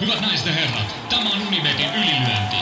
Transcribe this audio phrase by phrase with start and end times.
[0.00, 2.56] Hyvät naiset ja herrat, tämä on Unibetin ylilyönti.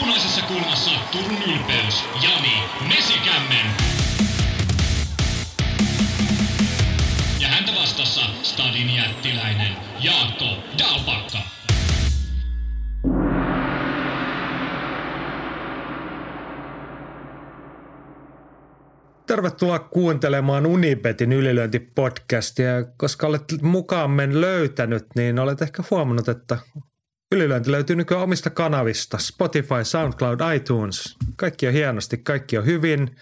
[0.00, 3.66] Punaisessa kulmassa Turun ylpeys, Jani Mesikämmen.
[7.40, 10.39] Ja häntä vastassa Stadin jättiläinen Jaakko
[19.30, 22.84] Tervetuloa kuuntelemaan Unibetin ylilyöntipodcastia.
[22.96, 26.58] Koska olet mukaamme löytänyt, niin olet ehkä huomannut, että
[27.32, 29.18] ylilyönti löytyy nykyään omista kanavista.
[29.18, 31.16] Spotify, SoundCloud, iTunes.
[31.36, 33.16] Kaikki on hienosti, kaikki on hyvin.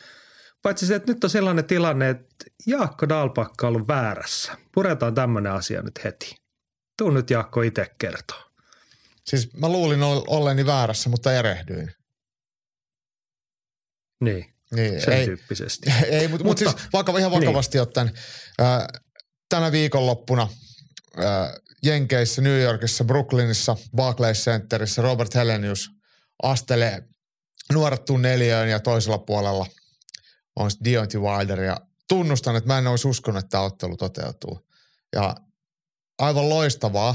[0.62, 4.52] Paitsi se, että nyt on sellainen tilanne, että Jaakko Dalpakka on ollut väärässä.
[4.74, 6.36] Puretaan tämmöinen asia nyt heti.
[6.98, 8.50] Tuu nyt Jaakko itse kertoa.
[9.24, 11.90] Siis mä luulin olleni väärässä, mutta erehdyin.
[14.20, 14.57] Niin.
[14.72, 15.92] Niin, sen ei, tyyppisesti.
[16.10, 17.82] Ei, mutta, mutta siis vaikka ihan vakavasti niin.
[17.82, 18.10] ottaen,
[18.60, 18.86] äh,
[19.48, 20.48] tänä viikonloppuna
[21.18, 25.90] äh, Jenkeissä, New Yorkissa, Brooklynissa, Barclays Centerissä Robert Helenius
[26.42, 27.02] astelee
[27.72, 29.66] nuoret neliöön ja toisella puolella
[30.56, 31.76] on Deontay Wilder ja
[32.08, 34.68] tunnustan, että mä en olisi uskonut, että tämä ottelu toteutuu.
[35.12, 35.36] Ja
[36.18, 37.14] aivan loistavaa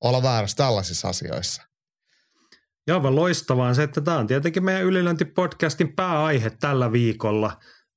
[0.00, 1.67] olla väärässä tällaisissa asioissa.
[2.88, 7.52] Ja aivan loistavaa on se, että tämä on tietenkin meidän ylilöintipodcastin pääaihe tällä viikolla.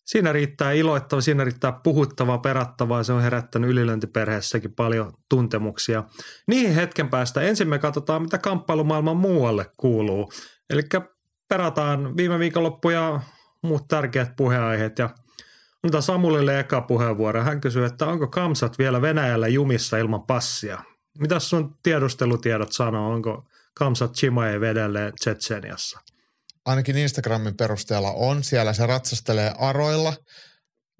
[0.06, 3.04] Siinä riittää iloittavaa, siinä riittää puhuttavaa, perattavaa.
[3.04, 6.04] Se on herättänyt ylilöintiperheessäkin paljon tuntemuksia.
[6.48, 10.32] Niihin hetken päästä ensin me katsotaan, mitä kamppailumaailman muualle kuuluu.
[10.70, 10.82] Eli
[11.50, 13.22] perataan viime viikonloppu ja
[13.64, 15.10] muut tärkeät puheaiheet ja
[15.84, 17.44] Antaa Samulille eka puheenvuoro.
[17.44, 20.80] Hän kysyy, että onko Kamsat vielä Venäjällä jumissa ilman passia?
[21.20, 23.14] Mitä sun tiedustelutiedot sanoo?
[23.14, 26.00] Onko Kamsat Chimaev edelleen Tsetseniassa.
[26.66, 28.44] Ainakin Instagramin perusteella on.
[28.44, 30.14] Siellä se ratsastelee aroilla.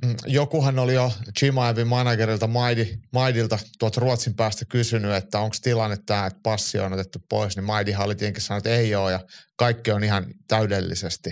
[0.06, 5.98] Mm, jokuhan oli jo Chimaevin managerilta Maidi, Maidilta tuolta Ruotsin päästä kysynyt, että onko tilanne
[6.06, 9.20] tämä, että passi on otettu pois, niin Maidihan oli tietenkin sanonut, että ei ole ja
[9.58, 11.30] kaikki on ihan täydellisesti,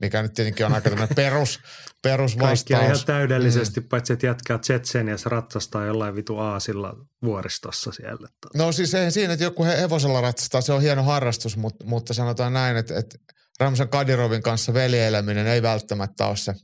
[0.00, 1.60] mikä nyt tietenkin on aika tämmöinen perus,
[2.02, 2.64] perusvastaus.
[2.64, 3.88] Kaikki ihan täydellisesti, mm.
[3.88, 8.28] paitsi että jatkaa Tsetseniassa ratsastaa jollain vitu aasilla vuoristossa siellä.
[8.54, 12.52] No siis ei siinä, että joku hevosella ratsastaa, se on hieno harrastus, mutta, mutta sanotaan
[12.52, 13.18] näin, että, että
[13.60, 16.54] Ramsan Kadirovin kanssa veljeileminen ei välttämättä ole se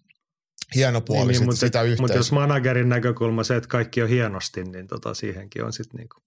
[0.75, 2.03] hieno puoli niin, niin, mutta, sitä yhteisöä.
[2.03, 6.21] Mutta jos managerin näkökulma se, että kaikki on hienosti, niin tota, siihenkin on sitten niinku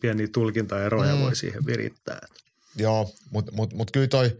[0.00, 1.20] pieniä tulkintaeroja mm.
[1.20, 2.20] voi siihen virittää.
[2.76, 4.36] Joo, mutta mut, mut kyllä toi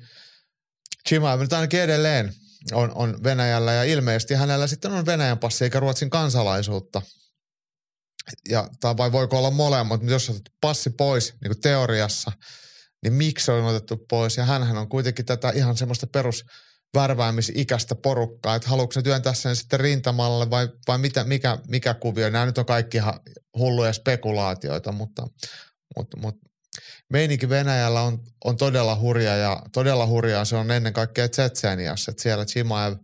[1.09, 2.35] Chimaev nyt ainakin edelleen
[2.73, 7.03] on, on Venäjällä ja ilmeisesti hänellä sitten on Venäjän passi eikä Ruotsin kansalaisuutta.
[8.49, 12.33] Ja, tai vai voiko olla molemmat, mutta jos otat passi pois niin kuin teoriassa,
[13.03, 14.37] niin miksi on otettu pois?
[14.37, 16.45] Ja hän on kuitenkin tätä ihan semmoista perus
[16.95, 22.31] värväämisikäistä porukkaa, että haluatko ne työntää sen sitten rintamalle vai, vai mitä, mikä, mikä kuvio.
[22.31, 23.21] Nämä nyt on kaikki ihan
[23.59, 25.27] hulluja spekulaatioita, mutta,
[25.97, 26.51] mutta, mutta
[27.09, 32.23] meininki Venäjällä on, on todella hurja ja todella hurjaa se on ennen kaikkea Tsetseniassa, että
[32.23, 32.97] siellä Chimaev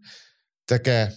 [0.69, 1.13] tekee äh,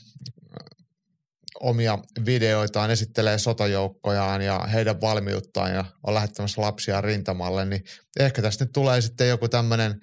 [1.59, 7.83] omia videoitaan, esittelee sotajoukkojaan ja heidän valmiuttaan ja on lähettämässä lapsia rintamalle, niin
[8.19, 9.99] ehkä tästä nyt tulee sitten joku tämmöinen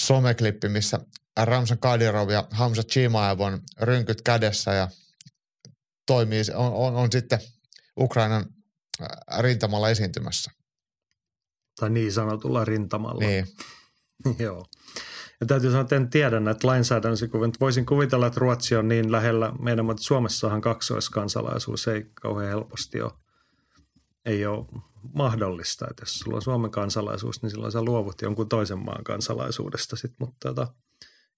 [0.00, 1.00] someklippi, missä
[1.36, 4.88] Ramsan Kadirov ja Hamza Chimaev on rynkyt kädessä ja
[6.06, 7.38] toimii, on, on, on sitten
[7.98, 8.44] Ukrainan
[9.00, 9.08] äh,
[9.40, 10.50] rintamalla esiintymässä.
[11.80, 13.20] Tai niin sanotulla rintamalla.
[13.20, 13.46] Niin.
[14.38, 14.66] Joo.
[15.40, 17.28] Ja täytyy sanoa, että en tiedä näitä lainsäädännöllisiä.
[17.60, 23.12] Voisin kuvitella, että Ruotsi on niin lähellä meidän, mutta Suomessahan kaksoiskansalaisuus ei kauhean helposti ole,
[24.24, 24.66] ei ole
[25.14, 25.86] mahdollista.
[25.90, 29.96] Että jos sulla on Suomen kansalaisuus, niin silloin sä luovut jonkun toisen maan kansalaisuudesta.
[29.96, 30.68] Sit, mutta tota,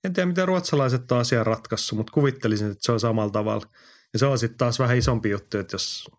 [0.04, 3.66] en tiedä, miten ruotsalaiset on asian ratkaissut, mutta kuvittelisin, että se on samalla tavalla.
[4.12, 6.10] Ja se on sitten taas vähän isompi juttu, että jos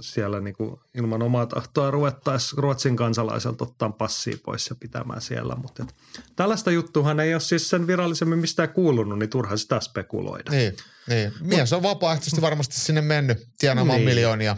[0.00, 5.56] siellä niin kuin ilman omaa tahtoa ruvettaisiin Ruotsin kansalaiselta ottaa passia pois ja pitämään siellä.
[5.56, 5.94] Mutta et,
[6.36, 10.50] tällaista juttuhan ei ole siis sen virallisemmin mistään kuulunut, niin turha sitä spekuloida.
[10.50, 10.76] Niin,
[11.08, 11.32] niin.
[11.40, 14.08] mies on vapaaehtoisesti varmasti sinne mennyt tienaamaan niin.
[14.08, 14.56] miljoonia.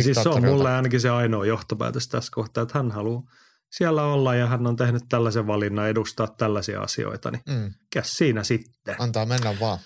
[0.00, 3.22] Siis se on mulle ainakin se ainoa johtopäätös tässä kohtaa, että hän haluaa
[3.70, 7.74] siellä olla ja hän on tehnyt tällaisen valinnan edustaa tällaisia asioita, niin mm.
[7.92, 8.96] käs siinä sitten.
[8.98, 9.78] Antaa mennä vaan.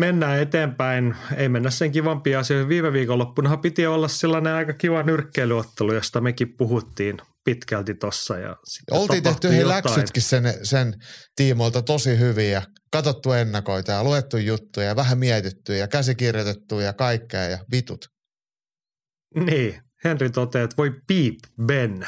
[0.00, 2.68] Mennään eteenpäin, ei mennä sen kivampia asioihin.
[2.68, 8.38] Viime viikonloppunahan piti olla sellainen aika kiva nyrkkeilyottelu, josta mekin puhuttiin pitkälti tossa.
[8.38, 8.56] Ja
[8.90, 10.94] Oltiin tehty he läksytkin sen, sen
[11.36, 12.62] tiimoilta tosi hyviä.
[12.92, 18.08] Katsottu ennakoita ja luettu juttuja ja vähän mietitty ja käsikirjoitettu ja kaikkea ja vitut.
[19.34, 22.06] Niin, Henri toteaa, että voi piip Ben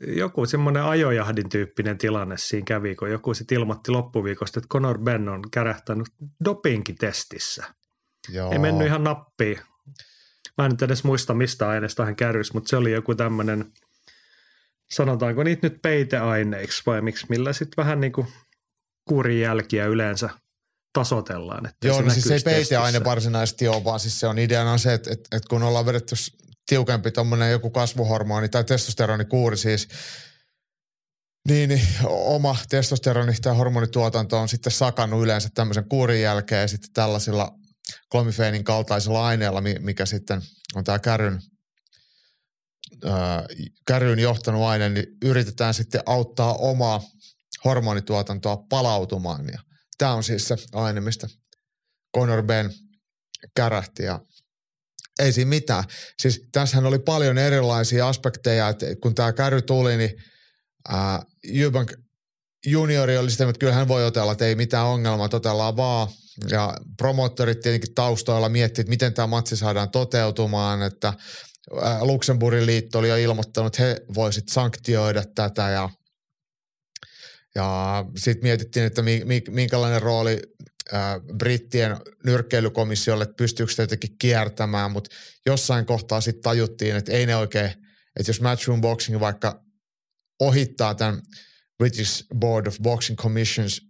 [0.00, 5.28] joku semmoinen ajojahdin tyyppinen tilanne siinä kävi, kun joku sitten ilmoitti loppuviikosta, että Conor Ben
[5.28, 6.06] on kärähtänyt
[6.44, 7.64] dopingitestissä.
[8.28, 8.52] Joo.
[8.52, 9.58] Ei mennyt ihan nappiin.
[10.58, 13.72] mä en nyt edes muista mistä aineesta hän kärrysi, mutta se oli joku tämmöinen,
[14.92, 18.26] sanotaanko niitä nyt peiteaineiksi vai miksi, millä sitten vähän niin kuin
[19.04, 20.30] kuurijälkiä yleensä
[20.92, 21.66] tasotellaan.
[21.66, 23.04] Että Joo, se no siis ei näkyisi peiteaine testissä.
[23.04, 26.14] varsinaisesti ole, vaan siis se on ideana se, että, että, että kun ollaan vedetty
[26.66, 29.88] tiukempi tuommoinen joku kasvuhormoni tai testosteronikuuri siis,
[31.48, 37.58] niin, oma testosteroni tai hormonituotanto on sitten sakannut yleensä tämmöisen kuurin jälkeen ja sitten tällaisilla
[38.10, 40.42] klomifeenin kaltaisilla aineilla, mi- mikä sitten
[40.74, 41.40] on tämä kärryn,
[43.04, 43.46] ää,
[43.86, 47.02] kärryyn johtanut aine, niin yritetään sitten auttaa omaa
[47.64, 49.48] hormonituotantoa palautumaan.
[49.52, 49.60] Ja
[49.98, 51.28] tämä on siis se aine, mistä
[52.16, 52.70] Conor Ben
[53.56, 54.20] kärähti ja
[55.18, 55.84] ei siinä mitään.
[56.18, 60.16] Siis tässähän oli paljon erilaisia aspekteja, että kun tämä käry tuli, niin
[60.88, 61.22] ää,
[61.54, 61.92] Eubank
[62.66, 66.08] juniori oli sitä, että kyllä hän voi otella, että ei mitään ongelmaa, otellaan vaan.
[66.50, 71.12] Ja promottorit tietenkin taustoilla miettivät, että miten tämä matsi saadaan toteutumaan, että
[72.00, 75.90] Luxemburgin liitto oli jo ilmoittanut, että he voisivat sanktioida tätä ja
[77.54, 80.42] ja sitten mietittiin, että mi, mi, minkälainen rooli
[81.38, 85.10] brittien nyrkkeilykomissiolle, että pystyykö sitä jotenkin kiertämään, mutta
[85.46, 87.70] jossain kohtaa sitten tajuttiin, että ei ne oikein,
[88.16, 89.64] että jos Matchroom Boxing vaikka
[90.40, 91.22] ohittaa tämän
[91.78, 93.80] British Board of Boxing Commissions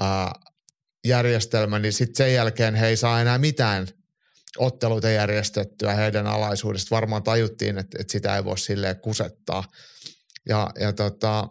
[0.00, 0.32] ää,
[1.04, 3.88] järjestelmän, niin sitten sen jälkeen he ei saa enää mitään
[4.58, 6.94] otteluita järjestettyä heidän alaisuudesta.
[6.94, 9.64] Varmaan tajuttiin, että, että sitä ei voi silleen kusettaa.
[10.48, 11.48] Ja, ja tota,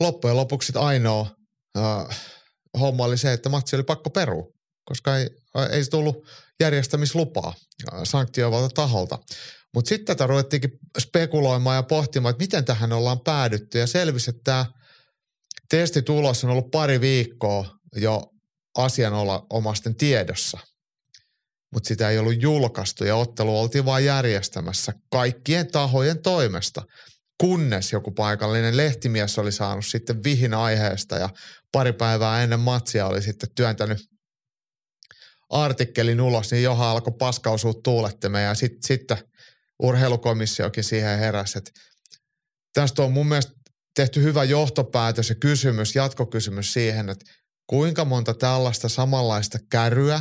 [0.00, 1.36] loppujen lopuksi ainoa
[1.76, 2.20] äh,
[2.80, 4.46] homma oli se, että matsi oli pakko perua,
[4.84, 5.30] koska ei,
[5.70, 6.26] ei tullut
[6.60, 7.54] järjestämislupaa
[7.92, 9.18] äh, sanktioivalta taholta.
[9.74, 13.78] Mutta sitten tätä ruvettiinkin spekuloimaan ja pohtimaan, että miten tähän ollaan päädytty.
[13.78, 14.66] Ja selvisi, että tämä
[15.68, 18.22] testitulos on ollut pari viikkoa jo
[18.76, 20.58] asianomaisten tiedossa.
[21.72, 26.82] Mutta sitä ei ollut julkaistu ja ottelu oltiin vain järjestämässä kaikkien tahojen toimesta–
[27.42, 31.28] kunnes joku paikallinen lehtimies oli saanut sitten vihin aiheesta ja
[31.72, 33.98] pari päivää ennen matsia oli sitten työntänyt
[35.50, 39.00] artikkelin ulos, niin johon alkoi paskausua tuulettimeen ja sitten sit
[39.82, 41.70] urheilukomissiokin siihen heräsi, että
[42.74, 43.52] tästä on mun mielestä
[43.96, 47.32] tehty hyvä johtopäätös ja kysymys, jatkokysymys siihen, että
[47.66, 50.20] kuinka monta tällaista samanlaista käryä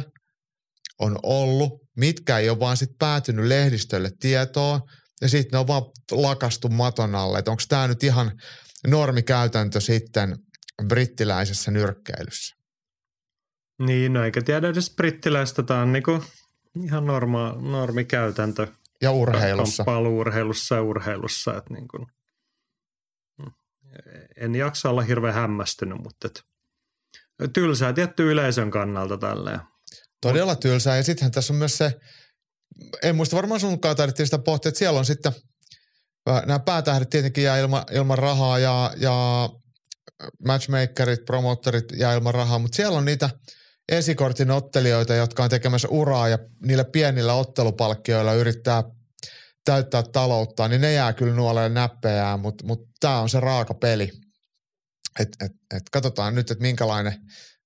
[0.99, 4.81] on ollut, mitkä ei ole vaan sitten päätynyt lehdistölle tietoon,
[5.21, 7.39] ja sitten ne on vaan lakastu maton alle.
[7.39, 8.41] Että onko tämä nyt ihan
[8.87, 10.37] normikäytäntö sitten
[10.87, 12.55] brittiläisessä nyrkkeilyssä?
[13.79, 15.63] Niin, no eikä tiedä edes brittiläistä.
[15.63, 16.23] Tämä on niinku
[16.85, 18.67] ihan norma, normikäytäntö.
[19.01, 19.83] Ja urheilussa.
[19.83, 21.57] Kamppailuurheilussa ja urheilussa.
[21.57, 22.07] Että niin kuin,
[24.37, 26.43] en jaksa olla hirveän hämmästynyt, mutta et,
[27.53, 29.59] tylsää tietty yleisön kannalta tälleen.
[30.21, 30.97] Todella tylsää.
[30.97, 31.99] Ja sittenhän tässä on myös se,
[33.03, 35.31] en muista varmaan sunkaan taidettiin sitä pohtia, että siellä on sitten
[36.45, 39.49] nämä päätähdet tietenkin jää ilman, ilman rahaa ja, ja
[40.45, 43.29] matchmakerit, promottorit jää ilman rahaa, mutta siellä on niitä
[43.89, 48.83] esikortin ottelijoita, jotka on tekemässä uraa ja niillä pienillä ottelupalkkioilla yrittää
[49.65, 54.11] täyttää taloutta, niin ne jää kyllä nuoleen näppejään, mutta mut tämä on se raaka peli.
[55.19, 57.13] Et, et, et katsotaan nyt, että minkälainen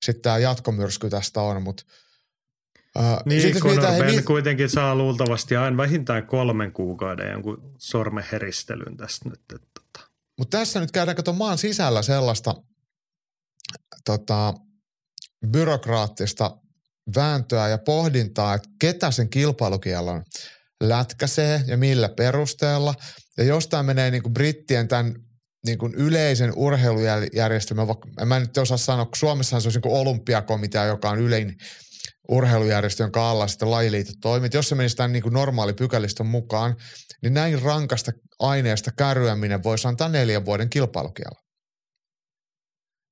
[0.05, 1.83] sitten tämä jatkomyrsky tästä on, mutta
[2.99, 8.97] Uh, niin, sitten Conor mitä, hei, kuitenkin saa luultavasti aina vähintään kolmen kuukauden jonkun sormeheristelyn
[8.97, 9.39] tästä nyt.
[9.55, 10.04] Että, tota.
[10.37, 12.55] Mutta tässä nyt käydään kato maan sisällä sellaista
[14.05, 14.53] tota,
[15.47, 16.57] byrokraattista
[17.15, 20.23] vääntöä ja pohdintaa, että ketä sen kilpailukielon
[20.83, 22.93] lätkäsee ja millä perusteella.
[23.37, 25.15] Ja jos tämä menee niin kuin brittien tämän
[25.65, 30.85] niin kuin yleisen urheilujärjestelmän, vaikka mä nyt osaa sanoa, kun Suomessahan se olisi niin olympiakomitea,
[30.85, 31.55] joka on yleinen
[32.29, 34.53] urheilujärjestö, jonka alla sitten lajiliitot toimit.
[34.53, 36.75] Jos se menisi tämän niin kuin normaali pykäliston mukaan,
[37.21, 41.41] niin näin rankasta aineesta kärryäminen voisi antaa neljän vuoden kilpailukielon.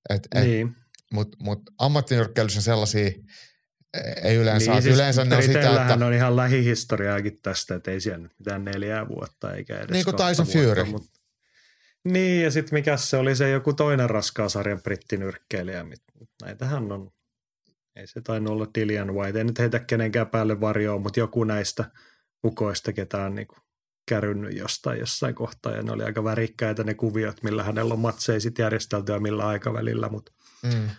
[0.10, 0.76] Et, et, niin.
[1.14, 3.12] Mutta mut ammattinyrkkeilyssä sellaisia
[4.24, 6.06] ei yleensä niin, siis yleensä ne on sitä, että...
[6.06, 10.16] on ihan lähihistoriaakin tästä, että ei siellä nyt mitään neljää vuotta eikä edes Niin kuin
[10.16, 10.84] Tyson Fury.
[10.84, 11.20] Mutta...
[12.04, 15.86] Niin, ja sitten mikä se oli se joku toinen raskaan sarjan brittinyrkkeilijä.
[16.42, 17.12] Näitähän on
[17.96, 19.38] ei se tainnut olla Dillian White.
[19.38, 21.92] Ei nyt heitä kenenkään päälle varjoon, mutta joku näistä
[22.46, 23.48] ukoista, ketä on niin
[24.10, 25.72] kärynnyt jostain jossain kohtaa.
[25.72, 29.48] Ja ne oli aika värikkäitä ne kuviot, millä hänellä on matseja sit järjestelty ja millä
[29.48, 30.10] aikavälillä.
[30.10, 30.32] Mutta
[30.64, 30.90] mm.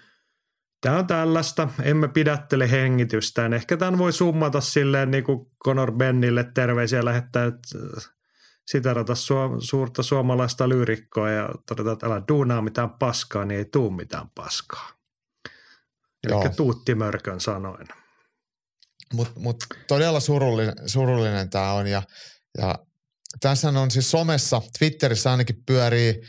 [0.81, 1.69] Tämä on tällaista.
[1.83, 3.53] Emme pidättele hengitystään.
[3.53, 7.79] Ehkä tämän voi summata silleen niin kuin Conor Bennille terveisiä lähettää, että
[8.67, 13.91] siterata su- suurta suomalaista lyyrikkoa ja todeta, että älä duunaa mitään paskaa, niin ei tuu
[13.91, 15.04] mitään paskaa.
[16.27, 17.89] Eli Tuutti Mörkön sanoin.
[19.13, 19.57] Mutta mut
[19.89, 22.03] todella surullinen, surullinen tämä on ja,
[22.59, 22.79] ja
[23.41, 26.23] tässä on siis somessa, Twitterissä ainakin pyörii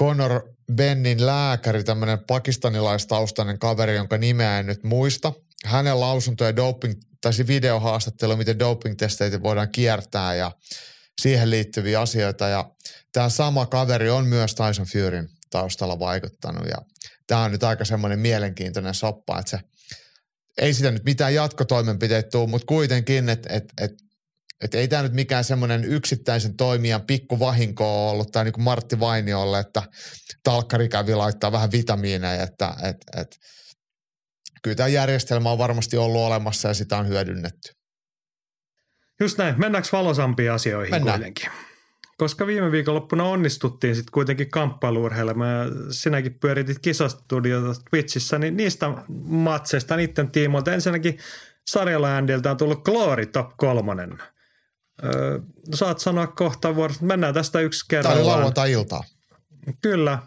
[0.00, 0.42] Conor
[0.74, 5.32] Bennin lääkäri, tämmöinen pakistanilaistaustainen kaveri, jonka nimeä en nyt muista.
[5.64, 10.52] Hänen lausuntoja doping, tai videohaastattelu, miten doping-testeitä voidaan kiertää ja
[11.20, 12.48] siihen liittyviä asioita.
[12.48, 12.70] Ja
[13.12, 16.76] tämä sama kaveri on myös Tyson Furyn taustalla vaikuttanut ja
[17.28, 19.58] tämä on nyt aika semmoinen mielenkiintoinen soppa, että se
[20.58, 23.92] ei sitä nyt mitään jatkotoimenpiteitä tule, mutta kuitenkin, että et, et,
[24.60, 29.00] et ei tämä nyt mikään semmoinen yksittäisen toimijan pikkuvahinko ole ollut, tai niin kuin Martti
[29.00, 29.82] Vainiolle, että
[30.44, 33.36] talkkari kävi laittaa vähän vitamiineja, että et, et,
[34.62, 37.72] kyllä tämä järjestelmä on varmasti ollut olemassa ja sitä on hyödynnetty.
[39.20, 39.54] Just näin.
[39.58, 41.18] Mennäänkö valosampiin asioihin Mennään.
[41.18, 41.50] kuitenkin?
[42.18, 48.92] Koska viime viikonloppuna onnistuttiin sitten kuitenkin kamppailuurheilemaan ja sinäkin pyöritit kisastudiota Twitchissä, niin niistä
[49.24, 51.18] matseista niiden tiimoilta ensinnäkin
[51.70, 54.18] sarjalla Andiltä on tullut Glory Top kolmonen.
[55.04, 55.38] Öö,
[55.74, 59.04] saat sanoa kohta vuorosta, mennään tästä yksi Tämä oli lauantai-iltaa.
[59.82, 60.18] Kyllä.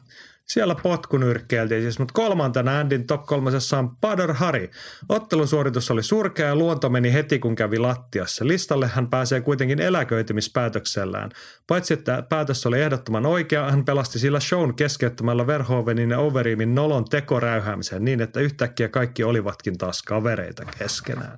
[0.51, 4.72] Siellä potkunyrkkeiltiin siis, mutta kolmantena Andin top kolmosessa on Badr Hari.
[5.10, 8.48] Ottelun suoritus oli surkea ja luonto meni heti kun kävi lattiassa.
[8.48, 11.29] Listalle hän pääsee kuitenkin eläköitymispäätöksellään.
[11.67, 17.05] Paitsi että päätös oli ehdottoman oikea, hän pelasti sillä shown keskeyttämällä Verhoevenin ja Overimin nolon
[17.05, 21.38] tekoräyhäämisen niin, että yhtäkkiä kaikki olivatkin taas kavereita keskenään.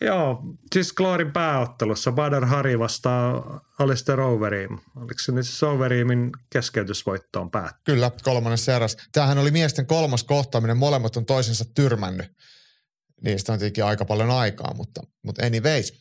[0.00, 0.42] Joo,
[0.74, 4.78] siis Gloorin pääottelussa Badr Hari vastaa Alistair Overeem.
[4.96, 7.80] Oliko se nyt siis Overeemin keskeytysvoittoon päätty?
[7.84, 8.96] Kyllä, kolmannen seras.
[9.12, 12.26] Tämähän oli miesten kolmas kohtaaminen, molemmat on toisensa tyrmännyt.
[13.24, 15.92] Niistä on tietenkin aika paljon aikaa, mutta, mutta anyways.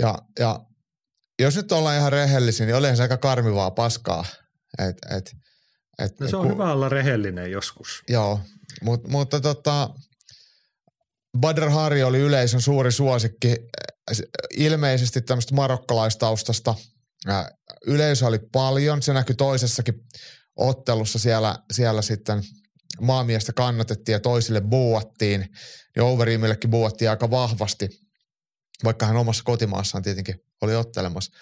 [0.00, 0.60] Ja, ja
[1.38, 4.24] jos nyt ollaan ihan rehellisiä, niin olihan se aika karmivaa paskaa.
[4.78, 5.32] Et, et,
[5.98, 8.02] et, No se on ku- hyvä olla rehellinen joskus.
[8.08, 8.40] Joo,
[8.82, 9.90] mut, mutta tota,
[11.38, 14.18] Badr Hari oli yleisön suuri suosikki, äh,
[14.56, 16.74] ilmeisesti tämmöistä marokkalaistaustasta.
[17.28, 17.46] Äh,
[17.86, 19.94] Yleisö oli paljon, se näkyi toisessakin
[20.56, 22.42] ottelussa siellä, siellä sitten
[23.00, 25.48] maamiestä kannatettiin ja toisille buuattiin.
[25.96, 27.88] Ja Overeemillekin buuattiin aika vahvasti,
[28.84, 31.32] vaikka hän omassa kotimaassaan tietenkin oli ottelemassa.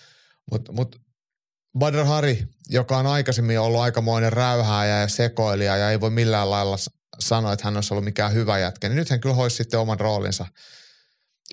[0.51, 0.97] Mutta mut
[1.79, 6.77] Badr Hari, joka on aikaisemmin ollut aikamoinen räyhääjä ja sekoilija ja ei voi millään lailla
[7.23, 9.81] s- sanoa, että hän olisi ollut mikään hyvä jätkä, niin nyt hän kyllä hoisi sitten
[9.81, 10.47] oman roolinsa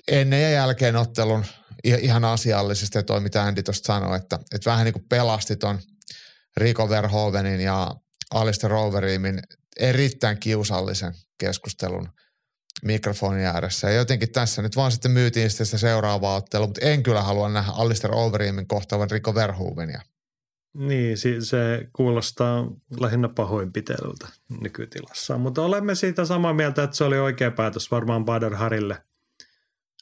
[0.08, 1.44] ennen ja jälkeen ottelun
[1.84, 5.80] ihan asiallisesti, toi mitä Andy tuosta sanoi, että, että vähän niin kuin pelasti ton
[6.56, 7.94] Rico Verhoevenin ja
[8.30, 9.42] Alistair Overeemin
[9.80, 12.08] erittäin kiusallisen keskustelun
[12.82, 13.90] mikrofonin ääressä.
[13.90, 17.72] Ja jotenkin tässä nyt vaan sitten myytiin sitä seuraavaa ottelua, mutta en kyllä halua nähdä
[17.72, 20.00] Alistair Overeemin kohtaavan Rico Verhoevenia.
[20.76, 22.66] Niin, se kuulostaa
[23.00, 24.28] lähinnä pahoinpitelyltä
[24.60, 25.38] nykytilassa.
[25.38, 29.02] Mutta olemme siitä samaa mieltä, että se oli oikea päätös varmaan Badr Harille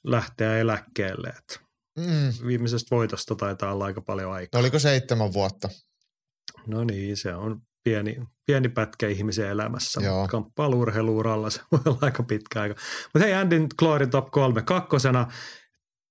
[0.04, 1.35] lähteä eläkkeelle.
[1.99, 2.47] Mm.
[2.47, 4.61] viimeisestä voitosta taitaa olla aika paljon aikaa.
[4.61, 5.69] Oliko seitsemän vuotta?
[6.66, 8.16] No niin, se on pieni,
[8.47, 10.00] pieni pätkä ihmisen elämässä.
[10.00, 10.21] Joo.
[10.21, 12.75] Mutta Kamppailu-urheiluuralla se voi olla aika pitkä aika.
[13.04, 15.26] Mutta hei, Andin Glory Top 3 kakkosena.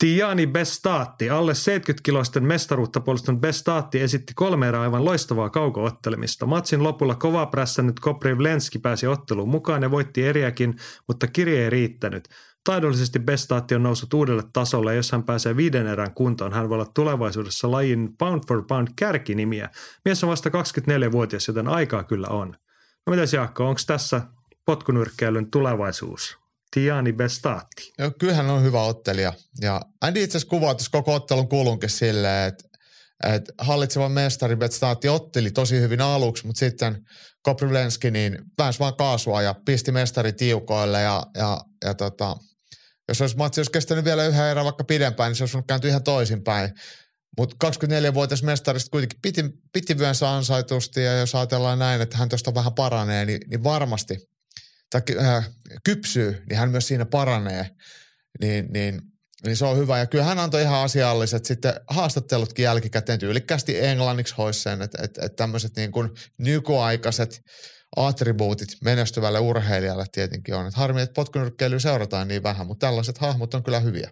[0.03, 6.45] Tiani Bestatti, alle 70-kiloisten mestaruutta puolustanut Bestatti esitti kolme erää aivan loistavaa kaukoottelemista.
[6.45, 10.75] Matsin lopulla kova prässännyt Koprivlenski pääsi otteluun mukaan ja voitti eriäkin,
[11.07, 12.29] mutta kirje ei riittänyt.
[12.63, 16.75] Taidollisesti Bestatti on noussut uudelle tasolle ja jos hän pääsee viiden erän kuntoon, hän voi
[16.75, 19.69] olla tulevaisuudessa lajin pound for pound kärkinimiä.
[20.05, 22.55] Mies on vasta 24-vuotias, joten aikaa kyllä on.
[23.07, 24.21] No mitäs Jaakko, onko tässä
[24.65, 26.42] potkunyrkkeilyn tulevaisuus?
[26.73, 27.93] Tiani Bestatti.
[27.99, 29.33] Joo, kyllähän on hyvä ottelija.
[29.61, 32.73] Ja Andy itse asiassa kuvaa koko ottelun kulunkin silleen, että
[33.23, 37.05] että hallitseva mestari Betstati otteli tosi hyvin aluksi, mutta sitten
[37.43, 42.35] Koprivlenski niin pääsi vaan kaasua ja pisti mestari tiukoille ja, ja, ja tota,
[43.07, 46.03] jos olisi matsi olisi kestänyt vielä yhden erän vaikka pidempään, niin se olisi kääntyä ihan
[46.03, 46.73] toisinpäin.
[47.37, 52.53] Mutta 24-vuotias mestarista kuitenkin piti, piti vyönsä ansaitusti ja jos ajatellaan näin, että hän tuosta
[52.53, 54.17] vähän paranee, niin, niin varmasti,
[54.95, 55.49] äh,
[55.85, 57.69] kypsyy, niin hän myös siinä paranee.
[58.41, 59.01] Niin, niin,
[59.45, 59.99] niin se on hyvä.
[59.99, 65.25] Ja kyllä hän antoi ihan asialliset sitten haastattelutkin jälkikäteen tyylikkästi englanniksi hoisi sen, että, että,
[65.25, 66.09] että tämmöiset niin kuin
[66.39, 67.41] nykyaikaiset
[67.95, 70.67] attribuutit menestyvälle urheilijalle tietenkin on.
[70.67, 74.09] Että harmi, että potkunyrkkeilyä seurataan niin vähän, mutta tällaiset hahmot on kyllä hyviä.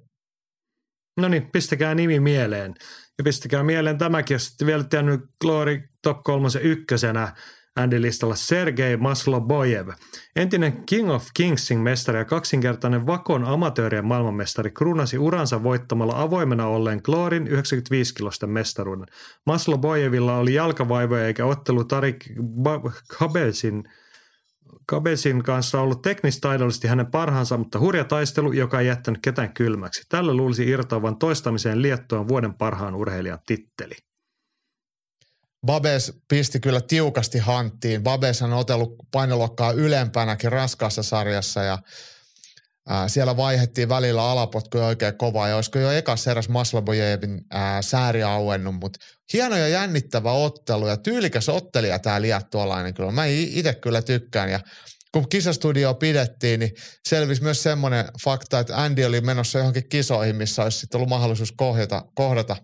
[1.17, 2.73] No niin, pistäkää nimi mieleen.
[3.17, 7.35] Ja pistäkää mieleen tämäkin, jos sitten vielä tiennyt Glory Top 3 ykkösenä
[7.75, 9.89] Andy-listalla Sergei Maslobojev.
[10.35, 17.01] Entinen King of Kingsin mestari ja kaksinkertainen Vakon amatöörien maailmanmestari kruunasi uransa voittamalla avoimena olleen
[17.03, 19.07] Glorin 95-kilosten mestaruuden.
[19.45, 22.25] Maslobojevilla oli jalkavaivoja eikä ottelu Tarik
[23.19, 23.83] Kabelsin
[24.85, 30.03] Kabesin kanssa ollut teknistaidollisesti hänen parhaansa, mutta hurja taistelu, joka ei jättänyt ketään kylmäksi.
[30.09, 33.95] Tällä luulisi irtoavan toistamiseen Liettuan vuoden parhaan urheilijan titteli.
[35.65, 38.03] Babes pisti kyllä tiukasti hanttiin.
[38.03, 41.79] Babes on otellut painoluokkaa ylempänäkin raskaassa sarjassa ja
[42.89, 47.41] ää, siellä vaihettiin välillä alapotkuja oikein kovaa ja olisiko jo ekas eräs Maslobojevin
[47.81, 48.99] sääri auennut, mutta
[49.33, 53.11] hieno ja jännittävä ottelu ja tyylikäs ottelija tämä liettualainen kyllä.
[53.11, 54.59] Mä itse kyllä tykkään ja
[55.11, 56.75] kun kisastudio pidettiin, niin
[57.09, 61.51] selvisi myös semmoinen fakta, että Andy oli menossa johonkin kisoihin, missä olisi sitten ollut mahdollisuus
[61.51, 62.55] kohdata, kohdata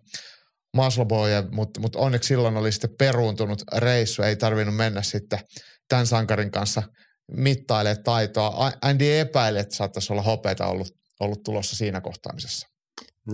[0.74, 5.40] Masloboja, mutta mut onneksi silloin oli sitten peruuntunut reissu, ei tarvinnut mennä sitten
[5.90, 6.84] tämän sankarin kanssa
[7.32, 8.72] mittailemaan taitoa.
[8.82, 12.68] Andy epäili, että saattaisi olla hopeita ollut, ollut tulossa siinä kohtaamisessa.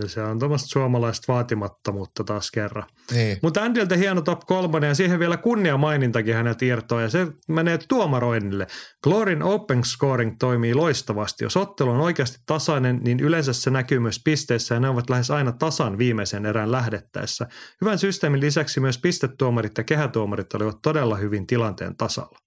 [0.02, 2.84] Ja se on tuommoista suomalaista vaatimattomuutta taas kerran.
[3.12, 3.38] Niin.
[3.42, 7.80] Mutta Andyltä hieno top kolmonen ja siihen vielä kunnia mainintakin hänet irtoaa ja se menee
[7.88, 8.68] tuomaroinnille.
[9.04, 11.44] Glorin open scoring toimii loistavasti.
[11.44, 15.32] Jos ottelu on oikeasti tasainen, niin yleensä se näkyy myös pisteissä ja ne ovat lähes
[15.32, 17.48] aina tasan viimeisen erään lähdettäessä.
[17.82, 22.38] Hyvän systeemin lisäksi myös pistetuomarit ja kehätuomarit olivat todella hyvin tilanteen tasalla.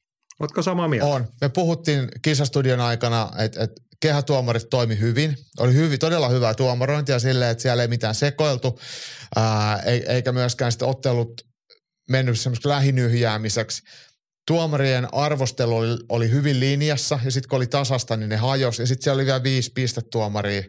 [0.40, 1.06] Oletko samaa mieltä?
[1.06, 1.24] On.
[1.40, 5.36] Me puhuttiin kisastudion aikana, että et kehätuomarit toimi hyvin.
[5.58, 8.80] Oli hyvin, todella hyvää tuomarointia silleen, että siellä ei mitään sekoiltu,
[9.36, 11.42] ää, eikä myöskään sitten ottelut
[12.10, 13.82] mennyt semmoista lähinyhjäämiseksi.
[14.46, 18.82] Tuomarien arvostelu oli, oli hyvin linjassa ja sitten kun oli tasasta, niin ne hajosi.
[18.82, 20.62] Ja sitten siellä oli vielä viisi pistetuomaria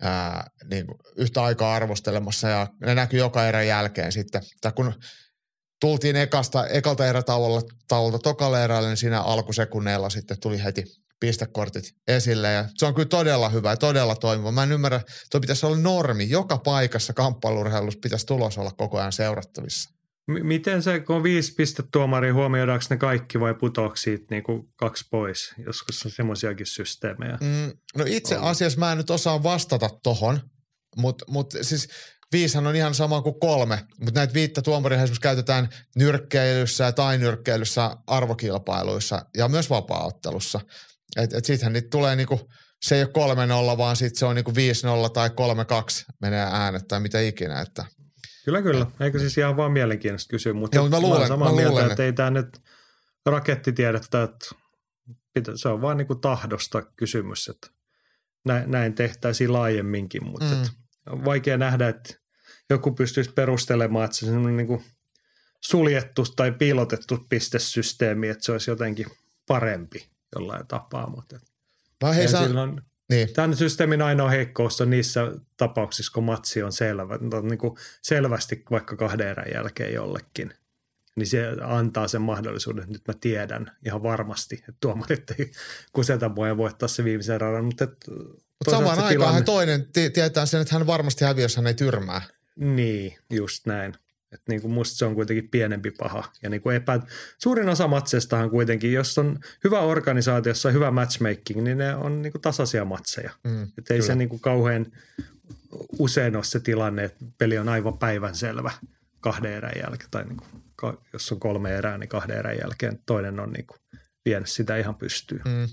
[0.00, 0.86] ää, niin
[1.16, 4.42] yhtä aikaa arvostelemassa ja ne näkyi joka erän jälkeen sitten.
[4.60, 4.94] Tai kun
[5.80, 10.84] tultiin ekasta, ekalta erätaulta tokalle erälle, niin siinä alkusekunneilla sitten tuli heti
[11.20, 14.52] pistekortit esille ja se on kyllä todella hyvä ja todella toimiva.
[14.52, 16.30] Mä en ymmärrä, tuo pitäisi olla normi.
[16.30, 19.90] Joka paikassa kamppailurheilussa pitäisi tulos olla koko ajan seurattavissa.
[20.26, 24.68] M- miten se, kun on viisi pistetuomaria, huomioidaanko ne kaikki vai putoako siitä niin kuin
[24.76, 25.54] kaksi pois?
[25.66, 27.38] Joskus on semmoisiakin systeemejä.
[27.40, 30.40] Mm, no itse asiassa mä en nyt osaa vastata tohon,
[30.96, 31.88] mutta mut siis
[32.32, 37.96] viishan on ihan sama kuin kolme, mutta näitä viittä tuomaria esimerkiksi käytetään nyrkkeilyssä tai nyrkkeilyssä
[38.06, 40.60] arvokilpailuissa ja myös vapaaottelussa.
[41.16, 42.50] Et, et sittenhän niitä tulee niinku,
[42.82, 44.54] se ei ole 3-0, vaan sitten se on niinku 5-0
[45.12, 45.32] tai 3-2
[46.20, 47.60] menee äänet tai mitä ikinä.
[47.60, 47.84] Että.
[48.44, 48.86] Kyllä, kyllä.
[49.00, 52.04] Eikö siis ihan vaan mielenkiintoista kysyä, mutta Joo, mä luulen, samaa mä mieltä, luulen, että
[52.04, 52.60] ei tämä nyt
[53.26, 54.46] rakettitiedettä, että
[55.34, 57.68] pitä, se on vaan niinku tahdosta kysymys, että
[58.44, 60.60] näin, näin tehtäisiin laajemminkin, mutta Mm.
[60.60, 60.66] mm.
[61.12, 62.14] on vaikea nähdä, että
[62.70, 64.82] joku pystyisi perustelemaan, että se on niinku
[65.60, 69.06] suljettu tai piilotettu pistesysteemi, että se olisi jotenkin
[69.48, 71.40] parempi jollain tapaa, mutta
[72.04, 73.32] Mä hei, ei sä, silloin, niin.
[73.32, 78.96] Tämän systeemin ainoa heikkous on niissä tapauksissa, kun matsi on selvä, niin kuin selvästi vaikka
[78.96, 80.54] kahden erän jälkeen jollekin.
[81.16, 85.50] Niin se antaa sen mahdollisuuden, että nyt mä tiedän ihan varmasti, että tuomarit ei
[85.92, 87.64] kuseta mua ja voittaa se viimeisen radan.
[87.64, 91.66] Mutta, et, Mutta samaan aikaan hän toinen tietää sen, että hän varmasti häviää, jos hän
[91.66, 92.22] ei tyrmää.
[92.56, 93.94] Niin, just näin.
[94.36, 96.32] Et niin kuin musta se on kuitenkin pienempi paha.
[96.42, 97.00] Ja niin kuin epä...
[97.38, 102.22] Suurin osa matseistahan kuitenkin, jos on hyvä organisaatio, jossa on hyvä matchmaking, niin ne on
[102.22, 103.30] niin kuin tasaisia matseja.
[103.44, 104.06] Mm, Että ei kyllä.
[104.06, 104.86] se niin kuin kauhean
[105.98, 108.72] usein ole se tilanne, että peli on aivan päivänselvä
[109.20, 110.10] kahden erän jälkeen.
[110.10, 110.36] Tai niin
[110.80, 113.78] kuin, jos on kolme erää, niin kahden erän jälkeen toinen on niin kuin
[114.24, 115.42] vienyt sitä ihan pystyyn.
[115.44, 115.68] Mm.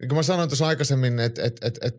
[0.00, 1.94] Niin kuin mä sanoin tuossa aikaisemmin, että et, et, et,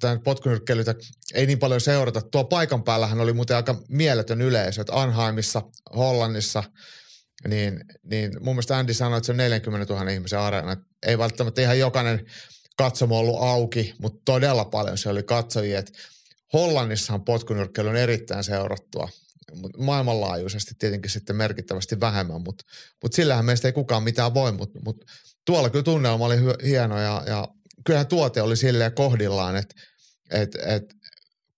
[0.00, 0.94] tämän potkunyrkkeilytä
[1.34, 2.22] ei niin paljon seurata.
[2.22, 5.62] Tuo paikan päällähän oli muuten aika mieletön yleisö, että Anheimissa,
[5.96, 6.62] Hollannissa,
[7.48, 10.76] niin, niin mun mielestä Andy sanoi, että se on 40 000 ihmisen areena.
[11.06, 12.26] Ei välttämättä ihan jokainen
[12.76, 15.78] katsomo ollut auki, mutta todella paljon se oli katsojia.
[15.78, 15.92] Et
[16.52, 19.08] Hollannissahan potkunyrkkeily on erittäin seurattua.
[19.78, 22.64] Maailmanlaajuisesti tietenkin sitten merkittävästi vähemmän, mutta
[23.02, 25.04] mut sillähän meistä ei kukaan mitään voi, mutta mut
[25.44, 27.48] tuolla kyllä tunnelma oli hieno ja, ja
[27.84, 29.74] kyllähän tuote oli silleen kohdillaan, että
[30.30, 30.84] et, et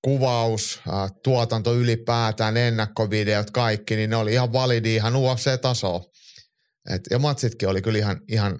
[0.02, 6.04] kuvaus, ää, tuotanto ylipäätään, ennakkovideot, kaikki, niin ne oli ihan validi, ihan UFC-tasoa.
[6.90, 8.58] Et, ja matsitkin oli kyllä ihan, ihan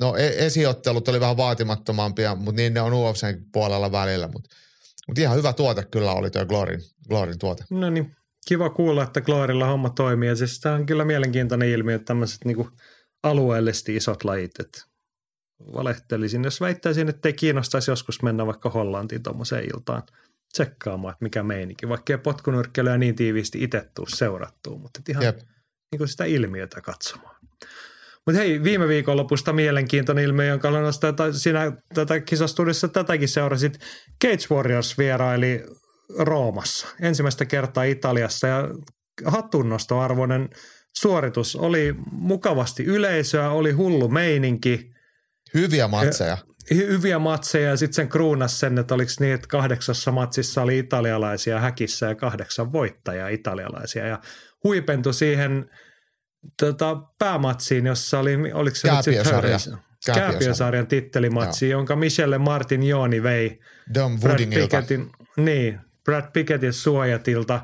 [0.00, 4.56] no e- esiottelut oli vähän vaatimattomampia, mutta niin ne on UFCn puolella välillä, mutta
[5.08, 7.64] mut ihan hyvä tuote kyllä oli tuo Glorin, Glorin tuote.
[7.70, 8.16] No niin,
[8.48, 10.28] kiva kuulla, että Gloorilla homma toimii.
[10.28, 12.68] Ja siis tämä on kyllä mielenkiintoinen ilmiö, että tämmöiset niinku
[13.22, 14.78] alueellisesti isot lajit, että
[15.60, 20.02] valehtelisin, jos väittäisin, että ei kiinnostaisi joskus mennä vaikka Hollantiin tuommoiseen iltaan
[20.52, 25.38] tsekkaamaan, että mikä meininki, vaikka ei potkunyrkkeilyä niin tiiviisti itse tuu seurattua, mutta ihan Jep.
[25.90, 27.36] niin kuin sitä ilmiötä katsomaan.
[28.26, 33.78] Mutta hei, viime viikonlopusta mielenkiintoinen ilmiö, jonka nostaa, että sinä tätä kisastudissa tätäkin seurasit.
[34.24, 35.64] Cage Warriors vieraili
[36.18, 38.68] Roomassa ensimmäistä kertaa Italiassa ja
[39.24, 40.48] hatunnostoarvoinen
[40.98, 41.56] suoritus.
[41.56, 44.95] Oli mukavasti yleisöä, oli hullu meininki,
[45.56, 46.38] Hyviä matseja.
[46.74, 50.78] hy- hyviä matseja ja sitten sen kruunas sen, että oliko niin, että kahdeksassa matsissa oli
[50.78, 54.20] italialaisia häkissä ja kahdeksan voittajaa italialaisia ja
[54.64, 55.70] huipentui siihen
[56.60, 59.58] tota, päämatsiin, jossa oli, oliko se nyt sitten Kääpiösarja.
[60.06, 60.30] Kääpiösarja.
[60.32, 63.58] Kääpiösarjan tittelimatsi, jonka Michelle Martin Jooni vei
[63.94, 64.38] Dom Brad.
[64.38, 67.60] Pickettin, niin, Brad Pickettin suojatilta.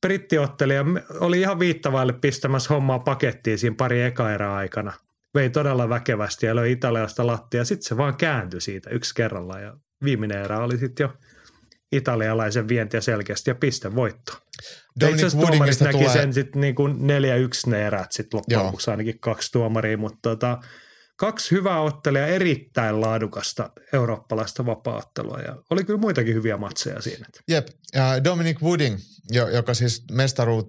[0.00, 0.84] Brittiottelija
[1.20, 4.92] oli ihan viittavaille pistämässä hommaa pakettiin siinä pari eka aikana.
[5.34, 7.64] Vei todella väkevästi ja löi Italiasta lattia.
[7.64, 11.12] Sitten se vaan kääntyi siitä yksi kerralla ja viimeinen erä oli sitten jo
[11.92, 14.32] italialaisen vientiä selkeästi ja pistevoitto.
[14.32, 18.12] Ja Itse Dominic asiassa tuomarit Woodingista näki tulee, sen sitten niin kuin 4-1 ne erät
[18.12, 20.58] sitten loppujen lopuksi ainakin kaksi tuomaria, mutta tota,
[21.16, 27.26] kaksi hyvää ottelijaa, erittäin laadukasta eurooppalaista vapaattelua ja oli kyllä muitakin hyviä matseja siinä.
[27.48, 28.98] jep, ja Dominic Wooding,
[29.30, 30.68] jo- joka siis mestaruut,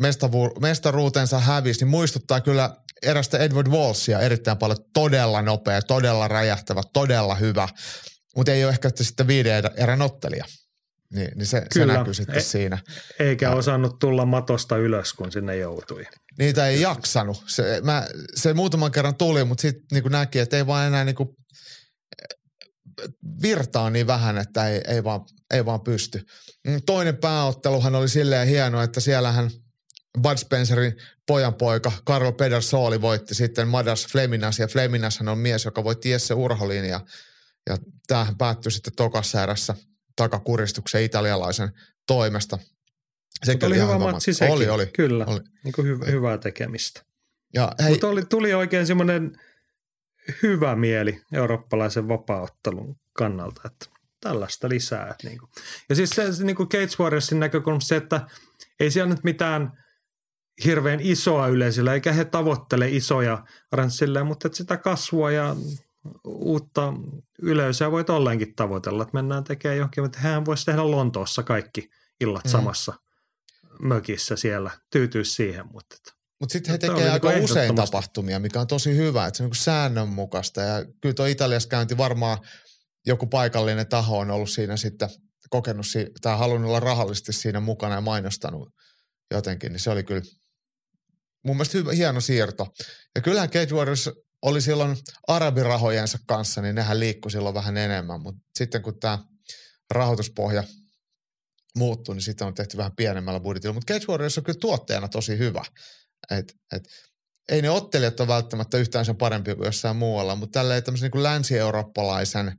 [0.00, 4.78] mestavu, mestaruutensa hävisi, niin muistuttaa kyllä erästä Edward Wallsia erittäin paljon.
[4.94, 7.68] Todella nopea, todella räjähtävä, todella hyvä,
[8.36, 10.44] mutta ei ole ehkä sitten viiden erän ottelija.
[11.14, 11.94] Niin, niin se, se Kyllä.
[11.94, 12.78] näkyy sitten E- siinä.
[13.18, 16.04] Eikä osannut tulla matosta ylös, kun sinne joutui.
[16.38, 17.44] Niitä ei jaksanut.
[17.46, 21.36] Se, mä, se muutaman kerran tuli, mutta sitten niinku näki, että ei vaan enää niinku
[23.42, 26.22] virtaa niin vähän, että ei, ei, vaan, ei vaan pysty.
[26.66, 29.50] Mm, Toinen pääotteluhan oli silleen hieno, että siellähän
[30.22, 30.92] Bud Spencerin
[31.28, 36.84] pojanpoika Karlo Pedersoli voitti sitten Madas Fleminas, ja Fleminashan on mies, joka voitti Jesse Urholin,
[36.84, 37.00] ja,
[37.68, 39.74] ja tämähän päättyi sitten tokassa erässä
[40.16, 41.70] takakuristuksen italialaisen
[42.06, 42.58] toimesta.
[43.46, 44.54] Mutta oli hyvä matsi sekin.
[44.54, 44.86] Oli, oli.
[44.86, 45.40] Kyllä, oli.
[45.64, 47.02] Niin kuin hyvä, hyvää tekemistä.
[47.54, 49.40] Ja hei, Mutta oli, tuli oikein semmoinen
[50.42, 53.86] hyvä mieli eurooppalaisen vapaaottelun kannalta, että
[54.20, 55.08] tällaista lisää.
[55.10, 55.50] Että niin kuin.
[55.88, 58.26] Ja siis se, se niin kuin Cage Warriorsin näkökulmasta se, että
[58.80, 59.84] ei siellä nyt mitään
[60.64, 65.56] hirveän isoa yleisöllä, eikä he tavoittele isoja ranssille, mutta että sitä kasvua ja
[66.24, 66.92] uutta
[67.42, 71.90] yleisöä voit ollenkin tavoitella, että mennään tekemään johonkin, mutta hän voisi tehdä Lontoossa kaikki
[72.20, 72.50] illat Mm.
[72.50, 72.94] samassa
[73.80, 75.96] mökissä siellä, tyytyä siihen, mutta
[76.40, 79.42] Mutta sitten he tekee oli aika niinku usein tapahtumia, mikä on tosi hyvä, että se
[79.42, 80.60] on niinku säännönmukaista.
[80.60, 82.38] Ja kyllä tuo Italiassa käynti varmaan
[83.06, 85.08] joku paikallinen taho on ollut siinä sitten
[85.50, 88.68] kokenut si- tai halunnut olla rahallisesti siinä mukana ja mainostanut
[89.30, 90.22] jotenkin, niin se oli kyllä
[91.44, 92.66] mun mielestä hyvä, hieno siirto.
[93.14, 94.10] Ja kyllähän Cage Warriors
[94.42, 94.96] oli silloin
[95.28, 99.18] arabirahojensa kanssa, niin nehän liikkui silloin vähän enemmän, mutta sitten kun tämä
[99.90, 100.64] rahoituspohja
[101.76, 103.74] muuttui, niin sitten on tehty vähän pienemmällä budjetilla.
[103.74, 105.64] Mutta Cage Warriors on kyllä tuotteena tosi hyvä.
[106.30, 106.82] Et, et,
[107.48, 111.22] ei ne ottelijat ole välttämättä yhtään sen parempi kuin jossain muualla, mutta tälleen tämmöisen niin
[111.22, 112.56] länsi-eurooppalaisen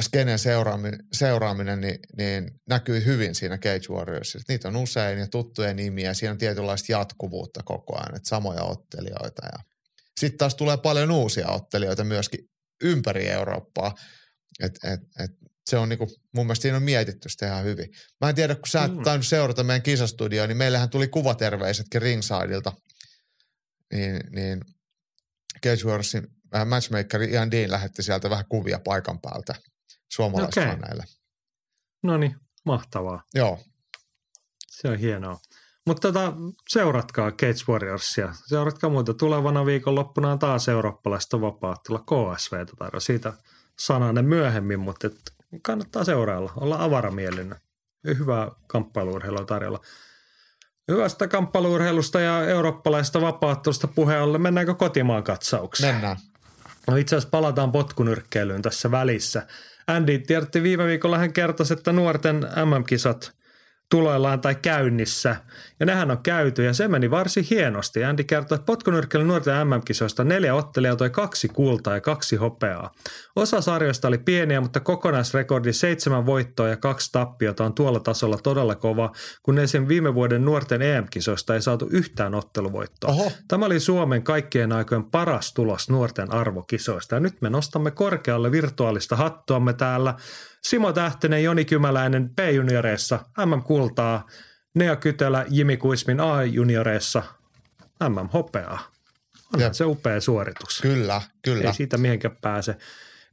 [0.00, 4.44] skenen seuraaminen, seuraaminen niin, niin näkyy hyvin siinä Cage Warriorsissa.
[4.48, 9.46] Niitä on usein ja tuttuja nimiä, siinä on tietynlaista jatkuvuutta koko ajan, että samoja ottelijoita.
[9.52, 9.58] Ja
[10.20, 12.40] sitten taas tulee paljon uusia ottelijoita myöskin
[12.82, 13.94] ympäri Eurooppaa.
[14.60, 15.30] Et, et, et
[15.70, 17.88] se on niinku, mun mielestä siinä on mietitty sitä ihan hyvin.
[18.20, 19.02] Mä en tiedä, kun sä et Mm.
[19.02, 22.72] tainnut seurata meidän kisastudioa, niin meillähän tuli kuvaterveisetkin ringsideilta.
[23.92, 24.60] Niin, niin
[25.64, 29.54] Cage Warriorsin äh, matchmakeri Ian Dean lähetti sieltä vähän kuvia paikan päältä
[30.08, 31.04] suomalaisfaneille.
[32.02, 33.22] no niin, mahtavaa.
[33.34, 33.58] Joo,
[34.66, 35.38] Se on hienoa.
[35.86, 36.32] Mutta tota,
[36.68, 38.34] seuratkaa Cage Warriorsia.
[38.46, 39.14] Seuratkaa muuta.
[39.14, 43.00] Tulevana viikonloppuna on taas eurooppalaista vapaattelua KSV tarjolla.
[43.00, 43.32] Siitä
[43.78, 46.52] sananen myöhemmin, mutta et kannattaa seurailla.
[46.56, 47.60] Olla avaramielinen.
[48.04, 49.80] Hyvää kamppailuurheilua tarjolla.
[50.88, 54.42] Hyvästä kamppailuurheilusta ja eurooppalaista vapaattelusta puheen ollen.
[54.42, 55.94] Mennäänkö kotimaan katsaukseen?
[55.94, 56.16] mennään.
[56.86, 59.46] No itse asiassa palataan potkunyrkkeilyyn tässä välissä.
[59.88, 63.37] Andy tiedotti viime viikolla, hän kertoi, että nuorten MM-kisat
[63.90, 65.36] tuloillaan tai käynnissä.
[65.80, 68.04] Ja nehän on käyty ja se meni varsin hienosti.
[68.04, 72.94] Andy kertoi, että potkunyrkkeilyn nuorten MM-kisoista neljä ottelijaa toi kaksi kultaa ja kaksi hopeaa.
[73.36, 78.74] Osa sarjoista oli pieniä, mutta kokonaisrekordi seitsemän voittoa ja kaksi tappiota on tuolla tasolla todella
[78.74, 79.88] kova, kun esim.
[79.88, 83.10] viime vuoden nuorten EM-kisoista ei saatu yhtään otteluvoittoa.
[83.10, 88.52] Oho, Tämä oli Suomen kaikkien aikojen paras tulos nuorten arvokisoista ja nyt me nostamme korkealle
[88.52, 90.14] virtuaalista hattuamme täällä.
[90.62, 94.26] Simo Tähtinen, Joni Kymäläinen B-junioreissa, MM-kultaa,
[94.74, 97.22] Nea Kytelä, Jimi Kuismin A-junioreissa,
[98.08, 98.78] MM-hopeaa.
[99.54, 99.72] On Jep.
[99.72, 100.80] se upea suoritus.
[100.82, 101.68] kyllä, kyllä.
[101.68, 102.76] Ei siitä mihinkään pääse.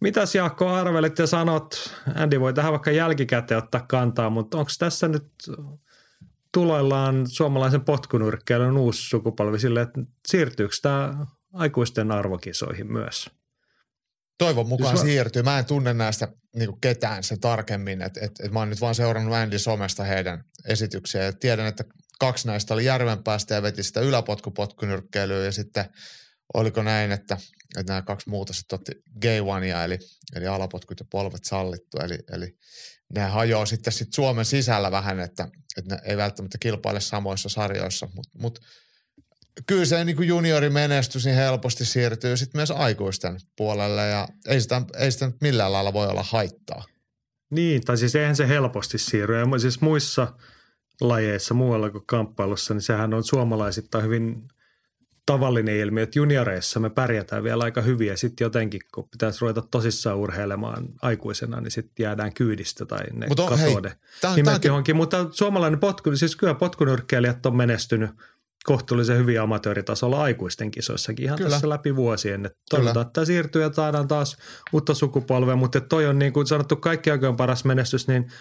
[0.01, 1.93] Mitäs Jaakko arvelet ja sanot?
[2.15, 5.27] Andy voi tähän vaikka jälkikäteen ottaa kantaa, mutta onko tässä nyt
[6.51, 13.29] tuloillaan suomalaisen potkunyrkkeilyn uusi sukupolvi sille, että siirtyykö tämä aikuisten arvokisoihin myös?
[14.37, 15.43] Toivon mukaan Jos mä- siirtyy.
[15.43, 18.01] Mä en tunne näistä niin ketään sen tarkemmin.
[18.01, 21.83] Et, et, et mä oon nyt vaan seurannut Andy somesta heidän esityksiä ja tiedän, että
[22.19, 25.85] kaksi näistä oli Järvenpäästä ja veti sitä yläpotkupotkunyrkkeilyä ja sitten
[26.53, 27.37] oliko näin, että,
[27.77, 29.99] että nämä kaksi muuta sitten otti gay onea, eli,
[30.35, 32.57] eli alapotkut ja polvet sallittu, eli, eli
[33.13, 38.07] ne hajoaa sitten sit Suomen sisällä vähän, että, että ne ei välttämättä kilpaile samoissa sarjoissa,
[38.15, 38.59] mutta mut,
[39.67, 44.81] kyllä se niin kuin juniorimenestys niin helposti siirtyy sitten myös aikuisten puolelle ja ei sitä,
[44.97, 46.83] ei sitä nyt millään lailla voi olla haittaa.
[47.49, 49.39] Niin, tai siis eihän se helposti siirry.
[49.39, 50.27] Ja siis muissa
[51.01, 54.47] lajeissa muualla kuin kamppailussa, niin sehän on suomalaisittain hyvin
[55.25, 59.61] tavallinen ilmiö, että junioreissa me pärjätään vielä aika hyvin ja sitten jotenkin, kun pitäisi ruveta
[59.61, 63.75] tosissaan urheilemaan aikuisena, niin sitten jäädään kyydistä tai ne Mut on, hei,
[64.21, 64.95] tämän, johonkin.
[64.95, 68.09] Mutta suomalainen potku, siis kyllä potkunyrkkeilijät on menestynyt
[68.65, 71.49] kohtuullisen hyvin amatööritasolla aikuisten kisoissakin ihan kyllä.
[71.49, 72.45] tässä läpi vuosien.
[72.45, 74.37] Että toivotaan, että tämä siirtyy ja saadaan taas
[74.73, 78.31] uutta sukupolvea, mutta toi on niin kuin sanottu kaikki aikojen paras menestys, niin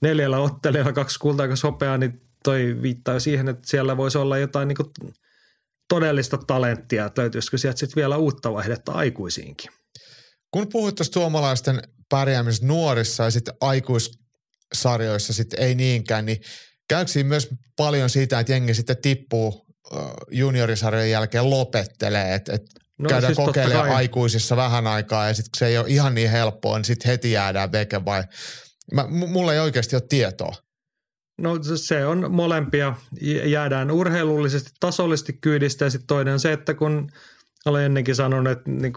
[0.00, 4.76] neljällä ottelijalla kaksi kultaa sopeaa, niin toi viittaa siihen, että siellä voisi olla jotain niin
[4.76, 5.14] kuin
[5.88, 9.70] todellista talenttia, että löytyisikö sieltä sitten vielä uutta vaihdetta aikuisiinkin.
[10.50, 16.40] Kun puhuit tuosta suomalaisten pärjäämisestä nuorissa ja sitten aikuissarjoissa sitten ei niinkään, niin
[16.88, 19.66] käykö myös paljon siitä, että jengi sitten tippuu
[20.30, 25.58] juniorisarjojen jälkeen lopettelee, että, että no, käydään siis kokeilemaan aikuisissa vähän aikaa ja sitten kun
[25.58, 28.22] se ei ole ihan niin helppoa, niin sitten heti jäädään veke vai
[28.92, 30.54] Mä, mulla ei oikeasti ole tietoa.
[31.38, 32.94] No se on molempia.
[33.44, 37.10] Jäädään urheilullisesti, tasollisesti kyydistä ja sitten toinen on se, että kun
[37.66, 38.92] olen ennenkin sanonut, että niin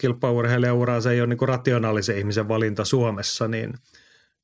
[0.00, 3.74] kilpaurheilijaura se ei ole niin rationaalisen ihmisen valinta Suomessa, niin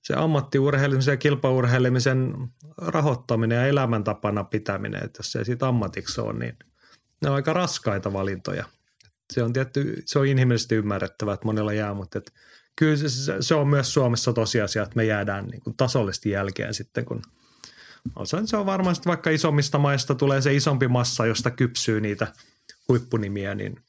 [0.02, 2.34] se ammattiurheilemisen ja kilpaurheilemisen
[2.78, 6.56] rahoittaminen ja elämäntapana pitäminen, että jos se ei siitä ammatiksi ole, niin
[7.22, 8.64] ne on aika raskaita valintoja.
[9.32, 12.32] Se on tietty, se on inhimillisesti ymmärrettävää, että monella jää, mutta että
[12.76, 17.04] kyllä se, se on myös Suomessa tosiasia, että me jäädään niin kuin tasollisesti jälkeen sitten,
[17.04, 17.22] kun
[18.16, 22.26] osa, se on varmasti vaikka isommista maista tulee se isompi massa, josta kypsyy niitä
[22.88, 23.80] huippunimiä, niin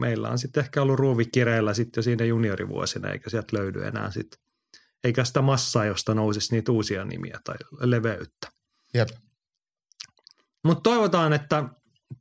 [0.00, 4.10] meillä on sitten ehkä ollut ruuvi kireillä sitten jo siinä juniorivuosina, eikä sieltä löydy enää
[4.10, 4.45] sitten,
[5.06, 8.48] eikä sitä massaa, josta nousisi niitä uusia nimiä tai leveyttä.
[8.94, 9.08] Jep.
[10.64, 11.64] Mutta toivotaan, että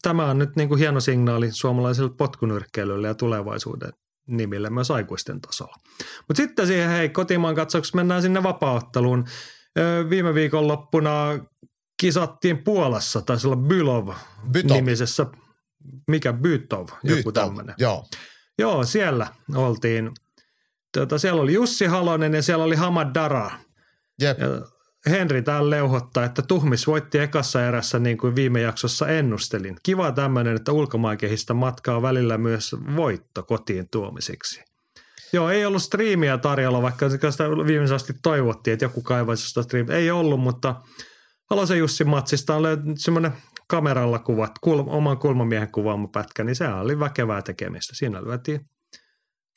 [0.01, 3.93] tämä on nyt niin kuin hieno signaali suomalaiselle potkunyrkkeilylle ja tulevaisuuden
[4.27, 5.75] nimille myös aikuisten tasolla.
[6.27, 9.25] Mutta sitten siihen, hei, kotimaan katsauksessa mennään sinne vapaaotteluun.
[10.09, 11.27] Viime viikon loppuna
[12.01, 14.09] kisattiin Puolassa, taisi olla Bylov
[14.63, 15.25] nimisessä,
[16.07, 17.75] mikä Bytov, joku tämmöinen.
[17.77, 18.05] Joo.
[18.59, 20.11] Joo, siellä oltiin.
[20.99, 23.51] Tuota, siellä oli Jussi Halonen ja siellä oli Hamad Dara.
[24.21, 24.39] Jep.
[24.39, 24.47] Ja
[25.09, 29.77] Henri täällä leuhottaa, että Tuhmis voitti ekassa erässä niin kuin viime jaksossa ennustelin.
[29.83, 34.63] Kiva tämmöinen, että ulkomaankehistä matkaa välillä myös voitto kotiin tuomiseksi.
[35.33, 39.95] Joo, ei ollut striimiä tarjolla, vaikka sitä viimeisesti asti toivottiin, että joku kaivaisi sitä striimiä.
[39.95, 40.75] Ei ollut, mutta
[41.49, 43.31] Halosen Jussi Matsista on löytynyt semmoinen
[43.67, 47.95] kameralla kuvat, kul, oman kulmamiehen kuvaama pätkä, niin se oli väkevää tekemistä.
[47.95, 48.61] Siinä lyötiin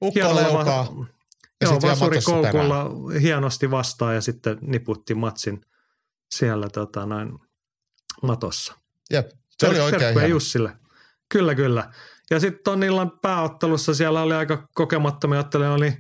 [0.03, 0.87] Ukko leukaa.
[1.61, 2.91] Ja Joo, vasuri koukulla
[3.21, 5.61] hienosti vastaan ja sitten niputti matsin
[6.31, 7.39] siellä tota, näin
[8.23, 8.75] matossa.
[9.13, 10.27] Jep, se Ter- oli oikein hieno.
[10.27, 10.73] Jussille.
[11.29, 11.93] Kyllä, kyllä.
[12.31, 15.93] Ja sitten ton illan pääottelussa siellä oli aika kokemattomia ottelijoita, oli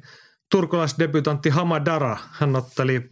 [0.50, 2.16] turkulaisdebutantti Hamadara.
[2.30, 3.10] Hän otteli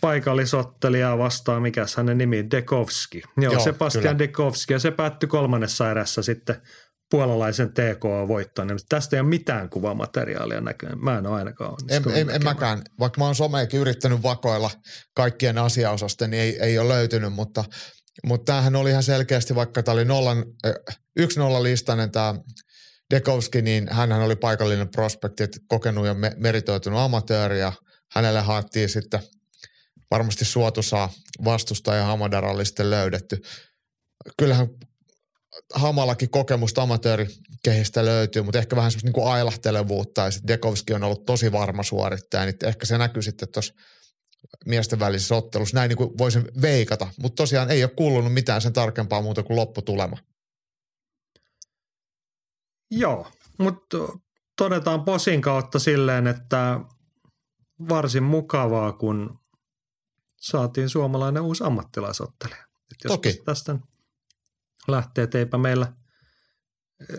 [0.00, 3.22] paikallisottelijaa vastaan, mikä hänen nimi, Dekovski.
[3.36, 4.18] Joo, Joo Sebastian kyllä.
[4.18, 6.56] Dekovski ja se päättyi kolmannessa erässä sitten–
[7.10, 8.68] puolalaisen TK-voittoon.
[8.68, 11.04] Niin tästä ei ole mitään kuvamateriaalia näköinen.
[11.04, 12.82] Mä en ole ainakaan en, en, en mäkään.
[13.00, 14.70] Vaikka mä oon someekin yrittänyt vakoilla
[15.14, 17.64] kaikkien asiaosasten, niin ei, ei ole löytynyt, mutta,
[18.26, 20.44] mutta tämähän oli ihan selkeästi, vaikka tämä oli nollan,
[21.16, 22.34] yksi nolla listainen tämä
[23.10, 27.72] Dekowski, niin hän oli paikallinen prospekti, kokenut ja meritoitunut amatööri ja
[28.12, 29.20] hänelle haettiin sitten
[30.10, 31.12] varmasti suotusaa
[31.44, 33.42] vastustaja Hamadar oli sitten löydetty.
[34.38, 34.68] Kyllähän
[35.74, 41.24] Hamallakin kokemusta amatöörikehistä löytyy, mutta ehkä vähän semmoista niin ailahtelevuutta ja sitten Dekovski on ollut
[41.26, 43.74] tosi varma suorittaja, niin ehkä se näkyy sitten tuossa
[44.66, 45.76] miesten välisessä ottelussa.
[45.76, 49.56] Näin niin kuin voisin veikata, mutta tosiaan ei ole kuulunut mitään sen tarkempaa muuta kuin
[49.56, 50.18] lopputulema.
[52.90, 53.96] Joo, mutta
[54.56, 56.80] todetaan posin kautta silleen, että
[57.88, 59.38] varsin mukavaa, kun
[60.40, 62.66] saatiin suomalainen uusi ammattilaisottelija.
[63.08, 63.42] Toki.
[63.44, 63.76] Tästä
[64.88, 65.92] lähtee, että eipä meillä
[67.10, 67.18] eh,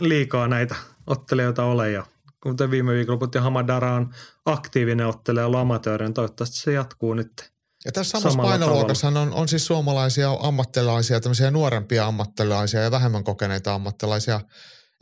[0.00, 0.74] liikaa näitä
[1.06, 2.06] ottelijoita ole ja
[2.42, 4.14] kuten viime viikolla puhuttiin, Hamadara on
[4.44, 7.52] aktiivinen ottelija, ollut amatööri, niin toivottavasti se jatkuu nyt.
[7.84, 13.74] Ja tässä samassa painoluokassa on, on siis suomalaisia ammattilaisia, tämmöisiä nuorempia ammattilaisia ja vähemmän kokeneita
[13.74, 14.40] ammattilaisia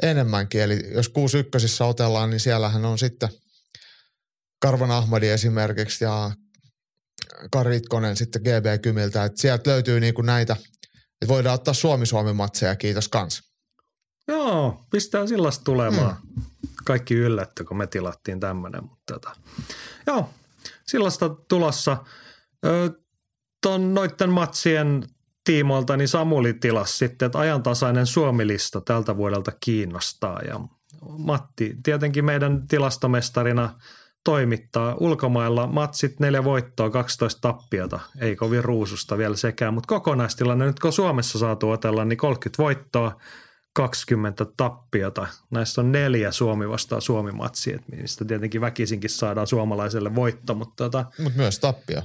[0.03, 0.63] enemmänkin.
[0.63, 3.29] Eli jos 61 otellaan, niin siellähän on sitten
[4.63, 6.31] Karvan Ahmadi esimerkiksi ja
[7.53, 10.57] Karitkonen sitten GB Kymiltä, että sieltä löytyy niinku näitä,
[11.23, 13.43] että voidaan ottaa Suomi-Suomi-matseja, kiitos kans.
[14.29, 16.17] Joo, pistää sillasta tulemaan.
[16.37, 16.43] Mm.
[16.85, 18.83] Kaikki yllätty, kun me tilattiin tämmöinen.
[18.85, 19.37] Mutta tota.
[20.07, 20.31] Joo,
[20.87, 21.97] sillasta tulossa.
[22.65, 22.91] Ö,
[23.63, 25.09] ton noitten matsien
[25.45, 30.41] tiimoilta, niin Samuli tilasi sitten, että ajantasainen Suomilista tältä vuodelta kiinnostaa.
[30.41, 30.61] Ja
[31.19, 33.81] Matti tietenkin meidän tilastomestarina
[34.25, 38.01] toimittaa ulkomailla matsit neljä voittoa, 12 tappiota.
[38.21, 43.21] Ei kovin ruususta vielä sekään, mutta kokonaistilanne nyt kun Suomessa saatu otella, niin 30 voittoa,
[43.75, 45.27] 20 tappiota.
[45.51, 50.55] Näissä on neljä Suomi vastaan Suomi-matsia, mistä tietenkin väkisinkin saadaan suomalaiselle voitto.
[50.55, 52.03] Mutta tota, Mut myös tappia.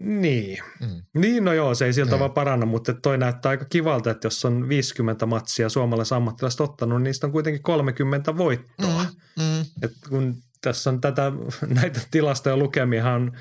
[0.00, 0.58] niin.
[0.80, 1.02] Mm.
[1.20, 2.20] Niin, no joo, se ei siltä niin.
[2.20, 6.98] vaan paranna, mutta toi näyttää aika kivalta, että jos on 50 matsia suomalaiset ammattilaiset ottanut,
[6.98, 9.04] niin niistä on kuitenkin 30 voittoa.
[9.36, 9.42] Mm.
[9.42, 9.60] Mm.
[9.82, 11.32] Et kun tässä on tätä,
[11.82, 13.32] näitä tilastoja lukemia on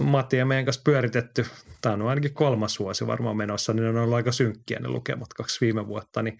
[0.00, 1.46] Matti ja meidän kanssa pyöritetty,
[1.82, 5.34] tämä on ainakin kolmas vuosi varmaan menossa, niin ne on ollut aika synkkiä ne lukemat
[5.34, 6.38] kaksi viime vuotta, niin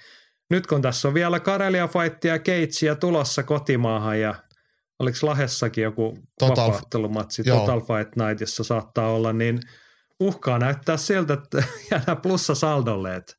[0.50, 4.34] nyt kun tässä on vielä Karelia Fightia ja Keitsiä tulossa kotimaahan ja
[4.98, 9.60] oliko Lahessakin joku Total, vapaattelumatsi, Total Fight Night, jossa saattaa olla, niin
[10.20, 13.16] uhkaa näyttää siltä, että jäädään plussa saldolle.
[13.16, 13.36] Et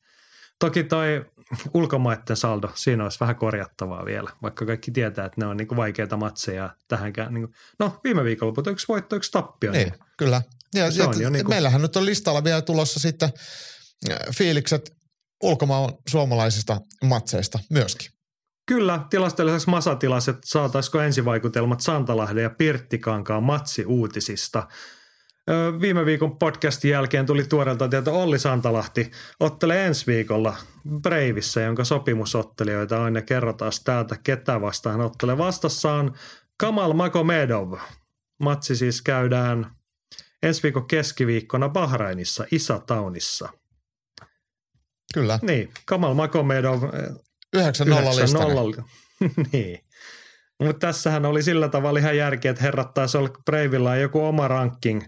[0.60, 1.26] toki toi
[1.73, 6.17] ulkomaiden saldo, siinä olisi vähän korjattavaa vielä, vaikka kaikki tietää, että ne on niin vaikeita
[6.17, 7.33] matseja tähänkään.
[7.33, 9.71] Niin kuin, no viime viikolla yksi voitto, yksi tappio.
[9.71, 9.99] Niin, niin.
[10.17, 10.41] kyllä.
[10.75, 11.55] Ja se on jo niin kuin...
[11.55, 13.29] Meillähän nyt on listalla vielä tulossa sitten
[14.38, 14.97] fiilikset
[15.43, 18.12] ulkomaan suomalaisista matseista myöskin.
[18.65, 24.67] Kyllä, tilastolliseksi masatilaset saataisiko ensivaikutelmat Santalahden ja Pirttikankaan matsi-uutisista.
[25.81, 30.55] Viime viikon podcastin jälkeen tuli tuoreelta tieto Olli Santalahti ottelee ensi viikolla
[31.01, 35.38] Breivissä, jonka sopimusottelijoita on ja kerrotaan täältä, ketä vastaan ottelee.
[35.38, 36.15] Vastassaan
[36.57, 37.73] Kamal Magomedov.
[38.39, 39.71] Matsi siis käydään
[40.43, 43.49] ensi viikon keskiviikkona Bahrainissa, Isataunissa.
[45.13, 45.39] Kyllä.
[45.41, 46.88] Niin, Kamal Magomedov 9-0
[49.53, 49.79] niin.
[50.60, 55.01] Mutta tässähän oli sillä tavalla ihan järkeä, että herrat taisi olla Breivillä joku oma ranking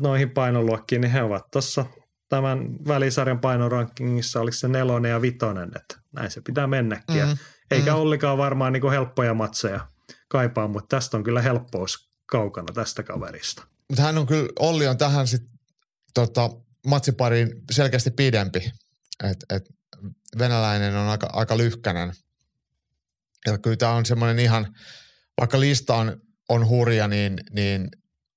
[0.00, 1.86] noihin painoluokkiin, niin he ovat tuossa
[2.28, 7.26] tämän välisarjan painorankingissa, oliko se nelonen ja vitonen, että näin se pitää mennäkin.
[7.26, 7.36] Mm,
[7.70, 7.98] Eikä mm.
[7.98, 9.88] Ollikaan varmaan niin helppoja matseja
[10.28, 13.66] kaipaa, mutta tästä on kyllä helppous kaukana tästä kaverista.
[13.88, 15.50] Mutta hän on kyllä, Olli on tähän sitten
[16.14, 16.50] tota,
[16.86, 18.72] matsipariin selkeästi pidempi.
[19.24, 19.64] Et, et
[20.38, 22.12] venäläinen on aika, aika lyhkänen.
[23.46, 24.74] Ja kyllä tämä on semmoinen ihan,
[25.40, 27.88] vaikka lista on, on hurja, niin, niin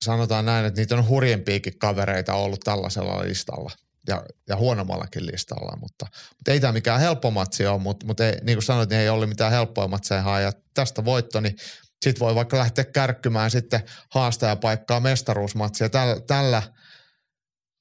[0.05, 3.71] sanotaan näin, että niitä on hurjempiakin kavereita ollut tällaisella listalla
[4.07, 6.05] ja, ja huonommallakin listalla, mutta,
[6.37, 9.09] mutta ei tämä mikään helppo matsi ole, mutta, mutta ei, niin kuin sanoit, niin ei
[9.09, 11.55] ole mitään helppoa matseja ja tästä voitto, niin
[12.01, 15.89] sitten voi vaikka lähteä kärkkymään sitten haastajapaikkaa mestaruusmatsia.
[15.89, 16.63] Tällä, tällä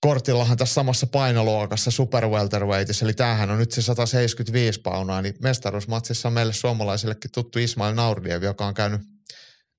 [0.00, 6.28] kortillahan tässä samassa painoluokassa super welterweightissa, eli tämähän on nyt se 175 paunaa, niin mestaruusmatsissa
[6.28, 9.00] on meille suomalaisillekin tuttu Ismail Naurdiev, joka on käynyt,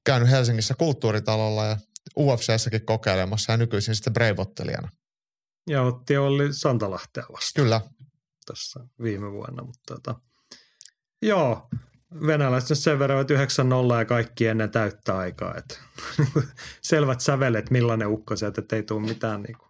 [0.05, 1.77] käynyt Helsingissä kulttuuritalolla ja
[2.17, 4.89] UFCssäkin kokeilemassa ja nykyisin sitten breivottelijana.
[5.69, 7.65] Ja otti Olli Santalahtea vastaan.
[7.65, 7.81] Kyllä.
[8.45, 10.15] Tässä viime vuonna, mutta tota,
[11.21, 11.69] joo,
[12.27, 13.37] venäläiset sen verran, että 9-0
[13.99, 15.55] ja kaikki ennen täyttä aikaa.
[15.57, 15.75] Että
[16.81, 19.69] selvät sävelet, millainen ukko se, että ei tule mitään niin kuin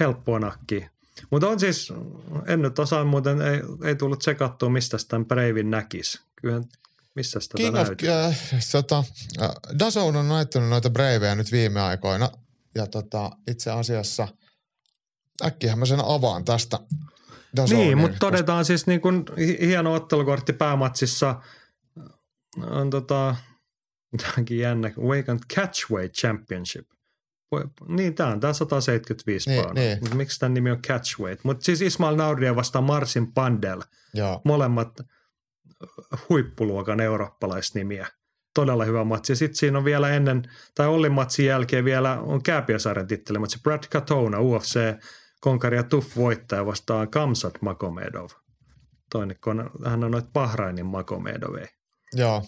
[0.00, 0.86] helppoa nakki.
[1.30, 1.92] Mutta on siis,
[2.46, 6.20] en nyt osaa muuten, ei, ei tullut sekattua, mistä tämän Breivin näkisi.
[6.40, 6.64] Kyllähän
[7.16, 8.38] missä sitä King of, äh,
[8.72, 9.04] tota,
[9.42, 12.30] äh, Dazone on näyttänyt noita Braveja nyt viime aikoina.
[12.74, 14.28] Ja tota, itse asiassa
[15.44, 16.78] äkkiähän mä sen avaan tästä.
[17.56, 19.24] Dazonin, niin, mutta todetaan siis niin kuin
[19.60, 21.40] hieno ottelukortti päämatsissa
[22.70, 23.36] on tota,
[24.22, 26.86] tämäkin jännä, Wake Catchweight Championship.
[27.88, 29.84] Niin, tämä on tämä 175 niin, paunaa.
[29.84, 30.16] Niin.
[30.16, 31.44] Miksi tämän nimi on Catchweight?
[31.44, 33.82] Mutta siis Ismail Nauria vastaan Marsin Pandel.
[34.14, 34.40] Joo.
[34.44, 34.88] Molemmat–
[36.28, 38.06] huippuluokan eurooppalaisnimiä.
[38.54, 39.36] Todella hyvä matsi.
[39.36, 40.42] Sitten siinä on vielä ennen,
[40.74, 43.58] tai Ollin matsin jälkeen vielä on Kääpiösaaren tittelematsi.
[43.62, 44.80] Brad Katona, UFC,
[45.40, 48.28] Konkari ja Tuff voittaja vastaan Kamsat Makomedov.
[49.10, 51.66] Toinen, kun hän on noita Bahrainin Makomedovei.
[52.12, 52.42] Joo,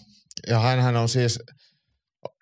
[0.47, 1.39] ja hän on siis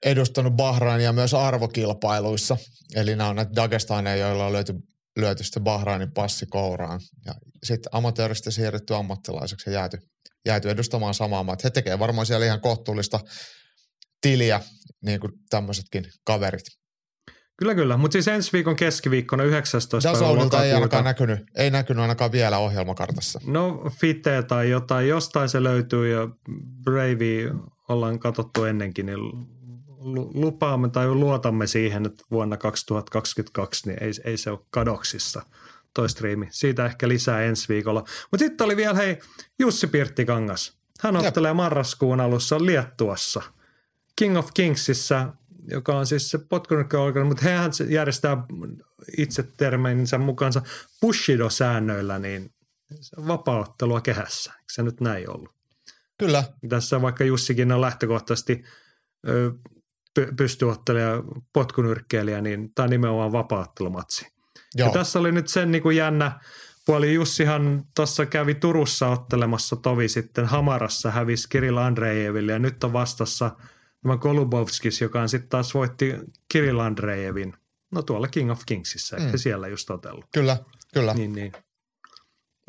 [0.05, 2.57] edustanut Bahrainia myös arvokilpailuissa.
[2.95, 4.73] Eli nämä on näitä Dagestaneja, joilla on löyty,
[5.17, 6.99] lyöty sitten Bahrainin passi kouraan.
[7.25, 7.33] Ja
[7.63, 9.97] sitten amatööristä siirrytty ammattilaiseksi ja jääty
[10.45, 11.61] jääty edustamaan samaa maata.
[11.63, 13.19] He tekevät varmaan siellä ihan kohtuullista
[14.21, 14.61] tiliä,
[15.05, 16.63] niin kuin tämmöisetkin kaverit.
[17.59, 17.97] Kyllä, kyllä.
[17.97, 20.09] Mutta siis ensi viikon keskiviikkona 19.
[20.09, 23.39] Dazounilta ei ainakaan näkynyt, ei näkynyt ainakaan vielä ohjelmakartassa.
[23.45, 26.27] No fite tai jotain, jostain se löytyy ja
[26.83, 27.51] Bravey
[27.89, 29.19] ollaan katsottu ennenkin, niin
[30.33, 35.41] lupaamme tai luotamme siihen, että vuonna 2022 niin ei, ei se ole kadoksissa
[35.97, 36.47] toi striimi.
[36.51, 38.03] Siitä ehkä lisää ensi viikolla.
[38.31, 39.19] Mutta sitten oli vielä hei
[39.59, 40.77] Jussi Pirttikangas.
[41.01, 43.41] Hän ottelee marraskuun alussa Liettuassa.
[44.15, 45.27] King of Kingsissä,
[45.67, 48.37] joka on siis se potkunyrkkäorgani, mutta hän järjestää
[49.17, 50.61] itse termeininsä mukaansa
[51.01, 52.51] Bushido-säännöillä niin
[53.27, 54.51] vapauttelua kehässä.
[54.51, 55.51] Eikö se nyt näin ollut?
[56.17, 56.43] Kyllä.
[56.69, 58.63] Tässä vaikka Jussikin on lähtökohtaisesti
[60.37, 61.23] pystyottelija,
[61.53, 64.36] potkunyrkkeilijä, niin tämä on nimenomaan vapaattelumatsi.
[64.77, 64.87] Joo.
[64.87, 66.39] Ja tässä oli nyt sen niin kuin jännä
[66.85, 67.13] puoli.
[67.13, 73.51] Jussihan tuossa kävi Turussa ottelemassa tovi sitten Hamarassa, hävisi Kirill Andreeville ja nyt on vastassa
[74.03, 76.15] tämä Kolubovskis, joka on sitten taas voitti
[76.51, 77.53] Kirill Andreevin.
[77.91, 79.31] No tuolla King of Kingsissä, mm.
[79.35, 80.25] siellä just otellut.
[80.33, 80.57] Kyllä,
[80.93, 81.13] kyllä.
[81.13, 81.51] Niin, niin.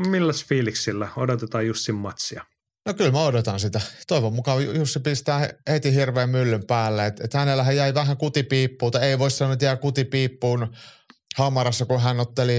[0.06, 2.44] Milläs fiiliksillä odotetaan Jussin matsia?
[2.86, 3.80] No kyllä mä odotan sitä.
[4.06, 7.06] Toivon mukaan Jussi pistää heti hirveän myllyn päälle.
[7.06, 10.76] Että et hänellähän jäi vähän kutipiippuun, tai ei voi sanoa, että jää kutipiippuun
[11.36, 12.54] Hamarassa, kun hän otteli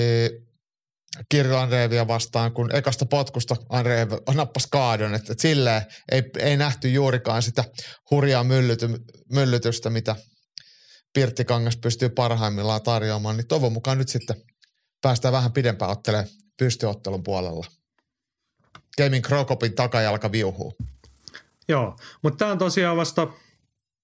[1.29, 5.15] Kirill Andreevia vastaan, kun ekasta potkusta Andreev nappasi kaadon.
[5.15, 7.63] Että et silleen ei, ei nähty juurikaan sitä
[8.11, 8.89] hurjaa myllyty,
[9.31, 10.15] myllytystä, mitä
[11.13, 13.37] Pirttikangas pystyy parhaimmillaan tarjoamaan.
[13.37, 14.35] Niin toivon mukaan nyt sitten
[15.01, 17.65] päästään vähän pidempään ottelemaan pystyottelun puolella.
[18.97, 20.73] Gaming Krokopin takajalka viuhuu.
[21.67, 23.27] Joo, mutta tämä on tosiaan vasta,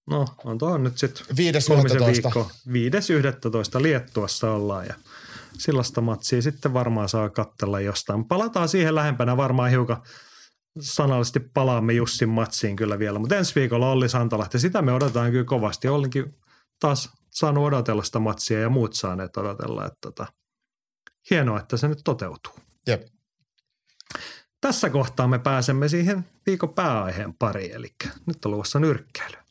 [0.09, 2.05] no on tuohon nyt sitten 5.11.
[2.05, 2.51] viikko.
[2.67, 3.81] 5.11.
[3.81, 4.93] Liettuassa ollaan ja
[5.57, 8.25] sillasta matsia sitten varmaan saa katsella jostain.
[8.25, 10.01] Palataan siihen lähempänä varmaan hiukan
[10.79, 15.43] sanallisesti palaamme Jussin matsiin kyllä vielä, mutta ensi viikolla Olli Santalahti, sitä me odotetaan kyllä
[15.43, 15.87] kovasti.
[15.87, 16.35] Ollinkin
[16.79, 20.25] taas saanut odotella sitä matsia ja muut saaneet odotella, että tota,
[21.29, 22.53] hienoa, että se nyt toteutuu.
[22.87, 23.07] Jep.
[24.61, 27.87] Tässä kohtaa me pääsemme siihen viikon pääaiheen pariin, eli
[28.25, 29.44] nyt on luvassa nyrkkeily.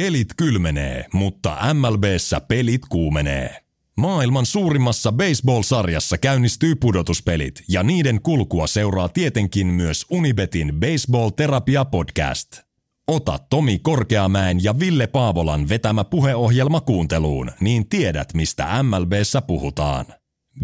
[0.00, 3.56] Kelit kylmenee, mutta MLBssä pelit kuumenee.
[3.96, 12.60] Maailman suurimmassa baseball-sarjassa käynnistyy pudotuspelit ja niiden kulkua seuraa tietenkin myös Unibetin Baseball-terapia podcast.
[13.06, 20.06] Ota Tomi Korkeamäen ja Ville Paavolan vetämä puheohjelma kuunteluun, niin tiedät mistä MLBssä puhutaan.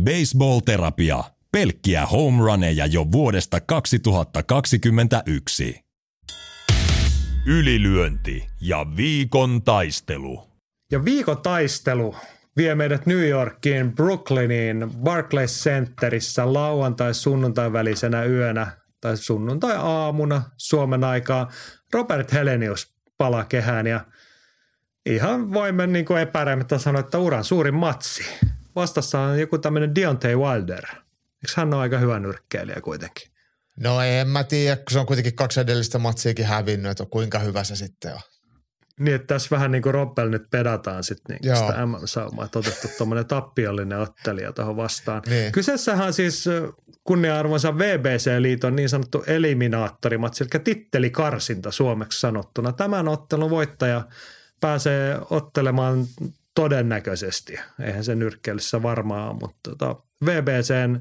[0.05, 5.86] Baseball-terapia– pelkkiä home runeja jo vuodesta 2021.
[7.47, 10.51] Ylilyönti ja viikon taistelu.
[10.91, 12.17] Ja viikon taistelu
[12.57, 18.67] vie meidät New Yorkiin, Brooklyniin, Barclays Centerissä lauantai-sunnuntai välisenä yönä
[19.01, 21.51] tai sunnuntai-aamuna Suomen aikaa.
[21.93, 24.01] Robert Helenius palaa kehään ja
[25.07, 26.29] ihan voimme niin kuin
[26.79, 28.25] sanoa, että uran suurin matsi.
[28.77, 30.85] Vastassa on joku tämmöinen Deontay Wilder–
[31.37, 33.36] Eikö hän ole aika hyvä nyrkkeilijä kuitenkin?
[33.81, 37.65] No en mä tiedä, kun se on kuitenkin kaksi edellistä matsiakin hävinnyt, että kuinka hyvä
[37.65, 38.21] se sitten on.
[39.01, 42.89] Niin, että tässä vähän niin kuin Roppel nyt pedataan sitten niin sitä MM-saumaa, että otettu
[42.99, 45.23] tuommoinen tappiollinen ottelija tuohon vastaan.
[45.27, 45.53] Niin.
[45.53, 46.45] Kyseessähän siis
[47.05, 52.73] kunnia-arvonsa VBC-liiton niin sanottu eliminaattorimatsi, eli tittelikarsinta suomeksi sanottuna.
[52.73, 54.03] Tämän ottelun voittaja
[54.61, 56.07] pääsee ottelemaan
[56.55, 61.01] todennäköisesti, eihän se nyrkkeilyssä varmaan, mutta tota, VBCn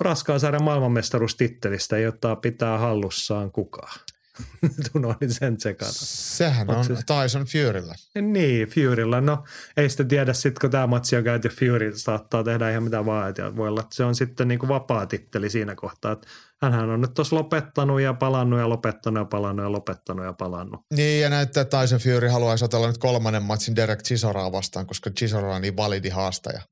[0.00, 4.00] raskaan sarjan maailmanmestaruustittelistä, jota pitää hallussaan kukaan.
[4.92, 5.92] Tunoin sen tsekata.
[5.94, 6.94] Sehän on se...
[6.94, 7.94] Tyson Furylla.
[8.20, 9.20] Niin, Furylla.
[9.20, 9.44] No
[9.76, 13.34] ei sitten tiedä, sitten kun tämä matsi on käyty, Fury saattaa tehdä ihan mitä vaan.
[13.38, 16.12] Ja voi olla, että se on sitten niin kuin vapaa titteli siinä kohtaa.
[16.12, 16.26] Että
[16.62, 20.80] hänhän on nyt tuossa lopettanut ja palannut ja lopettanut ja palannut ja lopettanut ja palannut.
[20.94, 25.10] Niin ja näyttää, että Tyson Fury haluaisi otella nyt kolmannen matsin Derek Chisoraa vastaan, koska
[25.10, 26.62] Chisora on niin validi haastaja.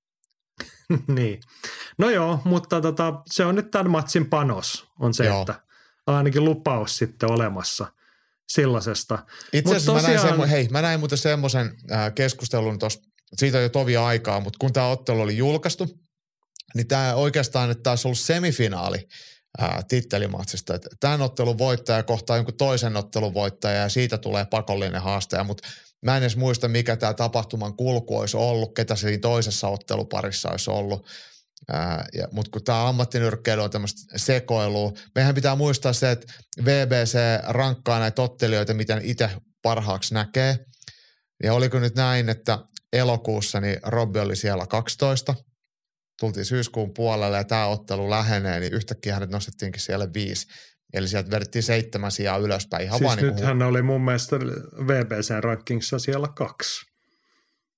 [1.16, 1.41] niin.
[1.99, 5.41] No joo, mutta tota, se on nyt tämän matsin panos, on se, joo.
[5.41, 5.55] että
[6.07, 7.87] ainakin lupaus sitten olemassa
[8.49, 9.18] sellaisesta.
[9.53, 10.14] Itse asiassa tosiaan...
[10.14, 13.01] mä, näin semmo, hei, mä näin muuten semmoisen äh, keskustelun tuossa,
[13.37, 16.05] siitä on jo tovi aikaa, mutta kun tämä ottelu oli julkaistu,
[16.74, 19.09] niin tämä oikeastaan, että taas ollut semifinaali
[19.59, 20.78] ää, tittelimatsista.
[21.01, 25.68] Tämän ottelun voittaja kohtaa jonkun toisen ottelun voittaja ja siitä tulee pakollinen haastaja, mutta
[26.05, 30.71] Mä en edes muista, mikä tämä tapahtuman kulku olisi ollut, ketä siinä toisessa otteluparissa olisi
[30.71, 31.07] ollut.
[32.33, 36.33] Mutta kun tämä ammattinyrkkeily on tämmöistä sekoilua, meidän pitää muistaa se, että
[36.65, 39.31] VBC rankkaa näitä ottelijoita, miten itse
[39.63, 40.59] parhaaksi näkee.
[41.43, 42.59] Ja oliko nyt näin, että
[42.93, 45.35] elokuussa niin Robbi oli siellä 12,
[46.21, 50.47] tultiin syyskuun puolelle ja tämä ottelu lähenee, niin yhtäkkiä hänet nostettiinkin siellä viisi.
[50.95, 52.84] Eli sieltä vedettiin seitsemän sijaa ylöspäin.
[52.84, 54.36] Ihan siis vaan nyt niin hän oli mun mielestä
[54.86, 56.86] VBC-rankingissa siellä kaksi.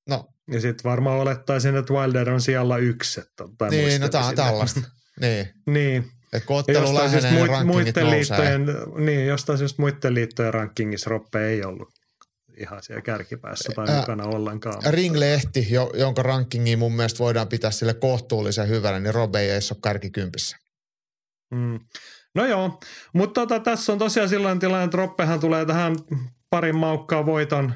[0.09, 0.29] No.
[0.51, 3.21] Ja sitten varmaan olettaisin, että Wilder on siellä yksi.
[3.21, 4.81] Että, niin, no tämä on tällaista.
[5.21, 5.49] niin.
[5.67, 6.11] niin.
[6.33, 8.67] Et kun ottelu lähenee, siis muit, muiden liittojen,
[8.99, 11.89] Niin, jostain syystä muiden liittojen rankingissa Roppe ei ollut
[12.57, 14.83] ihan siellä kärkipäässä tai Ää, mukana ollenkaan.
[14.87, 19.73] Ringlehti, jo, jonka rankingi mun mielestä voidaan pitää sille kohtuullisen hyvällä, niin Robe ei edes
[19.73, 20.57] ole kärkikympissä.
[21.51, 21.81] Mm.
[22.37, 22.81] No joo,
[23.13, 25.97] mutta tota, tässä on tosiaan silloin tilanne, että Roppehan tulee tähän
[26.51, 27.75] parin maukkaa voiton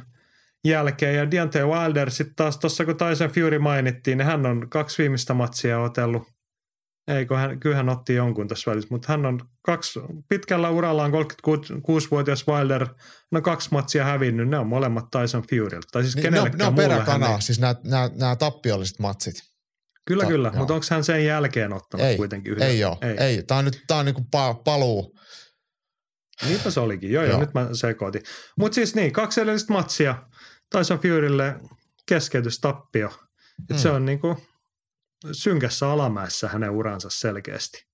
[0.64, 5.02] jälkeen ja Deontay Wilder sitten taas tuossa kun Tyson Fury mainittiin, niin hän on kaksi
[5.02, 6.22] viimeistä matsia otellut.
[7.08, 12.46] Eikö hän, kyllä hän otti jonkun tässä välissä, mutta hän on kaksi, pitkällä urallaan 36-vuotias
[12.48, 12.86] Wilder,
[13.30, 15.88] no kaksi matsia hävinnyt, ne on molemmat Tyson Furylta.
[15.92, 19.49] Tai siis Niin, ne, on, ne on peräkanaa, siis nämä, nämä, nämä tappiolliset matsit.
[20.10, 20.58] Kyllä, Ta- kyllä, joo.
[20.58, 22.68] mutta onko hän sen jälkeen ottanut Ei, kuitenkin yhden?
[22.68, 23.16] ei ole, ei.
[23.18, 23.42] ei.
[23.42, 25.18] Tämä on nyt tää on niinku pa, paluu.
[26.48, 27.30] Niinpä se olikin, joo, joo.
[27.32, 27.40] Joo.
[27.40, 28.22] nyt mä sekoitin.
[28.58, 30.22] Mutta siis niin, kaksi edellistä matsia,
[30.76, 31.54] Tyson Furylle
[32.08, 33.06] keskeytystappio.
[33.08, 33.76] Et Mm.
[33.76, 34.36] Se on niinku
[35.32, 37.86] synkässä alamäessä hänen uransa selkeästi.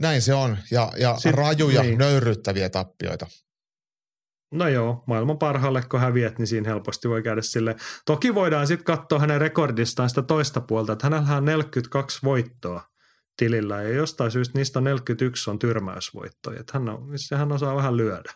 [0.00, 0.58] Näin se on.
[0.70, 1.98] Ja, ja Sit- rajuja, niin.
[1.98, 3.26] nöyryttäviä tappioita.
[4.50, 7.76] No joo, maailman parhaalle kun häviät, niin siinä helposti voi käydä sille.
[8.06, 12.82] Toki voidaan sitten katsoa hänen rekordistaan sitä toista puolta, että hänellä on 42 voittoa
[13.36, 16.60] tilillä ja jostain syystä niistä 41 on tyrmäysvoittoja.
[16.60, 18.32] Että hän, on, hän osaa vähän lyödä.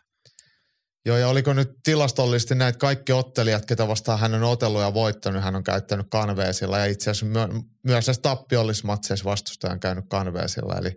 [1.07, 5.43] Joo, ja oliko nyt tilastollisesti näitä kaikki ottelijat, ketä vastaan hän on otellut ja voittanut,
[5.43, 7.49] hän on käyttänyt kanveesilla ja itse asiassa myö,
[7.83, 10.75] myös näissä tappiollismatseissa vastustaja on käynyt kanveesilla.
[10.75, 10.97] Eli,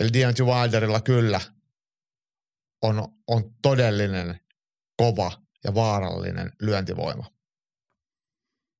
[0.00, 1.40] eli Deontay Wilderilla kyllä
[2.82, 4.40] on, on todellinen
[4.96, 5.30] kova
[5.64, 7.24] ja vaarallinen lyöntivoima.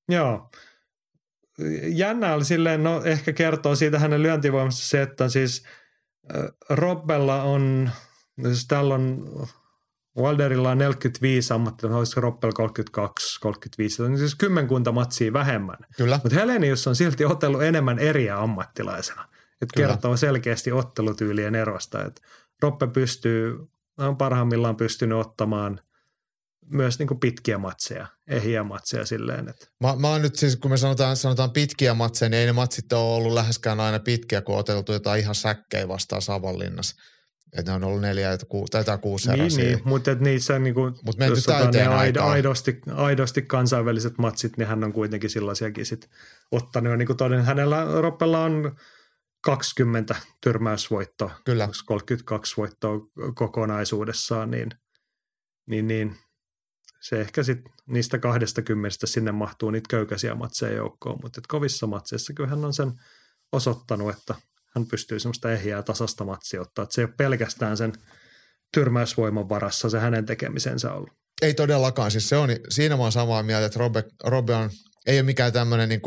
[0.09, 0.51] Joo.
[1.83, 5.64] Jännä oli silleen, no ehkä kertoo siitä hänen lyöntivoimasta se, että siis
[6.71, 7.91] Robbella on,
[8.37, 9.29] no siis täällä on,
[10.19, 15.77] Wilderilla on 45 ammattilaista, olisiko Robbella 32, 35, niin siis kymmenkunta matsia vähemmän.
[15.97, 19.29] Kyllä, Mutta Helenius on silti otellut enemmän eriä ammattilaisena.
[19.62, 19.89] Että Kyllä.
[19.89, 22.05] kertoo selkeästi ottelutyylien erosta.
[22.05, 22.23] Että
[22.62, 25.81] Roppe pystyy, on parhaimmillaan pystynyt ottamaan
[26.71, 30.71] myös niin kuin pitkiä matseja, ehjiä matseja silleen, että Mä, mä oon nyt siis, kun
[30.71, 34.55] me sanotaan, sanotaan pitkiä matseja, niin ei ne matsit ole ollut läheskään aina pitkiä, kun
[34.55, 36.97] on oteltu jotain ihan säkkejä vastaan Savonlinnassa.
[37.59, 40.81] Että ne on ollut neljä tai kuusi, tai kuusi Niin, niin, mutta et niissä niinku,
[41.05, 42.31] Mut menty jos otetaan ne aikaan.
[42.31, 46.11] aidosti, aidosti kansainväliset matsit, niin hän on kuitenkin sellaisiakin sit
[46.53, 46.91] ottanut.
[46.91, 48.77] Ja niin kuin toden, hänellä Roppella on
[49.41, 51.64] 20 tyrmäysvoittoa, Kyllä.
[51.64, 52.99] onks 32 voittoa
[53.35, 54.69] kokonaisuudessaan, niin,
[55.67, 56.17] niin, niin
[57.09, 62.33] se ehkä sitten niistä 20 sinne mahtuu niitä köykäisiä matseja joukkoon, mutta et kovissa matseissa
[62.33, 62.93] kyllä hän on sen
[63.53, 64.35] osoittanut, että
[64.75, 67.93] hän pystyy semmoista ehjää tasasta matsia ottaa, se ei ole pelkästään sen
[68.75, 71.11] tyrmäysvoiman varassa se hänen tekemisensä ollut.
[71.43, 72.11] Ei todellakaan.
[72.11, 74.71] Siis se on, siinä mä oon samaa mieltä, että Robe, Robe on,
[75.07, 76.01] ei ole mikään tämmöinen niin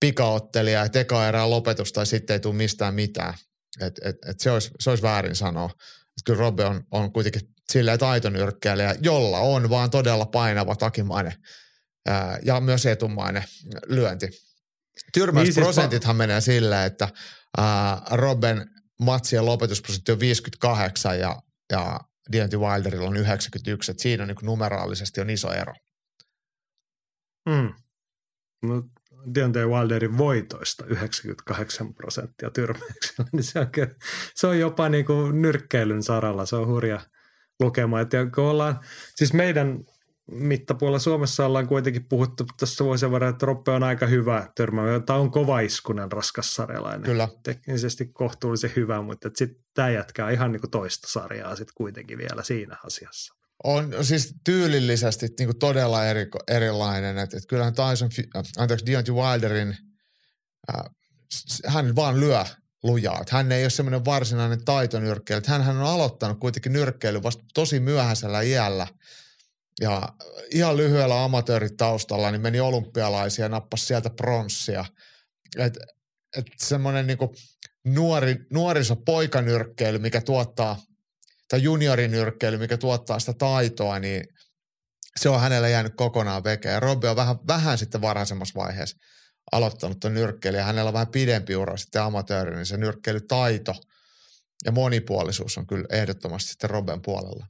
[0.00, 3.34] pikaottelija, että eka erää lopetus tai sitten ei tule mistään mitään.
[3.80, 5.70] Et, et, et se, olisi, se olisi väärin sanoa.
[6.24, 7.40] Kyllä Robe on, on kuitenkin
[7.72, 11.32] silleen taitonyrkkeilijä, jolla on vaan todella painava takimainen
[12.08, 13.44] ää, ja myös etumainen
[13.86, 14.28] lyönti.
[15.12, 17.08] Tyrmäysprosentithan menee silleen, että
[17.58, 21.42] ää, Robben matsien lopetusprosentti on 58 ja,
[21.72, 22.00] ja
[22.32, 25.74] Deontay Wilderilla on 91, että siinä on niin numeraalisesti on iso ero.
[27.48, 27.72] Mm.
[28.62, 28.84] Mut
[29.34, 33.94] Deontay Wilderin voitoista 98 prosenttia tyrmäyksellä, niin se on, kyllä-
[34.34, 37.00] se on jopa niin kuin nyrkkeilyn saralla, se on hurja
[37.60, 38.00] lukema.
[38.00, 38.80] Et ja kun ollaan,
[39.14, 39.78] siis meidän
[40.30, 45.00] mittapuolella Suomessa ollaan kuitenkin puhuttu tässä vuosien varrella, että Roppe on aika hyvä törmäämä.
[45.00, 47.02] Tämä on kova iskunen, raskas sarjalainen.
[47.02, 47.28] Kyllä.
[47.42, 52.42] Teknisesti kohtuullisen hyvä, mutta sitten tämä jätkää ihan niin kuin toista sarjaa sitten kuitenkin vielä
[52.42, 53.37] siinä asiassa.
[53.64, 57.18] On siis tyylillisesti niin kuin todella eri, erilainen.
[57.18, 59.76] Että, että kyllähän Tyson, äh, anteeksi, Deontay Wilderin,
[60.74, 60.84] äh,
[61.66, 62.44] hän vaan lyö
[62.82, 63.18] lujaa.
[63.20, 65.38] Että hän ei ole semmoinen varsinainen taitonyrkkeilijä.
[65.38, 68.86] Että Hän on aloittanut kuitenkin nyrkkeily vasta tosi myöhäisellä iällä.
[69.80, 70.02] Ja
[70.50, 74.84] ihan lyhyellä amatööritaustalla niin meni olympialaisia ja nappasi sieltä pronssia.
[75.58, 75.78] Et,
[76.36, 77.34] et semmoinen niinku
[77.84, 80.80] nuori, nuorisopoikanyrkkeily, mikä tuottaa
[81.48, 84.24] tai juniorinyrkkeily, mikä tuottaa sitä taitoa, niin
[85.20, 86.72] se on hänellä jäänyt kokonaan vekeen.
[86.72, 88.96] Ja Robby on vähän, vähän sitten varhaisemmassa vaiheessa
[89.52, 90.14] aloittanut tuon
[90.56, 93.74] ja hänellä on vähän pidempi ura sitten amatööri, niin se nyrkkeilytaito
[94.64, 97.46] ja monipuolisuus on kyllä ehdottomasti sitten Robben puolella.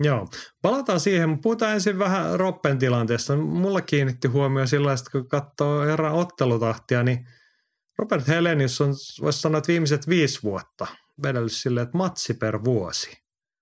[0.00, 0.28] Joo,
[0.62, 1.28] palataan siihen.
[1.28, 3.36] mutta Puhutaan ensin vähän Roppen tilanteesta.
[3.36, 7.26] Mulla kiinnitti huomio sillä että kun katsoo herran ottelutahtia, niin
[7.98, 10.86] Robert Helenius on, voisi sanoa, että viimeiset viisi vuotta
[11.22, 13.18] vedellyt silleen, että matsi per vuosi.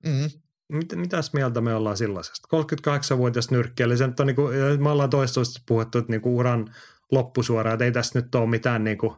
[0.06, 0.30] Mm,
[0.68, 2.48] Mit, mitäs mieltä me ollaan sellaisesta?
[2.56, 4.48] 38-vuotias nyrkkeilijä, se nyt on niinku,
[4.78, 6.74] me ollaan toistuvasti puhuttu, että niinku uran
[7.10, 9.16] loppusuoraan, että ei tässä nyt ole mitään niinku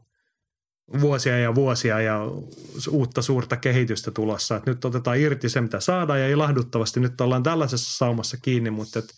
[1.00, 2.20] vuosia ja vuosia ja
[2.90, 4.56] uutta suurta kehitystä tulossa.
[4.56, 8.98] Et nyt otetaan irti se, mitä saadaan ja ilahduttavasti nyt ollaan tällaisessa saumassa kiinni, mutta
[8.98, 9.14] et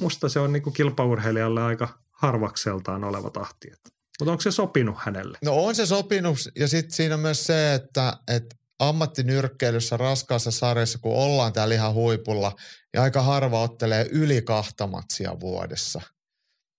[0.00, 3.72] musta se on niinku kilpaurheilijalle aika harvakseltaan oleva tahti.
[4.20, 5.38] Mutta onko se sopinut hänelle?
[5.44, 10.98] No on se sopinut ja sitten siinä on myös se, että, että ammattinyrkkeilyssä raskaassa sarjassa,
[10.98, 12.56] kun ollaan täällä ihan huipulla,
[12.94, 16.00] ja aika harva ottelee yli kahta matsia vuodessa.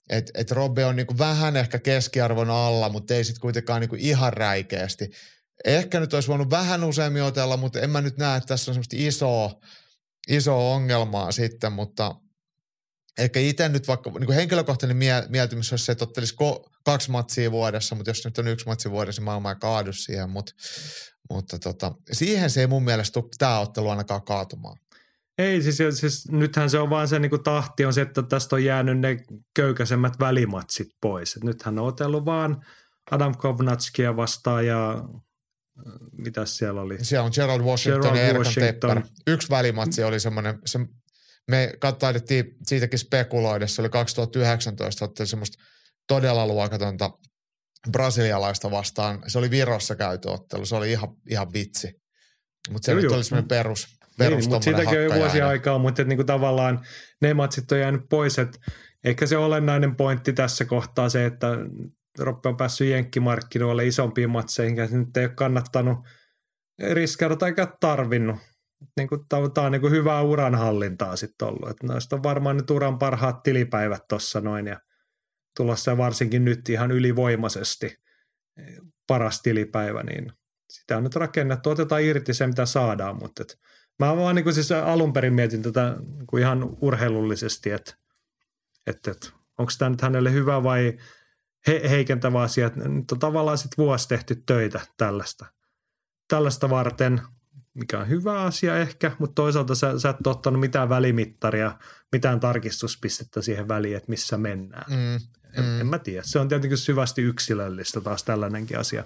[0.10, 4.34] Et, et Robbe on niinku vähän ehkä keskiarvon alla, mutta ei sitten kuitenkaan niinku ihan
[4.34, 5.10] räikeästi.
[5.66, 8.76] Ehkä nyt olisi voinut vähän useammin otella, mutta en mä nyt näe, että tässä on
[8.76, 9.60] semmoista isoa,
[10.28, 12.16] isoa ongelmaa sitten, mutta
[13.18, 17.52] ehkä itse nyt vaikka niin henkilökohtainen mie- mieltymys olisi se, että ottelisi ko- kaksi matsia
[17.52, 20.54] vuodessa, mutta jos nyt on yksi matsi vuodessa, niin maailma ei kaadu siihen, mutta,
[21.30, 24.78] mutta tota, siihen se ei mun mielestä tule tämä ottelu ainakaan kaatumaan.
[25.38, 28.56] Ei, siis, siis nythän se on vaan se niin kuin tahti on se, että tästä
[28.56, 29.18] on jäänyt ne
[29.56, 31.36] köykäisemmät välimatsit pois.
[31.36, 32.66] Et nythän on otellut vaan
[33.12, 36.98] Adam Kovnatskia vastaan ja äh, mitä siellä oli?
[37.02, 38.74] Siellä on Gerald Washington Gerald ja Erkan Washington.
[38.74, 39.02] Tepper.
[39.28, 40.80] Yksi välimatsi oli semmoinen, se,
[41.48, 45.64] me taidettiin siitäkin spekuloida, se oli 2019, otti semmoista
[46.10, 47.12] todella luokatonta
[47.92, 49.20] brasilialaista vastaan.
[49.28, 51.92] Se oli Virossa käyty ottelu, se oli ihan, ihan vitsi.
[52.72, 53.88] Mutta se nyt oli semmoinen perus,
[54.18, 56.86] perus niin, mutta siitäkin on jo vuosia aikaa, mutta niinku tavallaan
[57.22, 58.60] ne matsit on jäänyt pois, että
[59.04, 61.48] ehkä se olennainen pointti tässä kohtaa se, että
[62.20, 65.98] Roppe on päässyt jenkkimarkkinoille isompiin matseihin, ja nyt ei ole kannattanut
[66.94, 68.36] riskeerata eikä tarvinnut.
[68.98, 71.70] Niin kuin, tämä on niin kuin hyvää uranhallintaa sitten ollut.
[71.70, 74.80] Että noista on varmaan nyt uran parhaat tilipäivät tuossa noin ja
[75.58, 78.00] tulossa varsinkin nyt ihan ylivoimaisesti
[79.08, 80.32] paras tilipäivä, niin
[80.70, 81.70] sitä on nyt rakennettu.
[81.70, 83.60] Otetaan irti se, mitä saadaan, mutta et,
[84.00, 87.96] mä vaan niin siis alun perin mietin tätä niin ihan urheilullisesti, että,
[88.88, 90.98] että, että onko tämä nyt hänelle hyvä vai
[91.68, 92.72] he, heikentävä asia.
[92.76, 95.46] Nyt on tavallaan sitten vuosi tehty töitä tällaista,
[96.28, 97.22] tällaista varten,
[97.74, 101.78] mikä on hyvä asia ehkä, mutta toisaalta sä, sä et ottanut mitään välimittaria,
[102.12, 104.92] mitään tarkistuspistettä siihen väliin, että missä mennään.
[104.92, 105.82] Mm, en, mm.
[105.82, 106.24] en mä tiedä.
[106.24, 109.04] Se on tietenkin syvästi yksilöllistä taas tällainenkin asia.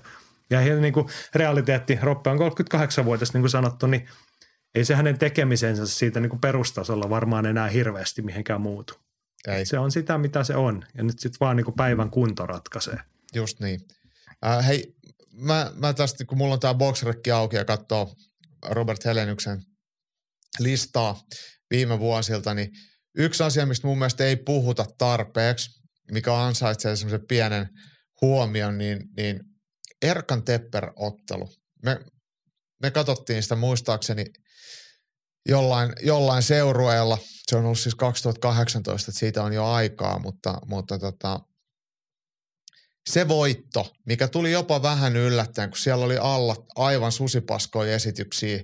[0.50, 4.08] Ja niin kuin realiteetti, Roppe on 38-vuotias, niin kuin sanottu, niin
[4.76, 8.94] ei se hänen tekemisensä siitä niin kuin perustasolla varmaan enää hirveästi mihinkään muutu.
[9.48, 9.66] Ei.
[9.66, 10.86] Se on sitä, mitä se on.
[10.98, 13.00] Ja nyt sitten vaan niin kuin päivän kunto ratkaisee.
[13.36, 13.82] Just niin.
[14.46, 14.96] Äh, hei,
[15.32, 18.16] mä, mä tästä, kun mulla on tämä boxrekki auki ja katsoo
[18.70, 19.64] Robert Helenyksen
[20.60, 21.22] listaa
[21.72, 22.72] viime vuosilta, niin
[23.18, 27.70] yksi asia, mistä mun mielestä ei puhuta tarpeeksi, mikä ansaitsee semmoisen pienen
[28.22, 29.40] huomion, niin, niin
[30.02, 31.50] Erkan Tepper-ottelu.
[31.86, 32.00] Me,
[32.82, 34.26] me katsottiin sitä muistaakseni
[35.50, 37.18] jollain, jollain seurueella.
[37.48, 41.40] Se on ollut siis 2018, että siitä on jo aikaa, mutta, mutta tota,
[43.10, 48.64] se voitto, mikä tuli jopa vähän yllättäen, kun siellä oli alla aivan susipaskoja esityksiä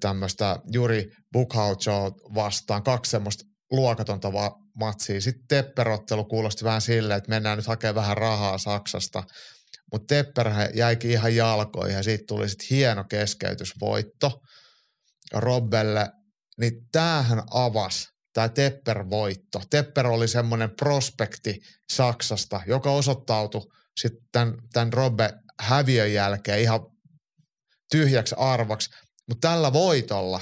[0.00, 5.20] tämmöistä Juri Bukhaucho vastaan, kaksi semmoista luokatonta va- matsia.
[5.20, 9.22] Sitten Tepperottelu kuulosti vähän silleen, että mennään nyt hakemaan vähän rahaa Saksasta–
[9.92, 14.42] mutta Tepperhän jäikin ihan jalkoihin ja siitä tuli sitten hieno keskeytysvoitto
[15.32, 16.10] Robbelle.
[16.60, 19.62] Niin tämähän avasi tämä Tepper-voitto.
[19.70, 21.60] Tepper oli semmoinen prospekti
[21.92, 23.62] Saksasta, joka osoittautui
[24.00, 26.80] sitten tämän Robbe häviön jälkeen ihan
[27.90, 28.90] tyhjäksi arvaksi.
[29.28, 30.40] Mutta tällä voitolla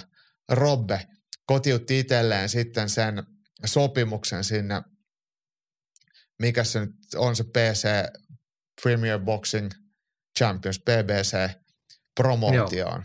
[0.49, 1.07] Robbe
[1.47, 3.23] kotiutti itselleen sitten sen
[3.65, 4.83] sopimuksen sinne,
[6.39, 7.89] mikä se nyt on se PC
[8.83, 9.71] Premier Boxing
[10.39, 11.51] Champions, BBC,
[12.15, 13.03] promootioon.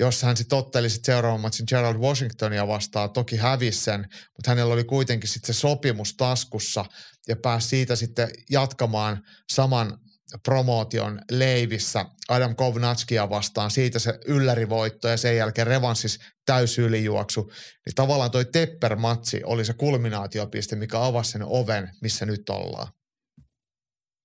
[0.00, 4.74] Jos hän sitten otteli sit seuraavan matsin Gerald Washingtonia vastaan, toki hävisi sen, mutta hänellä
[4.74, 6.84] oli kuitenkin sitten se sopimus taskussa
[7.28, 9.98] ja pääsi siitä sitten jatkamaan saman
[10.44, 17.42] promootion leivissä Adam Kovnatskia vastaan, siitä se yllärivoitto ja sen jälkeen revanssis täysylijuoksu,
[17.86, 22.88] niin tavallaan toi Tepper-matsi oli se kulminaatiopiste, mikä avasi sen oven, missä nyt ollaan.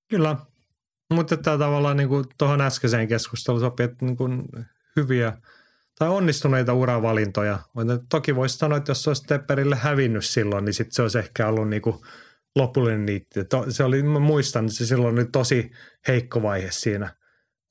[0.10, 0.36] Kyllä,
[1.14, 4.44] mutta tämä tavallaan niin kuin tuohon äskeiseen keskusteluun sopii, että niin kuin
[4.96, 5.38] hyviä
[6.00, 7.60] tai onnistuneita uravalintoja.
[8.10, 11.48] Toki voisi sanoa, että jos se olisi Tepperille hävinnyt silloin, niin sitten se olisi ehkä
[11.48, 11.98] ollut niin kuin
[12.56, 13.40] lopullinen niitti.
[13.70, 15.72] Se oli, mä muistan, että se silloin oli tosi
[16.08, 17.16] heikko vaihe siinä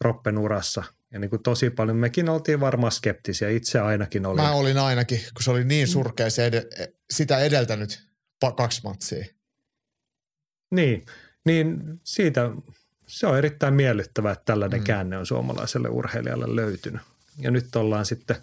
[0.00, 0.84] Roppen urassa.
[1.12, 4.44] Ja niin kuin tosi paljon, mekin oltiin varmaan skeptisiä, itse ainakin olin.
[4.44, 8.08] Mä olin ainakin, kun se oli niin surkea se ed- sitä edeltänyt
[8.56, 9.24] kaksi matsia.
[10.70, 11.06] Niin,
[11.44, 12.50] niin siitä
[13.06, 14.84] se on erittäin miellyttävää, että tällainen mm.
[14.84, 17.02] käänne on suomalaiselle urheilijalle löytynyt.
[17.38, 18.36] Ja nyt ollaan sitten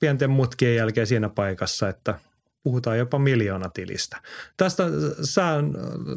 [0.00, 2.18] pienten mutkien jälkeen siinä paikassa, että
[2.66, 4.22] puhutaan jopa miljoonatilistä.
[4.56, 4.84] Tästä
[5.22, 5.46] sä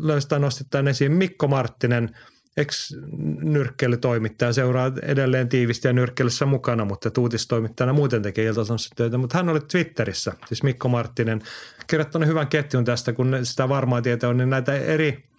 [0.01, 2.09] löystä nostit tämän esiin Mikko Marttinen,
[2.57, 8.61] ex-nyrkkeilytoimittaja, seuraa edelleen tiivisti ja nyrkkeilyssä mukana, mutta uutistoimittajana muuten tekee ilta
[8.95, 9.17] töitä.
[9.17, 11.41] Mutta hän oli Twitterissä, siis Mikko Marttinen,
[11.87, 15.29] kirjoittanut hyvän ketjun tästä, kun sitä varmaa tietoa on, niin näitä eri,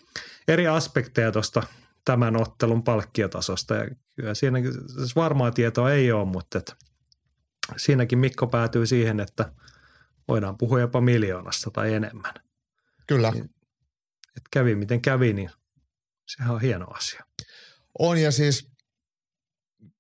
[0.48, 1.62] eri aspekteja tuosta
[2.04, 3.74] tämän ottelun palkkiotasosta.
[3.74, 4.58] Ja kyllä siinä
[4.96, 6.72] siis varmaa tietoa ei ole, mutta että
[7.76, 9.52] siinäkin Mikko päätyy siihen, että
[10.28, 12.34] voidaan puhua jopa miljoonasta tai enemmän.
[13.06, 13.30] Kyllä.
[13.30, 13.44] Niin,
[14.36, 15.50] että kävi miten kävi, niin
[16.26, 17.24] sehän on hieno asia.
[17.98, 18.70] On ja siis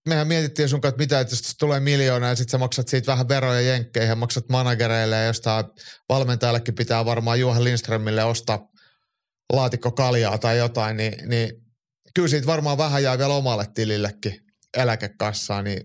[0.08, 3.12] mehän mietittiin sun kanssa, että mitä, että jos tulee miljoona ja sitten sä maksat siitä
[3.12, 5.64] vähän veroja jenkkeihin ja maksat managereille ja jostain
[6.08, 8.68] valmentajallekin pitää varmaan Juha Lindströmille ostaa
[9.52, 11.52] laatikko kaljaa tai jotain, niin, niin
[12.14, 14.40] kyllä siitä varmaan vähän jää vielä omalle tilillekin
[14.76, 15.82] eläkekassaan, niin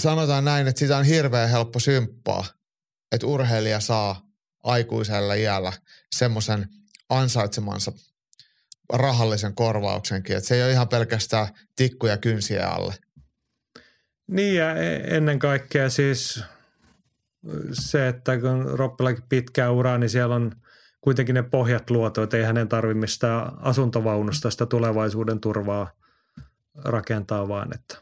[0.00, 2.44] sanotaan näin, että sitä on hirveän helppo symppaa,
[3.14, 4.22] että urheilija saa
[4.62, 5.72] aikuisella iällä
[6.14, 6.68] semmoisen
[7.08, 7.92] ansaitsemansa
[8.92, 12.94] rahallisen korvauksenkin, että se ei ole ihan pelkästään tikkuja kynsiä alle.
[14.26, 16.44] Niin ja e- ennen kaikkea siis
[17.72, 20.52] se, että kun Roppilakin pitkää uraa, niin siellä on
[21.00, 25.90] kuitenkin ne pohjat luotu, että ei hänen tarvitse mistään asuntovaunusta sitä tulevaisuuden turvaa
[26.84, 27.96] rakentaa, vaan että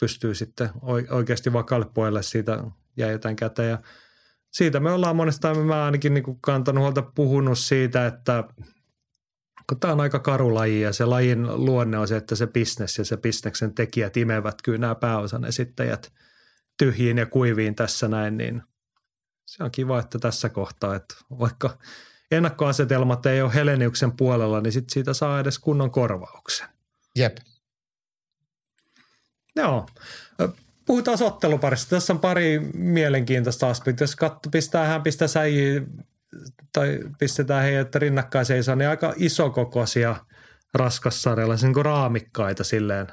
[0.00, 0.70] pystyy sitten
[1.10, 2.64] oikeasti vakaalle puolelle siitä
[2.96, 3.62] ja jotain kätä.
[3.62, 3.78] Ja
[4.56, 8.44] siitä me ollaan monesta, mä ainakin niin kuin kantanut huolta puhunut siitä, että
[9.68, 12.98] kun tämä on aika karu laji ja se lajin luonne on se, että se bisnes
[12.98, 16.12] ja se bisneksen tekijät imevät kyllä nämä pääosan esittäjät
[16.78, 18.62] tyhjiin ja kuiviin tässä näin, niin
[19.46, 21.78] se on kiva, että tässä kohtaa, että vaikka
[22.30, 26.68] ennakkoasetelmat ei ole Heleniuksen puolella, niin sit siitä saa edes kunnon korvauksen.
[27.16, 27.36] Jep.
[29.56, 29.86] Joo.
[30.86, 31.90] Puhutaan otteluparista.
[31.90, 34.04] Tässä on pari mielenkiintoista aspektia.
[34.04, 35.82] Jos katso, pistää hän pistää säijiä
[36.72, 40.16] tai pistetään heidät rinnakkain seisoo, niin aika isokokoisia
[40.74, 43.06] raskassarjalla, niin kuin raamikkaita silleen.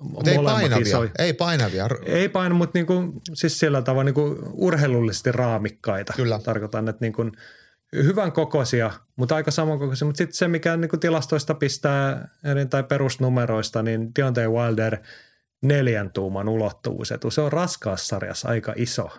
[0.00, 1.10] Mutta ei painavia, isoja.
[1.18, 1.88] ei painavia.
[2.06, 6.12] Ei paina, mutta niin kuin, siis sillä tavalla niin kuin urheilullisesti raamikkaita.
[6.16, 6.38] Kyllä.
[6.38, 7.32] Tarkoitan, että niin kuin
[7.92, 10.06] hyvän kokoisia, mutta aika samankokoisia.
[10.06, 12.28] Mutta sitten se, mikä niin kuin tilastoista pistää
[12.70, 14.98] tai perusnumeroista, niin Deontay Wilder
[15.64, 17.12] neljän tuuman ulottuvuus.
[17.28, 19.10] Se on raskaassarjassa aika iso.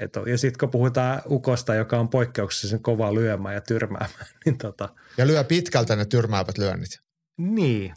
[0.00, 4.26] Et ja sitten kun puhutaan ukosta, joka on poikkeuksellisen kova lyömään ja tyrmäämään.
[4.44, 4.88] Niin tota,
[5.18, 6.90] ja lyö pitkältä ne tyrmäävät lyönnit.
[7.38, 7.94] Niin.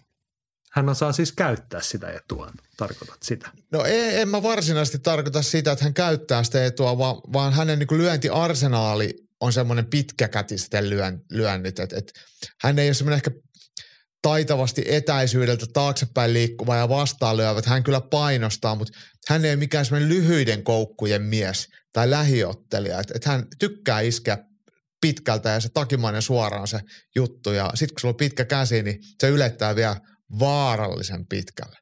[0.72, 3.50] Hän osaa siis käyttää sitä etua, tarkoitat sitä?
[3.72, 7.80] No ei, en mä varsinaisesti tarkoita sitä, että hän käyttää sitä etua, vaan, vaan hänen
[7.80, 11.80] niin lyöntiarsenaali on semmoinen pitkäkätisten lyön, lyönnit.
[11.80, 12.14] Et, et,
[12.62, 13.32] hän ei ole semmoinen ehkä
[14.26, 17.66] taitavasti etäisyydeltä taaksepäin liikkuva ja vastaan lyövät.
[17.66, 18.94] Hän kyllä painostaa, mutta
[19.30, 23.00] hän ei ole mikään semmoinen lyhyiden koukkujen mies tai lähiottelija.
[23.00, 24.38] Että et hän tykkää iskeä
[25.02, 26.80] pitkältä ja se takimainen suoraan se
[27.16, 27.52] juttu.
[27.52, 29.96] Ja sitten kun sulla on pitkä käsi, niin se ylettää vielä
[30.40, 31.78] vaarallisen pitkälle.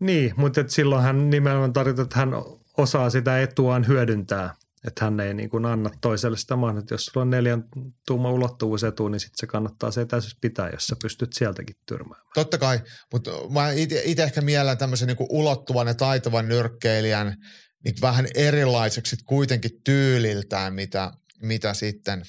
[0.00, 2.30] Niin, mutta silloin hän nimenomaan tarkoittaa, että hän
[2.78, 4.54] osaa sitä etuaan hyödyntää–
[4.86, 6.94] että hän ei niin kuin anna toiselle sitä mahdollisuutta.
[6.94, 7.64] Jos sulla on neljän
[8.06, 12.30] tuuma ulottuvuus etu, niin sitten se kannattaa se etäisyys pitää, jos sä pystyt sieltäkin tyrmäämään.
[12.34, 12.80] Totta kai,
[13.12, 13.70] mutta mä
[14.04, 17.36] itse ehkä miellän tämmöisen niin kuin ulottuvan ja taitavan nyrkkeilijän
[17.84, 21.12] niin vähän erilaiseksi kuitenkin tyyliltään, mitä,
[21.42, 22.22] mitä sitten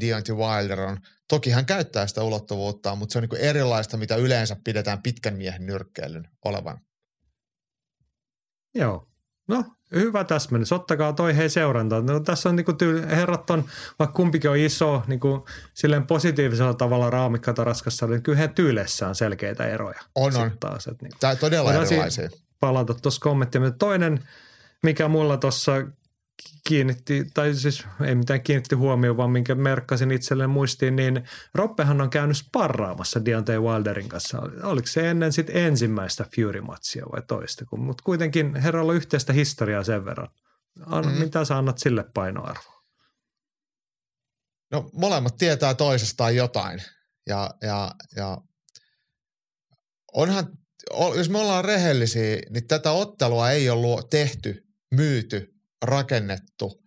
[0.00, 0.98] Deontay Wilder on.
[1.28, 5.36] Toki hän käyttää sitä ulottuvuutta, mutta se on niin kuin erilaista, mitä yleensä pidetään pitkän
[5.36, 6.80] miehen nyrkkeilyn olevan.
[8.74, 9.11] Joo.
[9.52, 10.72] No, Hyvä täsmennys.
[10.72, 12.06] Ottakaa toi hei seurantaan.
[12.06, 13.64] No, tässä on niinku tyyli, herrat on,
[13.98, 19.14] vaikka kumpikin on iso, niinku, silleen positiivisella tavalla raamikkata raskassa, niin kyllä he tyyleissä on
[19.14, 20.00] selkeitä eroja.
[20.14, 20.50] On, on.
[20.60, 22.30] Taas, että, niinku, Tämä todella erilaisia.
[22.60, 23.70] Palata tuossa kommenttia.
[23.70, 24.20] Toinen,
[24.82, 25.72] mikä mulla tuossa
[26.68, 31.24] kiinnitti, tai siis ei mitään kiinnitti huomioon, vaan minkä merkkasin itselleen muistiin, niin
[31.54, 34.38] Roppehan on käynyt sparraamassa Deontay Wilderin kanssa.
[34.62, 37.64] Oliko se ennen sitten ensimmäistä Fury-matsia vai toista?
[37.76, 40.28] Mutta kuitenkin herralla on yhteistä historiaa sen verran.
[40.86, 41.18] Anna, mm.
[41.18, 42.82] Mitä sä annat sille painoarvoa?
[44.72, 46.82] No molemmat tietää toisestaan jotain.
[47.26, 48.38] Ja, ja, ja
[50.12, 50.58] onhan,
[51.16, 55.51] jos me ollaan rehellisiä, niin tätä ottelua ei ollut tehty, myyty
[55.82, 56.82] rakennettu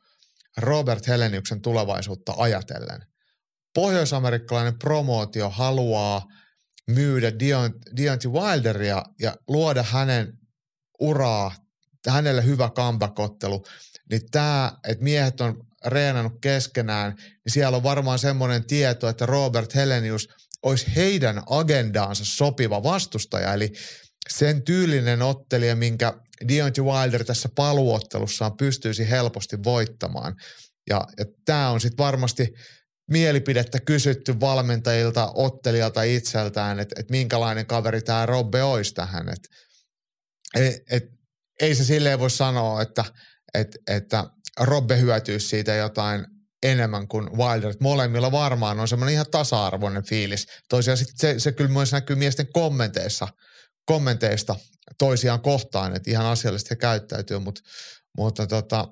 [0.58, 3.06] Robert Heleniuksen tulevaisuutta ajatellen.
[3.74, 6.26] Pohjoisamerikkalainen promootio haluaa
[6.88, 7.32] myydä
[7.98, 10.34] Deontay Wilderia ja luoda hänen
[11.00, 11.56] uraa,
[12.08, 13.66] hänelle hyvä kambakottelu,
[14.10, 19.76] niin tämä, että miehet on reenannut keskenään, niin siellä on varmaan semmoinen tieto, että Robert
[19.76, 20.30] Helenius
[20.64, 23.72] olisi heidän agendaansa sopiva vastustaja, eli
[24.30, 26.14] sen tyylinen ottelija, minkä
[26.48, 30.36] Deontay Wilder tässä paluottelussaan pystyisi helposti voittamaan.
[30.90, 32.54] Ja, ja tämä on sitten varmasti
[33.12, 39.30] mielipidettä kysytty valmentajilta, ottelijalta itseltään, että, että minkälainen kaveri tämä Robbe olisi tähän.
[39.30, 39.50] Että,
[40.56, 41.04] et, et,
[41.62, 43.06] ei se silleen voi sanoa, että,
[43.54, 44.24] että, että
[44.60, 46.26] Robbe hyötyisi siitä jotain
[46.64, 47.74] enemmän kuin Wilder.
[47.80, 50.48] Molemmilla varmaan on semmoinen ihan tasa-arvoinen fiilis.
[50.70, 53.28] Toisiaan sit se, se kyllä myös näkyy miesten kommenteissa,
[53.86, 54.56] kommenteista
[54.98, 57.62] toisiaan kohtaan, että ihan asiallisesti he käyttäytyy, mutta,
[58.18, 58.88] mutta tota,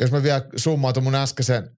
[0.00, 1.70] jos mä vielä summaan mun äskeisen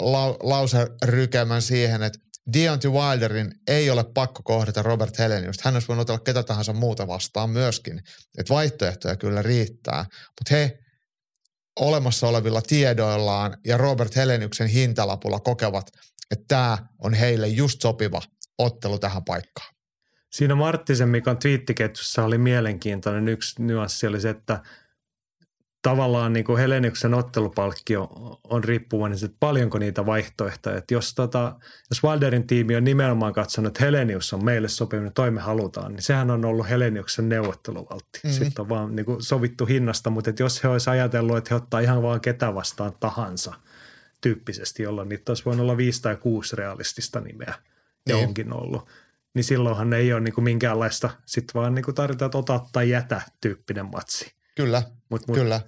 [0.00, 2.18] lau, lauserykemän siihen, että
[2.52, 5.62] Deontay Wilderin ei ole pakko kohdata Robert Heleniusta.
[5.64, 8.02] Hän olisi voinut olla ketä tahansa muuta vastaan myöskin.
[8.38, 10.04] Että vaihtoehtoja kyllä riittää.
[10.10, 10.78] Mutta he
[11.80, 15.86] olemassa olevilla tiedoillaan ja Robert Heleniuksen hintalapulla kokevat,
[16.30, 18.22] että tämä on heille just sopiva
[18.58, 19.75] ottelu tähän paikkaan.
[20.36, 24.60] Siinä Marttisen Mikan twiittiketjussa oli mielenkiintoinen yksi nyanssi oli se, että
[25.82, 28.08] tavallaan niin kuin Helenyksen ottelupalkkio
[28.44, 30.76] on riippuvainen, että paljonko niitä vaihtoehtoja.
[30.76, 31.56] Että jos, tota,
[31.90, 36.02] jos Wilderin tiimi on nimenomaan katsonut, että Helenius on meille sopiminen, toi me halutaan, niin
[36.02, 38.20] sehän on ollut Heleniuksen neuvotteluvaltti.
[38.24, 38.38] Mm-hmm.
[38.38, 41.56] Sitten on vaan niin kuin sovittu hinnasta, mutta että jos he olisivat ajatellut, että he
[41.56, 43.54] ottaa ihan vaan ketä vastaan tahansa
[44.20, 47.54] tyyppisesti, jolloin niitä olisi voinut olla viisi tai kuusi realistista nimeä,
[48.06, 48.26] niin.
[48.26, 48.88] onkin ollut
[49.36, 52.90] niin silloinhan ei ole niin kuin minkäänlaista, sitten vaan niin kuin tarvitaan, että ota tai
[52.90, 54.34] jätä tyyppinen matsi.
[54.56, 55.60] Kyllä, mut, mut, kyllä.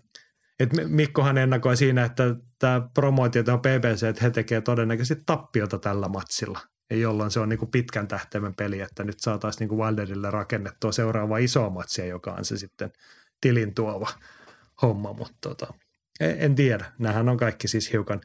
[0.60, 2.24] Et Mikkohan ennakoi siinä, että
[2.58, 6.60] tämä promootio tämä PPC, että he tekevät todennäköisesti tappiota tällä matsilla.
[6.90, 10.92] Jolloin se on niin kuin pitkän tähtäimen peli, että nyt saataisiin niin kuin Wilderille rakennettua
[10.92, 12.92] seuraava iso matsia, joka on se sitten
[13.40, 14.08] tilin tuova
[14.82, 15.74] homma, mutta tota,
[16.20, 16.92] en, en tiedä.
[16.98, 18.20] Nämähän on kaikki siis hiukan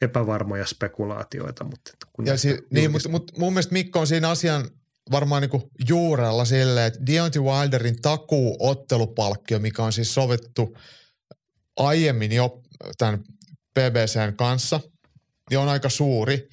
[0.00, 1.64] epävarmoja spekulaatioita.
[1.64, 4.70] Mutta kun ja si- niin, mutta, mutta mun mielestä Mikko on siinä asian
[5.10, 10.76] varmaan niin juurella silleen, että Deontay Wilderin takuuottelupalkkio, mikä on siis sovittu
[11.76, 12.62] aiemmin jo
[12.98, 13.24] tämän
[13.74, 14.80] BBCn kanssa,
[15.50, 16.48] niin on aika suuri.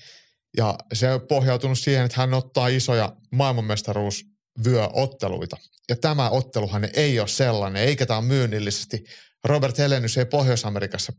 [0.58, 5.58] Ja se on pohjautunut siihen, että hän ottaa isoja maailmanmestaruusvyöotteluita.
[5.90, 9.04] Ja tämä otteluhan ei ole sellainen, eikä tämä myynnillisesti.
[9.44, 11.14] Robert Helenius ei Pohjois-Amerikassa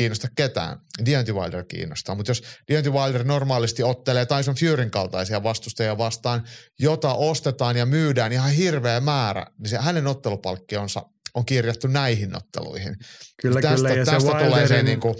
[0.00, 0.78] kiinnosta ketään.
[1.04, 2.14] Deontay Wilder kiinnostaa.
[2.14, 6.42] Mutta jos Deontay Wilder normaalisti ottelee Tyson Furyn kaltaisia vastustajia vastaan,
[6.78, 11.02] jota ostetaan ja myydään ihan hirveä määrä, niin se hänen ottelupalkkionsa
[11.34, 12.96] on kirjattu näihin otteluihin.
[13.42, 13.88] Kyllä, tästä, kyllä.
[13.88, 15.14] Ja tästä se tulee se niin kuin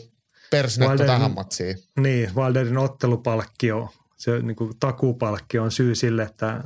[0.51, 1.79] persnetto tähän matsiin.
[1.99, 6.65] Niin, Wilderin ottelupalkkio, se niin kuin takuupalkkio on syy sille, että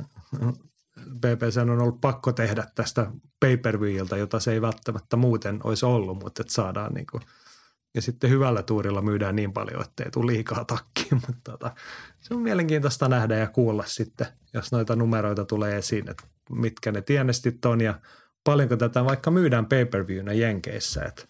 [1.19, 3.77] BBC on ollut pakko tehdä tästä pay per
[4.17, 7.23] jota se ei välttämättä muuten olisi ollut, mutta että saadaan niin kuin–
[7.95, 11.75] ja sitten hyvällä tuurilla myydään niin paljon, että ei tule liikaa takkiin, mutta tota,
[12.19, 17.01] se on mielenkiintoista nähdä ja kuulla sitten, jos noita numeroita tulee esiin, että mitkä ne
[17.01, 17.99] tienestit on ja
[18.43, 21.25] paljonko tätä vaikka myydään pay-per-viewna Jenkeissä, että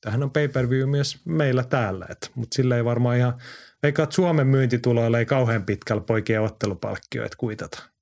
[0.00, 3.34] tämähän on pay-per-view myös meillä täällä, että, mutta sillä ei varmaan ihan,
[3.82, 7.95] eikä Suomen myyntituloilla ei kauhean pitkällä poikien ottelupalkkioita kuitata.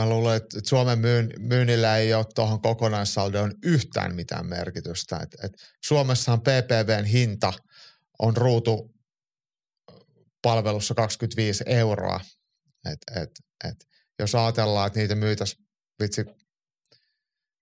[0.00, 5.16] Mä luulen, että Suomen myyn, myynnillä ei ole tuohon kokonaissaldoon yhtään mitään merkitystä.
[5.16, 5.52] Et, et
[5.84, 7.52] Suomessahan PPVn hinta
[8.18, 8.94] on ruutu
[10.42, 12.20] palvelussa 25 euroa.
[12.92, 13.30] Et, et,
[13.64, 13.86] et,
[14.18, 15.66] jos ajatellaan, että niitä myytäisiin
[16.02, 16.24] vitsi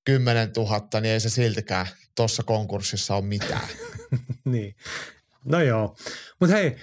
[0.04, 1.86] 10 000, niin ei se siltikään
[2.16, 3.68] tuossa konkurssissa ole mitään.
[4.44, 4.76] niin.
[5.44, 5.96] No joo.
[6.40, 6.76] Mutta hei,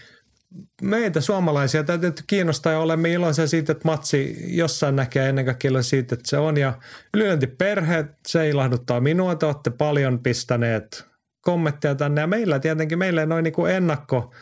[0.82, 6.16] meitä suomalaisia täytyy kiinnostaa ja olemme iloisia siitä, että matsi jossain näkee ennen kaikkea siitä,
[6.16, 6.58] että se on.
[6.58, 6.74] Ja
[7.58, 11.06] perhe, se ilahduttaa minua, te olette paljon pistäneet
[11.41, 14.34] kommentteja tänne ja meillä tietenkin, meillä noin niin ennakko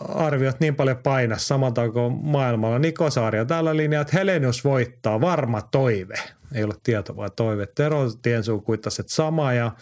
[0.00, 2.78] arviot niin paljon paina samalta kuin maailmalla.
[2.78, 6.14] Niko Saaria täällä linjaa, että Helenius voittaa, varma toive.
[6.54, 7.66] Ei ole tieto, vaan toive.
[7.66, 9.72] Tero Tiensuu kuittasi, että sama ja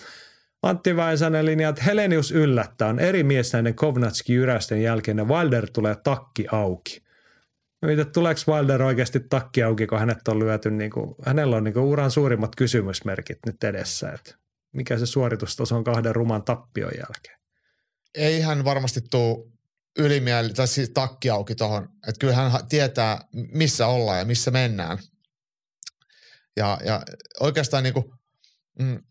[0.63, 2.89] Antti Väisänen linjaa, että Helenius yllättää.
[2.89, 7.03] On eri mies näiden Kovnatski jyräisten jälkeen ja Wilder tulee takki auki.
[7.87, 11.75] Mitä tuleeko Wilder oikeasti takki auki, kun hänet on lyöty, niin kuin, hänellä on niin
[11.75, 14.35] kuin uran suurimmat kysymysmerkit nyt edessä, että
[14.73, 17.41] mikä se suoritustaso on kahden ruman tappion jälkeen?
[18.15, 19.47] Ei hän varmasti tule
[19.99, 24.99] ylimieli, tai siis takki auki tuohon, että kyllä hän tietää, missä ollaan ja missä mennään.
[26.57, 27.03] Ja, ja
[27.41, 28.05] oikeastaan niin kuin,
[28.79, 29.03] mm,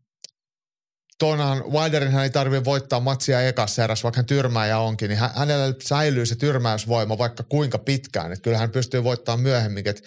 [1.20, 5.74] Tuonahan Wilderin hän ei tarvitse voittaa matsia ekassa erässä, vaikka hän tyrmääjä onkin, niin hänellä
[5.84, 8.32] säilyy se tyrmäysvoima vaikka kuinka pitkään.
[8.32, 9.88] Että kyllä hän pystyy voittamaan myöhemmin.
[9.88, 10.02] Että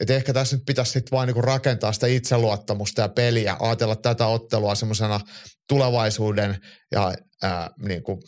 [0.00, 4.26] et ehkä tässä nyt pitäisi sitten vaan niinku rakentaa sitä itseluottamusta ja peliä, ajatella tätä
[4.26, 5.20] ottelua semmoisena
[5.68, 6.58] tulevaisuuden
[6.92, 8.22] ja ää, niinku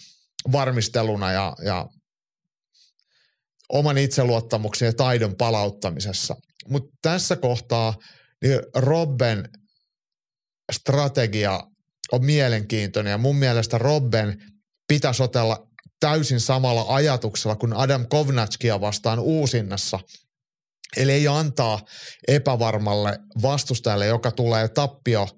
[0.53, 1.87] varmisteluna ja, ja
[3.73, 6.37] oman itseluottamuksen ja taidon palauttamisessa.
[6.69, 7.95] Mutta tässä kohtaa
[8.43, 9.49] niin Robben
[10.73, 11.61] strategia
[12.13, 14.43] on mielenkiintoinen ja mun mielestä Robben
[14.89, 15.69] pitäisi otella
[16.01, 20.01] täysin samalla ajatuksella kuin Adam Kovnatskia vastaan uusinnassa.
[20.97, 21.85] Eli ei antaa
[22.29, 25.29] epävarmalle vastustajalle, joka tulee tappio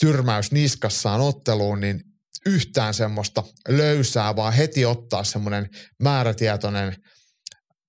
[0.00, 2.00] tyrmäys niskassaan otteluun, niin
[2.46, 5.68] yhtään semmoista löysää, vaan heti ottaa semmoinen
[6.02, 6.96] määrätietoinen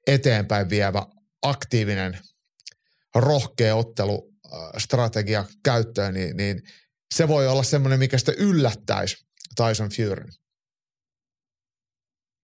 [0.07, 1.05] eteenpäin vievä
[1.41, 2.19] aktiivinen
[3.15, 6.61] rohkea ottelustrategia käyttöön, niin, niin
[7.15, 10.29] se voi olla semmoinen, mikä sitten yllättäisi Tyson Furyn.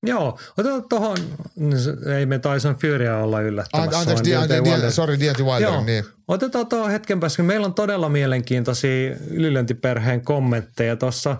[0.05, 1.17] Joo, otetaan tuohon,
[2.17, 3.99] ei me Tyson Furya olla yllättämässä.
[3.99, 5.83] Anteeksi, di, di, di, sorry, Deontay Wilder, Joo.
[5.83, 6.05] niin.
[6.27, 11.37] Otetaan tuohon hetken päästä, meillä on todella mielenkiintoisia ylilöntiperheen kommentteja tuossa.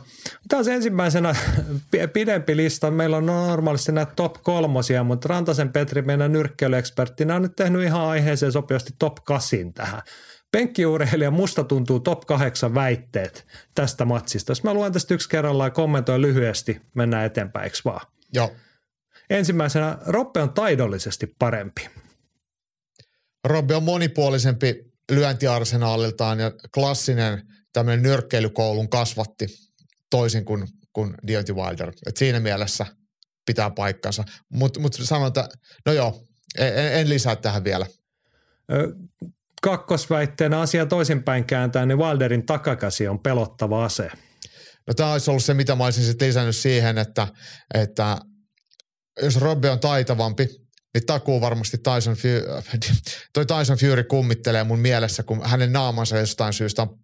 [0.48, 1.36] Tämä on se ensimmäisenä
[2.14, 2.92] pidempi lista.
[2.92, 8.02] Meillä on normaalisti näitä top kolmosia, mutta Rantasen Petri, meidän nyrkkeilyeksperttinä, on nyt tehnyt ihan
[8.02, 10.02] aiheeseen sopivasti top kasin tähän.
[10.52, 14.52] Penkkiurheilija musta tuntuu top kahdeksan väitteet tästä matsista.
[14.52, 18.08] Jos mä luen tästä yksi kerrallaan ja kommentoin lyhyesti, mennään eteenpäin, eikö vaan?
[18.34, 18.56] Joo.
[19.30, 21.90] Ensimmäisenä, Roppe on taidollisesti parempi.
[23.48, 27.42] Robbe on monipuolisempi lyöntiarsenaaliltaan ja klassinen
[27.74, 29.48] tämmöinen nyrkkeilykoulun kasvatti
[30.10, 31.94] toisin kuin, kuin Deontay Wilder.
[32.06, 32.86] Et siinä mielessä
[33.46, 34.24] pitää paikkansa.
[34.50, 35.50] Mutta mut sanon, että
[35.86, 36.28] no joo,
[36.58, 37.86] en, en lisää tähän vielä.
[39.62, 44.12] Kakkosväitteenä asia toisinpäin kääntää, niin Wilderin takakäsi on pelottava ase.
[44.88, 47.28] No tämä olisi ollut se, mitä mä olisin sitten lisännyt siihen, että,
[47.74, 48.18] että
[49.22, 50.48] jos Robbe on taitavampi,
[50.94, 52.44] niin takuu varmasti Tyson Fury,
[53.34, 56.98] toi Tyson Fury kummittelee mun mielessä, kun hänen naamansa jostain syystä on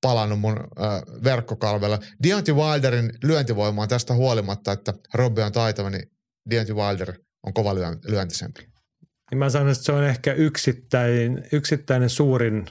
[0.00, 1.98] palannut mun äh, verkkokalvella.
[2.22, 6.10] Deontay Wilderin lyöntivoima on tästä huolimatta, että Robbe on taitava, niin
[6.50, 7.12] Deontay Wilder
[7.46, 7.74] on kova
[8.08, 8.75] lyöntisempi.
[9.30, 12.66] Niin mä sanon, että se on ehkä yksittäinen, yksittäinen suurin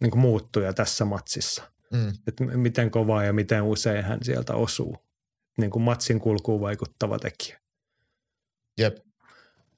[0.00, 1.62] niin muuttuja tässä matsissa.
[1.92, 2.12] Mm.
[2.26, 4.96] Että miten kovaa ja miten usein hän sieltä osuu.
[5.58, 7.60] Niin kuin matsin kulkuun vaikuttava tekijä.
[8.78, 8.96] Jep.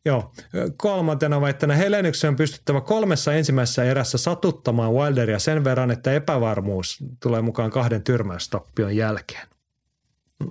[0.04, 0.34] Joo.
[0.76, 7.42] Kolmantena väittänä Helenyksen on pystyttävä kolmessa ensimmäisessä erässä satuttamaan Wilderia sen verran, että epävarmuus tulee
[7.42, 9.48] mukaan kahden tyrmäystappion jälkeen.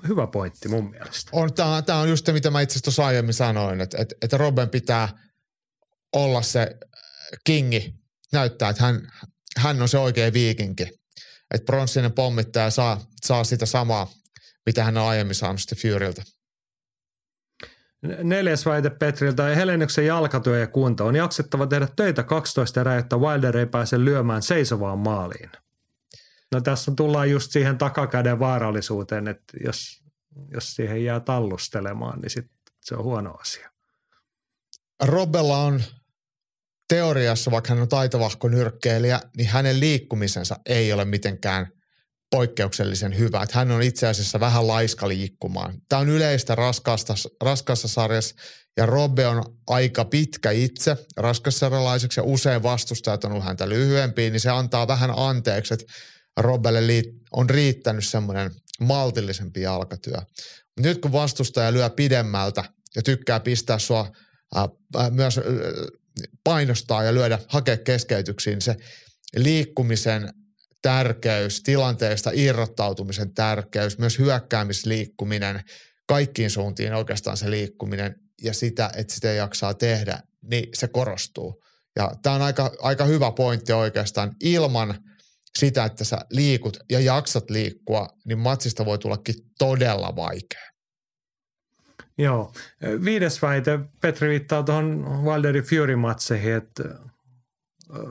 [0.07, 1.29] Hyvä pointti mun mielestä.
[1.33, 4.37] On, tämä, tämä on just se, mitä mä itse asiassa aiemmin sanoin, että, että, että
[4.37, 5.09] Robben pitää
[6.13, 6.77] olla se
[7.43, 7.93] kingi,
[8.31, 9.11] näyttää, että hän,
[9.57, 10.83] hän on se oikea viikinki.
[11.53, 14.11] Että pronssinen pommittaja saa, saa sitä samaa,
[14.65, 16.23] mitä hän on aiemmin saanut sitten Furyltä.
[18.23, 19.43] Neljäs väite Petriltä.
[19.43, 24.41] Helenyksen jalkatyö ja kunto on jaksettava tehdä töitä 12 erää, että Wilder ei pääse lyömään
[24.41, 25.49] seisovaan maaliin.
[26.51, 30.03] No tässä tullaan just siihen takakäden vaarallisuuteen, että jos,
[30.51, 32.51] jos siihen jää tallustelemaan, niin sit
[32.81, 33.71] se on huono asia.
[35.03, 35.83] Robella on
[36.91, 41.67] teoriassa, vaikka hän on taitavahko nyrkkeilijä, niin hänen liikkumisensa ei ole mitenkään–
[42.31, 43.41] poikkeuksellisen hyvä.
[43.43, 45.73] Että hän on itse asiassa vähän laiska liikkumaan.
[45.89, 48.35] Tämä on yleistä raskaasta, raskassa sarjassa
[48.77, 54.39] ja Robbe on aika pitkä itse raskassarjalaiseksi ja usein vastustajat on ollut häntä lyhyempiä, niin
[54.39, 55.85] se antaa vähän anteeksi, että
[56.37, 60.17] Robbelle on riittänyt semmoinen maltillisempi jalkatyö.
[60.79, 62.63] Nyt kun vastustaja lyö pidemmältä
[62.95, 64.11] ja tykkää pistää sua
[64.57, 65.39] äh, myös
[66.43, 68.75] painostaa ja lyödä, hakea keskeytyksiin, se
[69.35, 70.33] liikkumisen
[70.81, 75.61] tärkeys, tilanteesta irrottautumisen tärkeys, myös hyökkäämisliikkuminen,
[76.07, 81.63] kaikkiin suuntiin oikeastaan se liikkuminen ja sitä, että sitä jaksaa tehdä, niin se korostuu.
[81.95, 84.35] Ja tämä on aika, aika hyvä pointti oikeastaan.
[84.43, 85.03] Ilman
[85.59, 90.70] sitä, että sä liikut ja jaksat liikkua, niin matsista voi tullakin todella vaikea.
[92.17, 92.53] Joo.
[93.05, 96.83] Viides väite, Petri viittaa tuohon Wilderin Fury-matseihin, että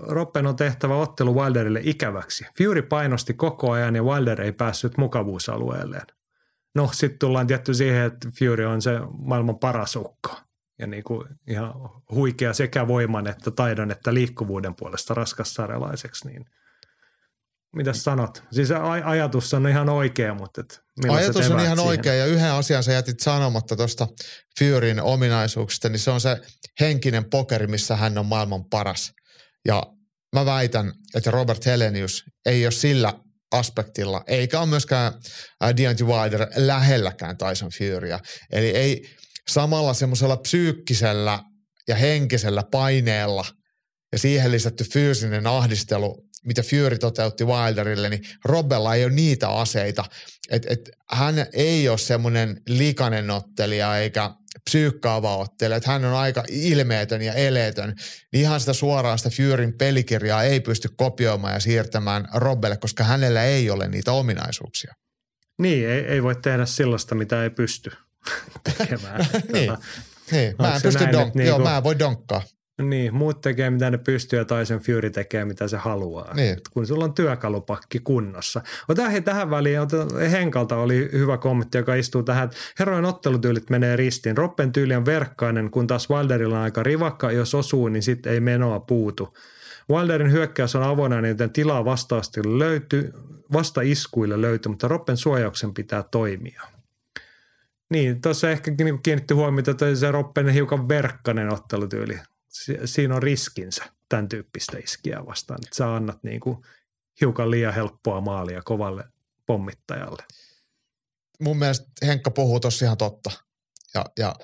[0.09, 2.47] Roppen on tehtävä ottelu Wilderille ikäväksi.
[2.59, 6.07] Fury painosti koko ajan ja Wilder ei päässyt mukavuusalueelleen.
[6.75, 10.37] No sitten tullaan tietty siihen, että Fury on se maailman paras ukko.
[10.79, 11.75] Ja niin kuin ihan
[12.11, 16.29] huikea sekä voiman että taidon että liikkuvuuden puolesta raskassarjalaiseksi.
[16.29, 16.45] Niin
[17.77, 18.43] mitä sanot?
[18.53, 21.79] Siis aj- ajatus on ihan oikea, mutta et Ajatus on ihan siihen?
[21.79, 24.09] oikea ja yhden asian sä jätit sanomatta tuosta
[24.59, 26.41] Furyn ominaisuuksista, niin se on se
[26.81, 29.13] henkinen pokeri, missä hän on maailman paras.
[29.69, 29.83] Ja
[30.35, 33.15] mä väitän, että Robert Helenius ei ole sillä
[33.53, 35.13] aspektilla, eikä ole myöskään
[35.77, 38.21] Deontay Wilder lähelläkään Tyson Furya.
[38.53, 39.03] Eli ei
[39.51, 41.39] samalla semmoisella psyykkisellä
[41.89, 43.45] ja henkisellä paineella
[44.13, 50.05] ja siihen lisätty fyysinen ahdistelu, mitä Fury toteutti Wilderille, niin Robella ei ole niitä aseita.
[50.51, 54.31] Et, et hän ei ole semmoinen likainen ottelija eikä
[54.65, 57.95] psyykkaava ottelija, että hän on aika ilmeetön ja eleetön,
[58.33, 63.45] niin ihan sitä suoraan sitä Furyn pelikirjaa ei pysty kopioimaan ja siirtämään Robbelle, koska hänellä
[63.45, 64.95] ei ole niitä ominaisuuksia.
[65.59, 67.91] Niin, ei, ei voi tehdä sellaista, mitä ei pysty.
[68.79, 69.27] tekemään.
[69.53, 69.83] niin, Tota,
[70.33, 70.55] niin.
[70.59, 72.43] Mä en pysty näin, donk- että niinku- Joo, mä en voi donkkaa.
[72.83, 76.35] Niin, muut tekee mitä ne pystyy ja Tyson Fury tekee mitä se haluaa.
[76.35, 76.53] Niin.
[76.53, 78.63] Et Kun sulla on työkalupakki kunnossa.
[78.89, 79.81] Ota hei tähän väliin,
[80.31, 84.37] Henkalta oli hyvä kommentti, joka istuu tähän, että herrojen ottelutyylit menee ristiin.
[84.37, 88.41] Roppen tyyli on verkkainen, kun taas Wilderilla on aika rivakka, jos osuu, niin sitten ei
[88.41, 89.37] menoa puutu.
[89.91, 93.13] Wilderin hyökkäys on avoinna, niin joten tilaa vastaasti löytyy,
[93.53, 96.63] vasta iskuille löytyy, mutta Roppen suojauksen pitää toimia.
[97.91, 98.71] Niin, tuossa ehkä
[99.03, 102.19] kiinnitti huomiota, että se Roppen hiukan verkkainen ottelutyyli.
[102.51, 106.65] Si- Siinä on riskinsä tämän tyyppistä iskiä vastaan, että sä annat niinku
[107.21, 109.05] hiukan liian helppoa maalia kovalle
[109.47, 110.25] pommittajalle.
[111.41, 113.31] Mun mielestä Henkka puhuu tossa ihan totta.
[113.95, 114.35] Ja, ja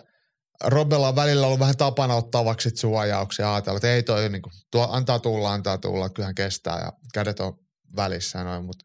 [0.65, 4.43] Robella on välillä ollut vähän tapana ottaa vaikka suojauksia ja ajatella, että ei toi niin
[4.43, 7.59] kuin, tuo, antaa tulla, antaa tulla, kyllähän kestää ja kädet on
[7.97, 8.85] välissä noin, mutta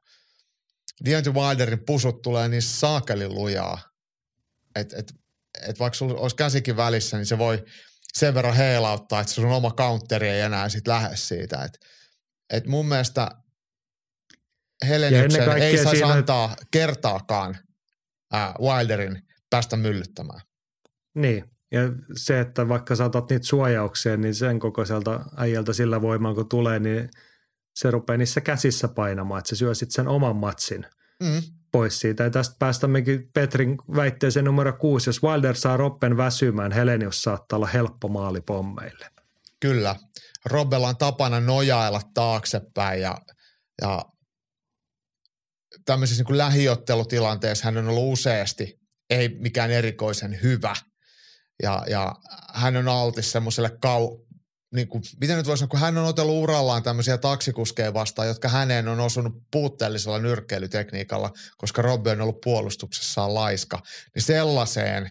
[1.05, 3.81] Deontay Wilderin pusut tulee niin saakelin lujaa,
[4.75, 5.13] että et,
[5.67, 7.63] et vaikka sulla olisi käsikin välissä, niin se voi
[8.13, 11.63] sen verran heilauttaa, että sun oma counteri ei enää sit lähde siitä.
[11.63, 11.79] Et,
[12.49, 13.31] et mun mielestä
[14.87, 17.57] Heleniuksen kaikkea ei saisi siinä- antaa kertaakaan
[18.31, 20.41] ää, Wilderin päästä myllyttämään.
[21.15, 21.79] Niin, ja
[22.15, 27.09] se, että vaikka saatat niitä suojauksia, niin sen kokoiselta äijältä sillä voimaan kun tulee, niin
[27.75, 30.85] se rupeaa niissä käsissä painamaan, että se syö sitten sen oman matsin
[31.23, 31.41] Mm.
[31.71, 32.23] Pois siitä.
[32.23, 35.09] Ja tästä päästämmekin Petrin väitteeseen numero kuusi.
[35.09, 39.09] Jos Wilder saa Roppen väsymään, Helenius saattaa olla helppo maali pommeille.
[39.59, 39.95] Kyllä.
[40.45, 43.17] Robbella on tapana nojailla taaksepäin ja,
[43.81, 44.05] ja
[45.85, 50.75] tämmöisissä niin kuin lähiottelutilanteissa hän on ollut useasti ei mikään erikoisen hyvä.
[51.63, 52.15] Ja, ja
[52.53, 54.25] hän on altis semmoiselle kau,
[54.75, 58.49] niin kuin, miten nyt voisi sanoa, kun hän on otellut urallaan tämmöisiä taksikuskeja vastaan, jotka
[58.49, 63.81] häneen on osunut puutteellisella nyrkkeilytekniikalla, koska Robby on ollut puolustuksessaan laiska,
[64.15, 65.09] niin sellaiseen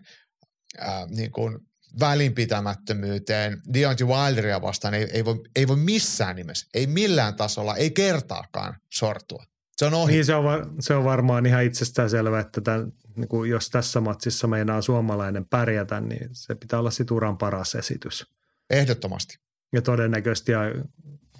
[0.79, 1.59] ää, niin kuin
[2.01, 7.91] välinpitämättömyyteen Deontay Wilderia vastaan ei, ei, voi, ei voi missään nimessä, ei millään tasolla, ei
[7.91, 9.45] kertaakaan sortua.
[9.77, 10.13] Se on ohi.
[10.13, 13.71] Niin se on, var- se on varmaan ihan itsestään selvä, että tämän, niin kuin jos
[13.71, 18.27] tässä matsissa meinaa suomalainen pärjätä, niin se pitää olla sit uran paras esitys.
[18.71, 19.50] Ehdottomasti.
[19.73, 20.53] Ja todennäköisesti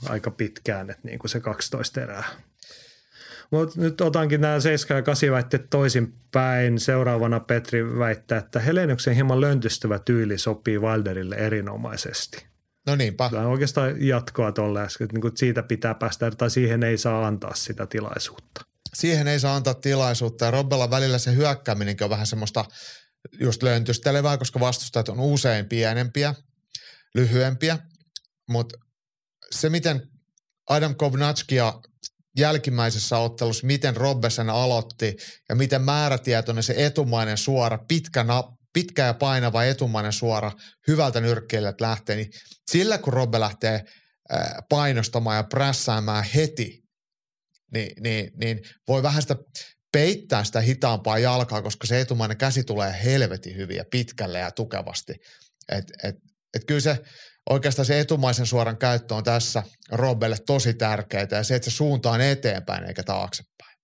[0.09, 2.25] aika pitkään, että niin kuin se 12 erää.
[3.51, 6.81] Mutta nyt otankin nämä 7 ja 8 väitteet toisinpäin.
[6.81, 12.47] Seuraavana Petri väittää, että Heleniuksen hieman löntystävä tyyli sopii Wilderille erinomaisesti.
[12.87, 13.29] No niinpä.
[13.31, 16.99] Tämä on oikeastaan jatkoa tuolle äsken, että niin kuin siitä pitää päästä, tai siihen ei
[16.99, 18.63] saa antaa sitä tilaisuutta.
[18.95, 22.65] Siihen ei saa antaa tilaisuutta ja Robbella välillä se hyökkääminenkin on vähän semmoista
[23.41, 26.35] just löntystelevää, koska vastustajat on usein pienempiä,
[27.15, 27.79] lyhyempiä,
[28.51, 28.79] mutta
[29.51, 30.03] se miten
[30.69, 31.81] Adam Kovnatskia
[32.39, 35.17] jälkimmäisessä ottelussa, miten Robbe sen aloitti
[35.49, 40.53] ja miten määrätietoinen se etumainen suora, pitkä, na, pitkä ja painava etumainen suora
[40.89, 42.31] hyvältä nyrkkeilijät lähtee, niin
[42.71, 43.75] sillä kun Robbe lähtee
[44.33, 46.83] äh, painostamaan ja prässäämään heti,
[47.75, 49.37] niin, niin, niin voi vähän sitä
[49.93, 55.13] peittää sitä hitaampaa jalkaa, koska se etumainen käsi tulee helvetin hyvin ja pitkälle ja tukevasti.
[55.69, 56.17] Et, et,
[56.55, 56.99] et kyllä se
[57.51, 62.11] oikeastaan se etumaisen suoran käyttö on tässä Robbelle tosi tärkeää ja se, että se suunta
[62.11, 63.79] on eteenpäin eikä taaksepäin.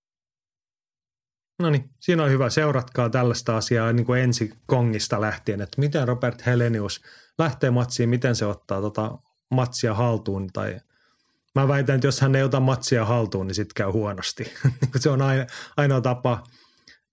[1.59, 2.49] No niin, siinä on hyvä.
[2.49, 7.01] Seuratkaa tällaista asiaa niin kuin ensi kongista lähtien, että miten Robert Helenius
[7.39, 9.17] lähtee matsiin, miten se ottaa tota
[9.51, 10.79] matsia haltuun tai
[11.55, 14.43] mä väitän, että jos hän ei ota matsia haltuun, niin sitten käy huonosti.
[14.63, 15.45] Niin se on aina,
[15.77, 16.43] ainoa tapa.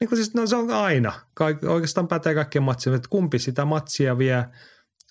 [0.01, 1.13] Niin siis, no se on aina.
[1.35, 4.45] Kaik, oikeastaan pätee kaikkien matsia, että kumpi sitä matsia vie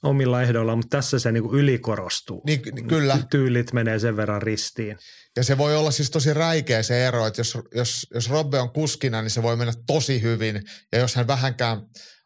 [0.03, 2.41] omilla ehdoilla, mutta tässä se niin kuin ylikorostuu.
[2.45, 3.19] Niin, niin kyllä.
[3.29, 4.97] Tyylit menee sen verran ristiin.
[5.35, 8.69] Ja se voi olla siis tosi räikeä se ero, että jos, jos, jos Robbe on
[8.69, 10.61] kuskina, niin se voi mennä tosi hyvin.
[10.91, 11.81] Ja jos hän vähänkään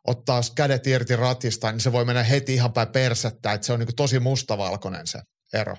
[0.07, 3.53] ottaa kädet irti ratista, niin se voi mennä heti ihan päin persettä.
[3.53, 5.19] Että se on niin tosi mustavalkoinen se
[5.53, 5.77] ero.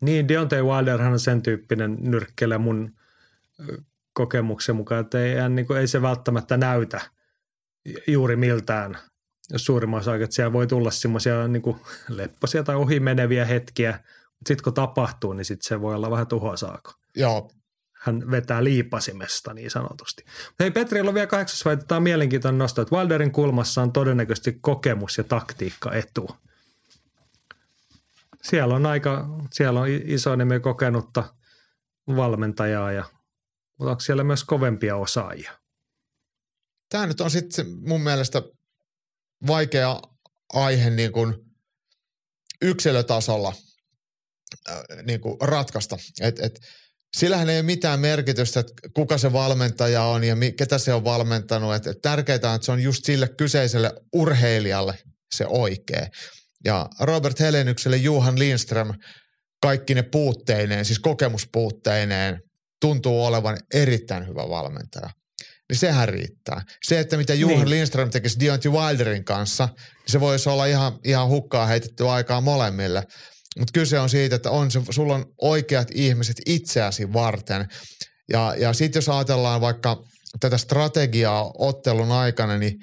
[0.00, 2.92] Niin, Deontay Wilderhan on sen tyyppinen nyrkkeellä mun
[4.12, 7.00] kokemuksen mukaan, että ei, hän, niin kuin, ei se välttämättä näytä
[8.06, 8.98] juuri miltään
[9.56, 11.62] suurimmassa aikaa, että siellä voi tulla semmoisia niin
[12.08, 16.92] lepposia tai ohimeneviä hetkiä, mutta sitten kun tapahtuu, niin sitten se voi olla vähän tuhoasaako.
[17.16, 17.50] Joo,
[17.92, 20.24] Hän vetää liipasimesta niin sanotusti.
[20.60, 21.84] Hei, Petrillä on vielä kahdeksas väite.
[21.84, 26.36] Tämä on mielenkiintoinen nosto, että Wilderin kulmassa on todennäköisesti kokemus ja taktiikka etu.
[28.42, 31.24] Siellä on aika, siellä on iso nimi kokenutta
[32.16, 33.04] valmentajaa ja
[33.78, 35.52] mutta onko siellä myös kovempia osaajia?
[36.88, 38.42] tämä nyt on sitten mun mielestä
[39.46, 40.00] vaikea
[40.52, 41.34] aihe niin kuin
[42.62, 43.54] yksilötasolla
[44.68, 45.96] äh, niin kuin ratkaista.
[46.20, 46.60] Et, et
[47.16, 51.74] sillähän ei ole mitään merkitystä, että kuka se valmentaja on ja ketä se on valmentanut.
[51.74, 54.98] Että tärkeintä on, että se on just sille kyseiselle urheilijalle
[55.34, 56.06] se oikea.
[56.64, 58.94] Ja Robert Helenykselle Juhan Lindström
[59.62, 62.40] kaikki ne puutteineen, siis kokemuspuutteineen,
[62.80, 65.10] tuntuu olevan erittäin hyvä valmentaja.
[65.68, 66.62] Niin sehän riittää.
[66.84, 67.70] Se, että mitä Juhan niin.
[67.70, 73.06] Lindström tekisi Deontay Wilderin kanssa, niin se voisi olla ihan, ihan hukkaa heitetty aikaa molemmille.
[73.58, 77.68] Mutta kyse on siitä, että on se, sulla on oikeat ihmiset itseäsi varten.
[78.32, 80.02] Ja, ja sitten jos ajatellaan vaikka
[80.40, 82.74] tätä strategiaa ottelun aikana, niin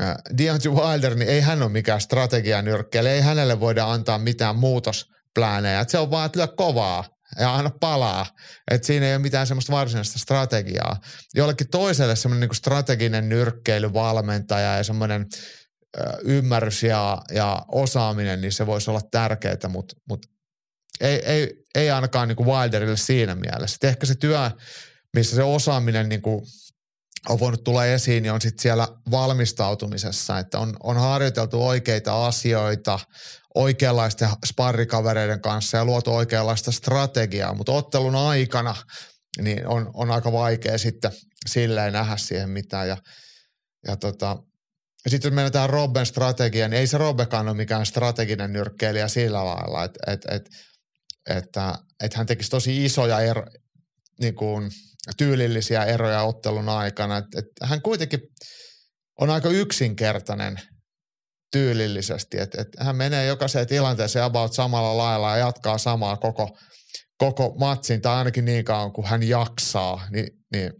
[0.00, 5.80] äh, Deontay Wilder, niin ei hän ole mikään strategianyrkkeilijä, ei hänelle voida antaa mitään muutosplänejä.
[5.80, 7.04] Et se on vaan, että lyö kovaa
[7.40, 8.26] ja aina palaa.
[8.70, 11.00] Että siinä ei ole mitään semmoista varsinaista strategiaa.
[11.34, 15.26] Jollekin toiselle semmoinen niin strateginen nyrkkeilyvalmentaja ja semmoinen
[16.24, 20.28] ymmärrys ja, ja osaaminen, niin se voisi olla tärkeää, mutta, mutta
[21.00, 23.76] ei, ei, ei ainakaan niin kuin Wilderille siinä mielessä.
[23.76, 24.50] Et ehkä se työ,
[25.16, 26.42] missä se osaaminen niin kuin
[27.28, 32.98] on voinut tulla esiin, niin on sitten siellä valmistautumisessa, että on, on harjoiteltu oikeita asioita
[33.58, 38.74] oikeanlaisten sparrikavereiden kanssa ja luotu oikeanlaista strategiaa, mutta ottelun aikana
[39.42, 41.10] niin on, on aika vaikea sitten
[41.46, 42.96] silleen nähdä siihen mitään ja,
[43.86, 44.36] ja tota,
[45.04, 49.44] ja sitten jos mennään Robben strategiaan, niin ei se Robbekaan ole mikään strateginen nyrkkeilijä sillä
[49.44, 50.48] lailla, että et, et,
[51.36, 53.44] että et hän tekisi tosi isoja ero,
[54.20, 54.70] niin kuin,
[55.16, 57.16] tyylillisiä eroja ottelun aikana.
[57.16, 58.20] Et, et hän kuitenkin
[59.20, 60.60] on aika yksinkertainen
[61.52, 66.58] tyylillisesti, että et hän menee jokaiseen tilanteeseen about samalla lailla ja jatkaa samaa koko,
[67.18, 70.72] koko matsin, tai ainakin niin kauan kuin hän jaksaa, niin, niin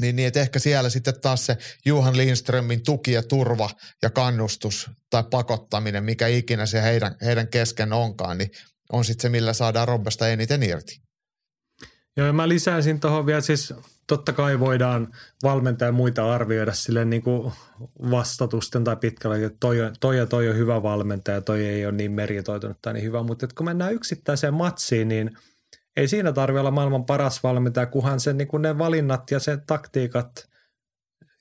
[0.00, 1.56] niin, niin että ehkä siellä sitten taas se
[1.86, 3.70] Juhan Lindströmin tuki ja turva
[4.02, 8.50] ja kannustus tai pakottaminen, mikä ikinä se heidän, heidän kesken onkaan, niin
[8.92, 10.96] on sitten se, millä saadaan Robbesta eniten irti.
[12.16, 13.74] Joo, ja mä lisäisin tuohon vielä siis,
[14.08, 15.08] totta kai voidaan
[15.42, 17.52] valmentaa ja muita arvioida sille niin kuin
[18.10, 22.12] vastatusten tai pitkällä, että toi, toi ja toi on hyvä valmentaja, toi ei ole niin
[22.12, 25.30] meritoitunut tai niin hyvä, mutta kun mennään yksittäiseen matsiin, niin–
[25.98, 29.58] ei siinä tarvitse olla maailman paras valmentaja, kunhan se, niin kuin ne valinnat ja se
[29.66, 30.48] taktiikat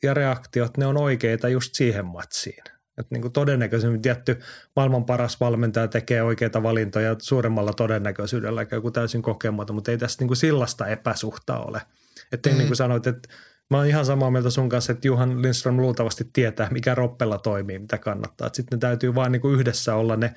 [0.03, 2.63] ja reaktiot, ne on oikeita just siihen matsiin.
[2.97, 4.39] Että niin kuin todennäköisemmin tietty
[4.75, 10.27] maailman paras valmentaja tekee oikeita valintoja suuremmalla todennäköisyydellä, joku täysin kokematon, mutta ei tässä niin
[10.27, 11.81] kuin sillasta epäsuhtaa ole.
[12.31, 12.57] Että mm.
[12.57, 13.29] niin kuin sanoit, että
[13.69, 17.79] mä oon ihan samaa mieltä sun kanssa, että Juhan Lindström luultavasti tietää, mikä roppella toimii,
[17.79, 18.49] mitä kannattaa.
[18.53, 20.33] Sitten ne täytyy vain niin kuin yhdessä olla ne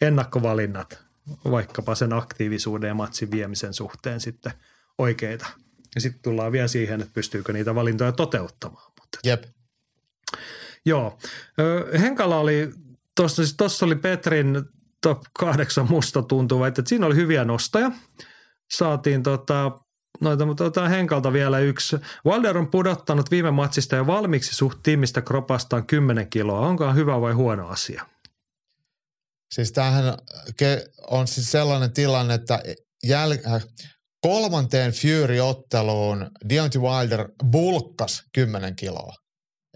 [0.00, 1.02] ennakkovalinnat
[1.50, 4.52] vaikkapa sen aktiivisuuden ja matsin viemisen suhteen sitten
[4.98, 5.46] oikeita.
[5.94, 8.92] Ja sitten tullaan vielä siihen, että pystyykö niitä valintoja toteuttamaan.
[9.00, 9.18] Mutta.
[9.24, 9.44] Jep.
[10.84, 11.18] Joo.
[12.00, 12.70] Henkala oli,
[13.16, 14.62] tuossa siis oli Petrin
[15.00, 17.90] top kahdeksan musta tuntuva, että siinä oli hyviä nostoja.
[18.70, 19.78] Saatiin tota,
[20.22, 21.96] noita, mutta otetaan Henkalta vielä yksi.
[22.26, 26.66] Wilder on pudottanut viime matsista jo valmiiksi suht tiimistä kropastaan 10 kiloa.
[26.66, 28.06] Onko hyvä vai huono asia?
[29.54, 30.04] Siis tämähän
[31.10, 32.62] on siis sellainen tilanne, että
[33.06, 33.64] jäl- äh,
[34.20, 39.14] kolmanteen Fury-otteluun Deontay Wilder bulkkas 10 kiloa.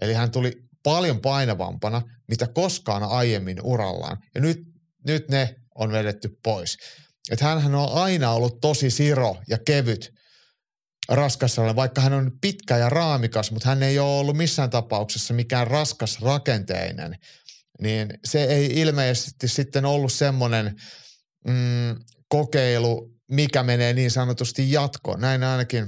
[0.01, 0.53] Eli hän tuli
[0.83, 4.17] paljon painavampana, mitä koskaan aiemmin urallaan.
[4.35, 4.57] Ja nyt,
[5.07, 6.77] nyt ne on vedetty pois.
[7.31, 10.16] Että hän on aina ollut tosi siro ja kevyt
[11.09, 15.67] raskassa, vaikka hän on pitkä ja raamikas, mutta hän ei ole ollut missään tapauksessa mikään
[15.67, 17.17] raskas rakenteinen
[17.81, 20.75] niin se ei ilmeisesti sitten ollut semmoinen
[21.47, 21.95] mm,
[22.27, 25.21] kokeilu, mikä menee niin sanotusti jatkoon.
[25.21, 25.87] Näin ainakin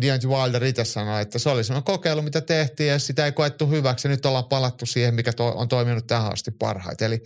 [0.00, 3.66] Deontay Wilder itse sanoi, että se oli semmoinen kokeilu, mitä tehtiin ja sitä ei koettu
[3.66, 4.08] hyväksi.
[4.08, 7.06] Nyt ollaan palattu siihen, mikä to, on toiminut tähän asti parhaiten.
[7.06, 7.22] Eli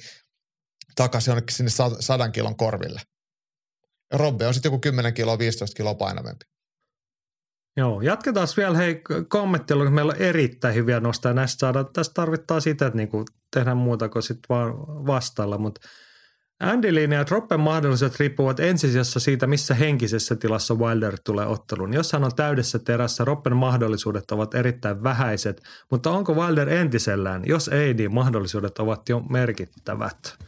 [0.95, 3.01] takaisin jonnekin sinne sadan kilon korville.
[4.13, 6.45] Robbe on sitten joku 10 kiloa, 15 kiloa painavempi.
[7.77, 11.87] Joo, jatketaan vielä hei kommenttilla, kun meillä on erittäin hyviä nostaa näistä saadaan.
[11.93, 13.25] Tässä tarvittaa sitä, että niinku
[13.55, 14.75] tehdään muuta kuin sitten vaan
[15.07, 15.81] vastailla, mutta
[16.61, 21.93] Andy Lee ja Droppen mahdollisuudet riippuvat ensisijassa siitä, missä henkisessä tilassa Wilder tulee otteluun.
[21.93, 27.43] Jos hän on täydessä terässä, Roppen mahdollisuudet ovat erittäin vähäiset, mutta onko Wilder entisellään?
[27.47, 30.39] Jos ei, niin mahdollisuudet ovat jo merkittävät.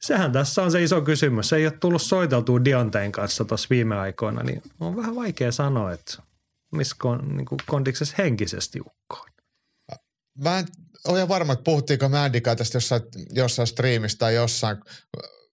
[0.00, 1.48] Sehän tässä on se iso kysymys.
[1.48, 5.92] Se ei ole tullut soiteltua Dionteen kanssa tuossa viime aikoina, niin on vähän vaikea sanoa,
[5.92, 6.22] että
[6.76, 9.30] missä kon, niin kondiksessa henkisesti ukkoon.
[10.38, 10.66] Mä en
[11.08, 14.76] ole varma, että puhuttiinko Mandikaa tästä jossain, jossain striimistä tai jossain,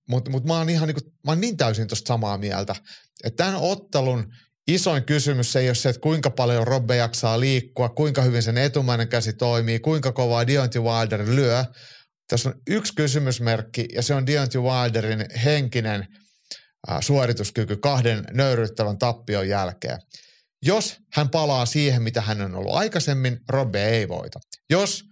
[0.09, 2.75] mutta mut mä, ihan niin kuin, mä oon niin täysin tuosta samaa mieltä.
[3.23, 4.33] Että tämän ottelun
[4.67, 9.07] isoin kysymys ei ole se, että kuinka paljon Robbe jaksaa liikkua, kuinka hyvin sen etumainen
[9.07, 11.65] käsi toimii, kuinka kovaa Deontay Wilder lyö.
[12.27, 16.07] Tässä on yksi kysymysmerkki ja se on Deontay Wilderin henkinen
[16.87, 19.99] ää, suorituskyky kahden nöyryyttävän tappion jälkeen.
[20.65, 24.39] Jos hän palaa siihen, mitä hän on ollut aikaisemmin, Robbe ei voita.
[24.69, 25.03] Jos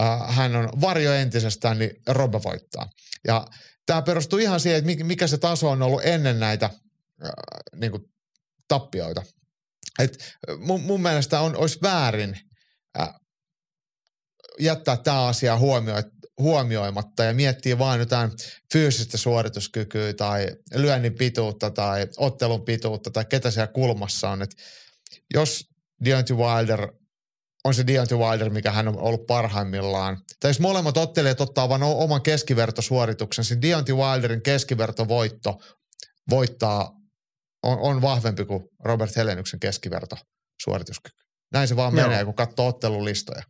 [0.00, 2.90] äh, hän on varjo entisestään, niin Robbe voittaa.
[3.26, 3.46] Ja
[3.86, 7.30] tämä perustuu ihan siihen, että mikä se taso on ollut ennen näitä äh,
[7.76, 8.02] niin kuin
[8.68, 9.22] tappioita.
[9.98, 10.18] Et
[10.58, 12.38] mun, mun mielestä on, olisi väärin
[13.00, 13.14] äh,
[14.60, 15.94] jättää tämä asia huomio,
[16.38, 18.30] huomioimatta ja miettiä vain jotain
[18.72, 24.42] fyysistä suorituskykyä tai lyönnin pituutta tai ottelun pituutta tai ketä siellä kulmassa on.
[24.42, 24.50] Et
[25.34, 25.64] jos
[26.04, 26.88] Deontay Wilder
[27.64, 30.18] on se Deontay Wilder, mikä hän on ollut parhaimmillaan.
[30.40, 35.60] Tai jos molemmat ottelijat ottaa vain oman keskivertosuorituksen, niin Deontay Wilderin keskivertovoitto
[36.30, 36.90] voittaa,
[37.62, 41.22] on, on vahvempi kuin Robert Heleniuksen keskivertosuorituskyky.
[41.52, 42.08] Näin se vaan Joo.
[42.08, 43.42] menee, kun katsoo ottelulistoja.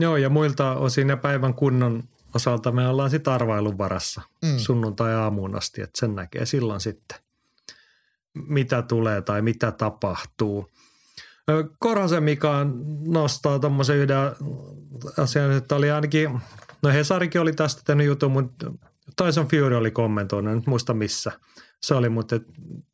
[0.00, 2.02] Joo, ja muilta osin ja päivän kunnon
[2.34, 4.58] osalta me ollaan sitten arvailun varassa mm.
[4.58, 7.18] sunnuntai-aamuun asti, että sen näkee silloin sitten,
[8.34, 10.70] mitä tulee tai mitä tapahtuu.
[11.78, 12.66] Korhosen Mika
[13.06, 14.16] nostaa tuommoisen yhden
[15.18, 16.40] asian, että oli ainakin,
[16.82, 18.72] no Hesarikin oli tästä tehnyt jutun, mutta
[19.16, 21.32] Tyson Fury oli kommentoinut, en muista missä
[21.82, 22.40] se oli, mutta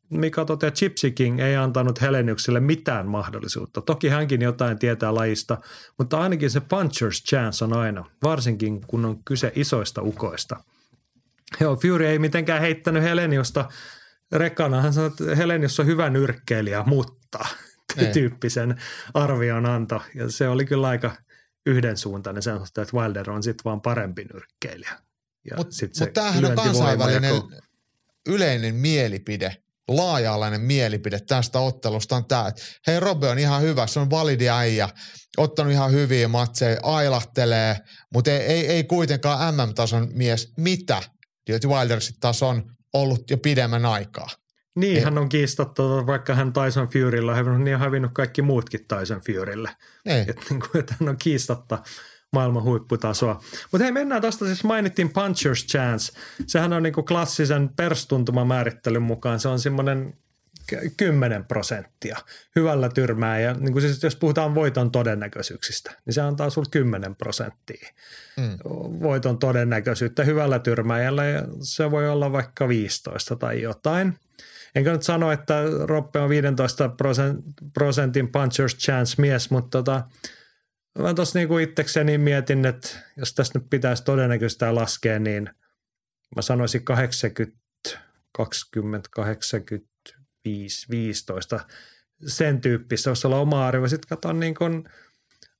[0.09, 3.81] Mika toteaa, että Gypsy King ei antanut Heleniukselle mitään mahdollisuutta.
[3.81, 5.57] Toki hänkin jotain tietää lajista,
[5.97, 10.63] mutta ainakin se puncher's chance on aina, varsinkin kun on kyse isoista ukoista.
[11.59, 13.65] Joo, Fury ei mitenkään heittänyt Heleniusta
[14.31, 14.81] rekana.
[14.81, 17.39] Hän sanoi, että Helenius on hyvä nyrkkeilijä, mutta.
[18.13, 18.81] Tyyppisen
[19.13, 20.01] arvion anto.
[20.15, 21.15] Ja se oli kyllä aika
[21.65, 24.99] yhdensuuntainen sen että Wilder on sitten vaan parempi nyrkkeilijä.
[25.57, 27.33] Mutta mut tämähän on kansainvälinen
[28.29, 29.57] yleinen mielipide,
[29.87, 34.49] laaja-alainen mielipide tästä ottelusta on tämä, että hei Robbe on ihan hyvä, se on validi
[34.49, 34.89] äijä,
[35.37, 37.77] ottanut ihan hyviä matseja, ailahtelee,
[38.13, 40.53] mutta ei, ei, ei kuitenkaan MM-tason mies.
[40.57, 41.01] Mitä?
[41.47, 44.29] Deontay Wilder sitten taas on ollut jo pidemmän aikaa.
[44.75, 45.03] Niin, ei.
[45.03, 49.21] hän on kiistattu, vaikka hän Tyson Furylla on hävinnyt, niin on hävinnyt kaikki muutkin Tyson
[49.21, 49.69] Furylle.
[50.27, 51.79] Että niin kuin, että hän on kiistatta
[52.33, 53.41] maailman huipputasoa.
[53.71, 56.13] Mutta hei, mennään tuosta, siis mainittiin Puncher's Chance.
[56.47, 60.13] Sehän on niin kuin klassisen perstuntumamäärittelyn mukaan, se on semmoinen
[60.97, 62.17] 10 prosenttia
[62.55, 63.39] hyvällä tyrmää.
[63.39, 67.89] Ja niin kuin siis, jos puhutaan voiton todennäköisyyksistä, niin se antaa sinulle 10 prosenttia
[68.37, 68.57] mm.
[69.01, 71.25] voiton todennäköisyyttä hyvällä tyrmääjällä.
[71.25, 74.13] Ja se voi olla vaikka 15 tai jotain.
[74.75, 76.89] Enkä nyt sano, että Roppe on 15
[77.73, 80.03] prosentin puncher's chance mies, mutta tota,
[80.99, 85.49] mä tuossa niinku itsekseni mietin, että jos tästä nyt pitäisi todennäköisesti laskea, niin
[86.35, 87.57] mä sanoisin 80,
[88.31, 91.59] 20, 85, 15,
[92.27, 93.87] sen tyyppistä, jos olla oma arvio.
[93.87, 94.83] Sitten katson niin kuin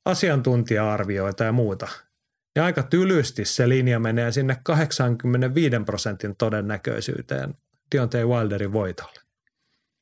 [0.06, 1.88] asiantuntija-arvioita ja muuta.
[2.56, 7.56] Ja aika tylysti se linja menee sinne 85 prosentin todennäköisyyteen
[7.92, 9.20] Deontay Wilderin voitolle.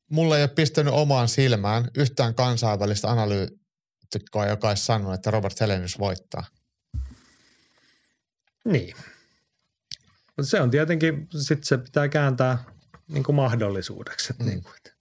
[0.09, 5.99] Mulla ei ole pistänyt omaan silmään yhtään kansainvälistä analyytikkoa, joka olisi sanonut, että Robert Helenius
[5.99, 6.45] voittaa.
[8.65, 8.95] Niin.
[10.41, 12.63] Se on tietenkin, sitten se pitää kääntää
[13.07, 14.33] niin kuin mahdollisuudeksi.
[14.39, 14.45] mm.
[14.45, 14.91] niin kuin, että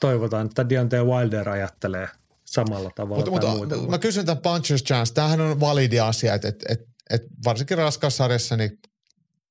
[0.00, 2.08] toivotaan, että Deontay Wilder ajattelee
[2.44, 3.30] samalla tavalla.
[3.30, 5.14] Mutta, mutta mä kysyn tämän puncher's chance.
[5.14, 8.78] Tämähän on validi asia, että, että, että, että varsinkin raskassarjassa niin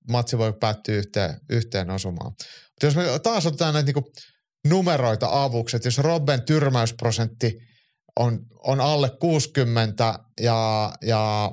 [0.10, 2.32] matsi voi päättyä yhteen, yhteen osumaan.
[2.32, 4.12] Mutta jos me taas otetaan näitä niinku
[4.68, 7.58] numeroita avuksi, että jos Robben tyrmäysprosentti
[8.20, 11.52] on, on alle 60 ja, ja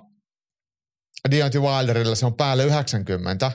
[1.30, 3.52] Deontay Wilderilla se on päälle 90,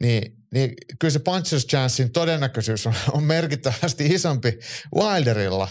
[0.00, 0.22] niin,
[0.54, 4.58] niin kyllä se puncher's chancein todennäköisyys on, on merkittävästi isompi
[4.94, 5.68] Wilderilla,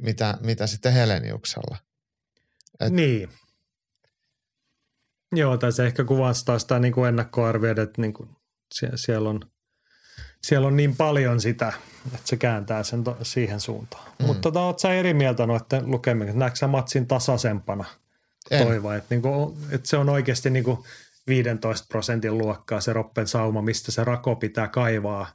[0.00, 1.76] mitä, mitä sitten Heleniuksella.
[2.80, 3.28] Et, niin.
[5.32, 8.28] Joo, tai se ehkä kuvastaa sitä niin kuin ennakkoarvioida, että niin kuin
[8.74, 9.40] sie- siellä, on,
[10.42, 11.72] siellä on niin paljon sitä,
[12.06, 14.12] että se kääntää sen to- siihen suuntaan.
[14.18, 14.26] Mm.
[14.26, 16.38] Mutta tota, oletko sä eri mieltä noiden lukeminen?
[16.38, 17.84] Näetkö sä matsin tasaisempana
[18.48, 20.78] toivoa, että, niin kuin, että se on oikeasti niin kuin
[21.26, 25.32] 15 prosentin luokkaa se Roppen sauma, mistä se rako pitää kaivaa.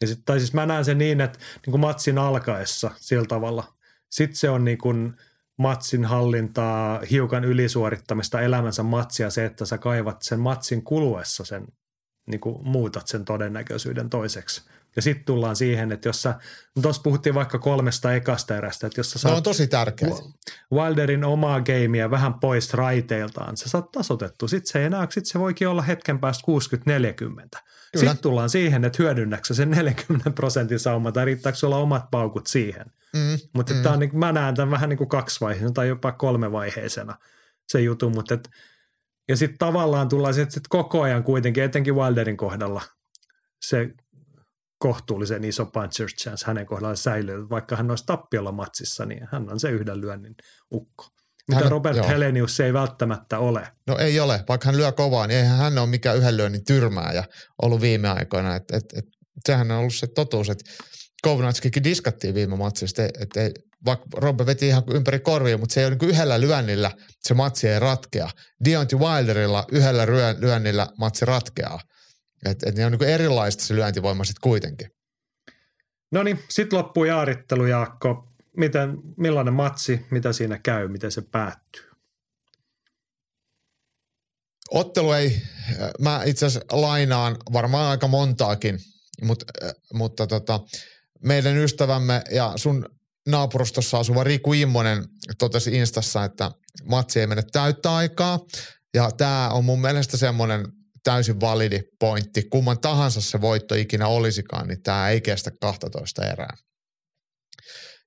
[0.00, 3.64] Ja sit, tai siis mä näen sen niin, että niin kuin matsin alkaessa sillä tavalla.
[4.10, 5.12] Sitten se on niin kuin–
[5.58, 11.66] matsin hallintaa, hiukan ylisuorittamista elämänsä matsia se, että sä kaivat sen matsin kuluessa sen,
[12.26, 14.62] niin kuin muutat sen todennäköisyyden toiseksi.
[14.96, 16.34] Ja sitten tullaan siihen, että jos sä,
[16.76, 20.08] no tuossa puhuttiin vaikka kolmesta ekasta erästä, että jos sä saat no on tosi tärkeä.
[20.72, 24.48] Wilderin omaa gameia vähän pois raiteiltaan, sä saat tasotettu.
[24.48, 26.44] Sitten se ei enää, sit se voikin olla hetken päästä
[27.56, 27.62] 60-40.
[27.98, 32.86] Sitten tullaan siihen, että hyödynnäksä sen 40 prosentin sauma tai riittääkö sulla omat paukut siihen.
[33.12, 33.86] Mm, mutta mm.
[33.92, 37.18] on, niin, mä näen tämän vähän niin kuin kaksivaiheisena tai jopa kolmevaiheisena
[37.68, 38.50] se jutu, mutta et,
[39.28, 42.82] ja sitten tavallaan tullaan sitten sit koko ajan kuitenkin, etenkin Wilderin kohdalla,
[43.60, 43.94] se
[44.78, 47.48] kohtuullisen iso puncher chance hänen kohdallaan säilyy.
[47.48, 50.36] Vaikka hän olisi tappiolla matsissa, niin hän on se yhden lyönnin
[50.72, 51.06] ukko.
[51.48, 52.08] Mitä Hän- Robert joo.
[52.08, 53.68] Helenius ei välttämättä ole.
[53.86, 57.24] No ei ole, vaikka hän lyö kovaa, niin eihän hän ole mikään yhden lyönnin tyrmääjä
[57.62, 58.56] ollut viime aikoina.
[58.56, 59.04] Et, et, et,
[59.46, 60.64] sehän on ollut se totuus, että
[61.22, 63.02] Kovnatskikin diskattiin viime matsista.
[63.02, 63.52] Et, et,
[63.84, 66.90] vaikka Robbe veti ihan ympäri korvia, mutta se ei ole niin yhdellä lyönnillä
[67.22, 68.30] se matsi ei ratkea.
[68.64, 70.06] Deontay Wilderilla yhdellä
[70.40, 71.80] lyönnillä matsi ratkeaa.
[72.46, 74.88] Et, et ne on niin erilaista se lyöntivoima sitten kuitenkin.
[76.12, 78.28] No niin, sitten loppuu jaarittelu, Jaakko.
[78.56, 81.86] Miten, millainen matsi, mitä siinä käy, miten se päättyy?
[84.70, 85.42] Ottelu ei,
[85.98, 88.78] mä itse asiassa lainaan varmaan aika montaakin,
[89.22, 90.60] mut, äh, mutta tota,
[91.24, 92.88] meidän ystävämme ja sun
[93.28, 95.04] naapurustossa asuva Riku Immonen
[95.38, 96.50] totesi Instassa, että
[96.84, 98.38] matsi ei mene täyttä aikaa.
[98.94, 100.66] Ja tämä on mun mielestä semmoinen
[101.04, 102.42] täysin validi pointti.
[102.50, 106.56] Kumman tahansa se voitto ikinä olisikaan, niin tämä ei kestä 12 erää.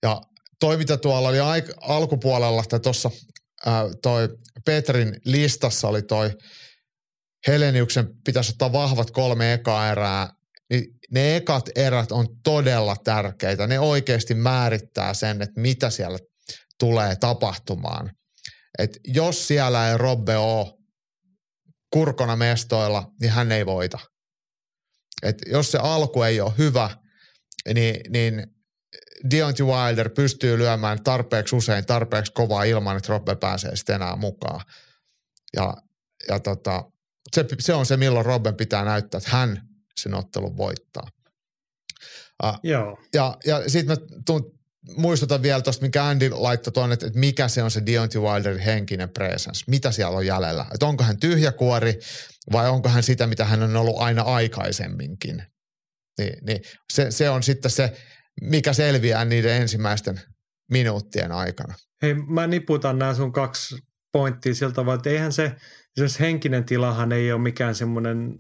[0.03, 0.21] Ja
[0.59, 3.11] toi, mitä tuolla oli aik- alkupuolella, tai tuossa
[4.01, 4.29] toi
[4.65, 6.31] Petrin listassa oli toi
[7.47, 10.29] Heleniuksen pitäisi ottaa vahvat kolme ekaa erää,
[10.69, 13.67] niin ne ekat erät on todella tärkeitä.
[13.67, 16.19] Ne oikeasti määrittää sen, että mitä siellä
[16.79, 18.11] tulee tapahtumaan.
[18.79, 20.73] Et jos siellä ei Robbe ole
[21.93, 23.99] kurkona mestoilla, niin hän ei voita.
[25.23, 26.89] Et jos se alku ei ole hyvä,
[27.73, 28.47] niin, niin
[29.31, 34.61] Deontay Wilder pystyy lyömään tarpeeksi usein, tarpeeksi kovaa ilman, että Robbe pääsee sitten enää mukaan.
[35.55, 35.73] Ja,
[36.27, 36.91] ja tota,
[37.35, 39.61] se, se on se, milloin Robben pitää näyttää, että hän
[39.95, 41.07] sen ottelun voittaa.
[42.43, 42.97] Uh, Joo.
[43.13, 44.59] ja, ja sitten mä tuun,
[44.97, 48.59] muistutan vielä tuosta, mikä Andy laittoi tuonne, että, että mikä se on se Deontay Wilderin
[48.59, 49.63] henkinen presence.
[49.67, 50.65] Mitä siellä on jäljellä?
[50.73, 51.99] Että onko hän tyhjä kuori
[52.51, 55.43] vai onko hän sitä, mitä hän on ollut aina aikaisemminkin?
[56.17, 56.61] Niin, niin
[56.93, 57.97] se, se on sitten se,
[58.41, 60.21] mikä selviää niiden ensimmäisten
[60.71, 61.73] minuuttien aikana.
[62.01, 65.55] Hei, mä niputan nämä sun kaksi pointtia siltä tavalla, että eihän se,
[65.97, 68.39] esimerkiksi henkinen tilahan ei ole mikään semmoinen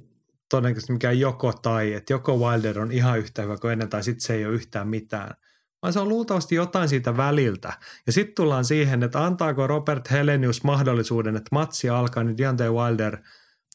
[0.49, 4.21] todennäköisesti mikään joko tai, että joko Wilder on ihan yhtä hyvä kuin ennen tai sitten
[4.21, 5.35] se ei ole yhtään mitään.
[5.81, 7.73] Vaan se on luultavasti jotain siitä väliltä.
[8.07, 13.17] Ja sitten tullaan siihen, että antaako Robert Helenius mahdollisuuden, että matsi alkaa, niin Deontay Wilder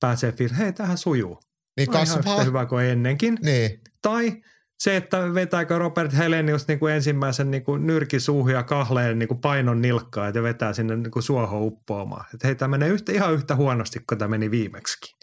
[0.01, 1.41] pääsee fiilis, hei tähän sujuu.
[1.77, 2.35] Niin oon ihan kasvaa.
[2.35, 3.39] yhtä hyvä kuin ennenkin.
[3.43, 4.43] Niin, Tai
[4.85, 9.29] se, että vetääkö Robert Helenius niin kuin ensimmäisen niin kuin nyrki suuhun ja kahleen niin
[9.29, 12.27] kuin painon nilkkaa ja vetää sinne niin kuin suohon uppoamaan.
[12.35, 15.15] Että hei, tämä menee yhtä, ihan yhtä huonosti kuin tämä meni viimeksi.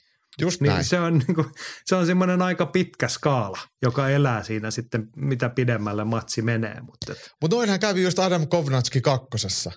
[0.41, 0.85] just Niin näin.
[0.85, 1.47] se on, niin kuin,
[1.85, 6.81] se on semmoinen aika pitkä skaala, joka elää siinä sitten, mitä pidemmälle matsi menee.
[6.81, 9.71] Mutta Mutta noinhan kävi just Adam Kovnatski kakkosessa.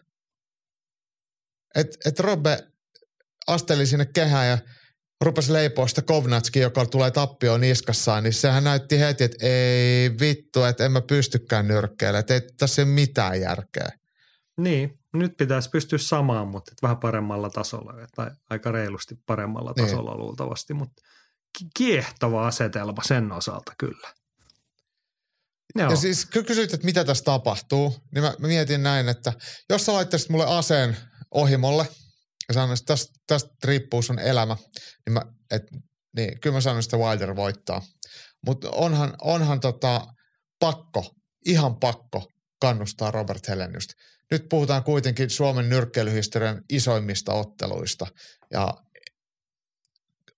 [1.75, 2.59] Että et Robbe
[3.47, 4.59] asteli sinne kehään ja
[5.21, 10.63] rupesi leipoa sitä Kovnatski, joka tulee tappioon niskassaan, niin sehän näytti heti, että ei vittu,
[10.63, 13.89] että en mä pystykään nyrkkeelle, että ei tässä ole mitään järkeä.
[14.57, 19.87] niin, nyt pitäisi pystyä samaan, mutta vähän paremmalla tasolla, tai aika reilusti paremmalla Niin.
[19.87, 21.03] tasolla luultavasti, mutta
[21.59, 24.09] ki- kiehtova asetelma sen osalta kyllä.
[25.75, 25.91] Joo.
[25.91, 29.33] Ja siis kun kysyit, että mitä tässä tapahtuu, niin mä, mä mietin näin, että
[29.71, 30.97] jos sä laittaisit mulle aseen
[31.31, 31.87] ohimolle
[32.49, 34.57] ja sanoisit, että tästä, tästä riippuu sun elämä,
[35.07, 35.63] niin, mä, et,
[36.17, 37.83] niin kyllä mä sanoisin, että Wilder voittaa.
[38.47, 40.07] Mutta onhan, onhan tota
[40.59, 41.15] pakko,
[41.47, 42.29] ihan pakko
[42.61, 43.95] kannustaa Robert Heleniusta.
[44.31, 48.07] Nyt puhutaan kuitenkin Suomen nyrkkeilyhistorian isoimmista otteluista
[48.51, 48.75] ja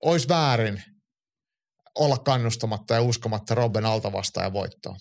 [0.03, 0.83] olisi väärin
[1.95, 4.97] olla kannustamatta ja uskomatta Robben altavastaajan voittoon.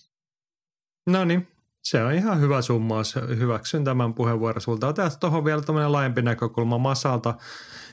[1.08, 1.48] No niin,
[1.86, 3.16] se on ihan hyvä summaus.
[3.16, 4.88] Hyväksyn tämän puheenvuoron sulta.
[4.88, 7.34] Otetaan tuohon vielä tämmöinen laajempi näkökulma Masalta,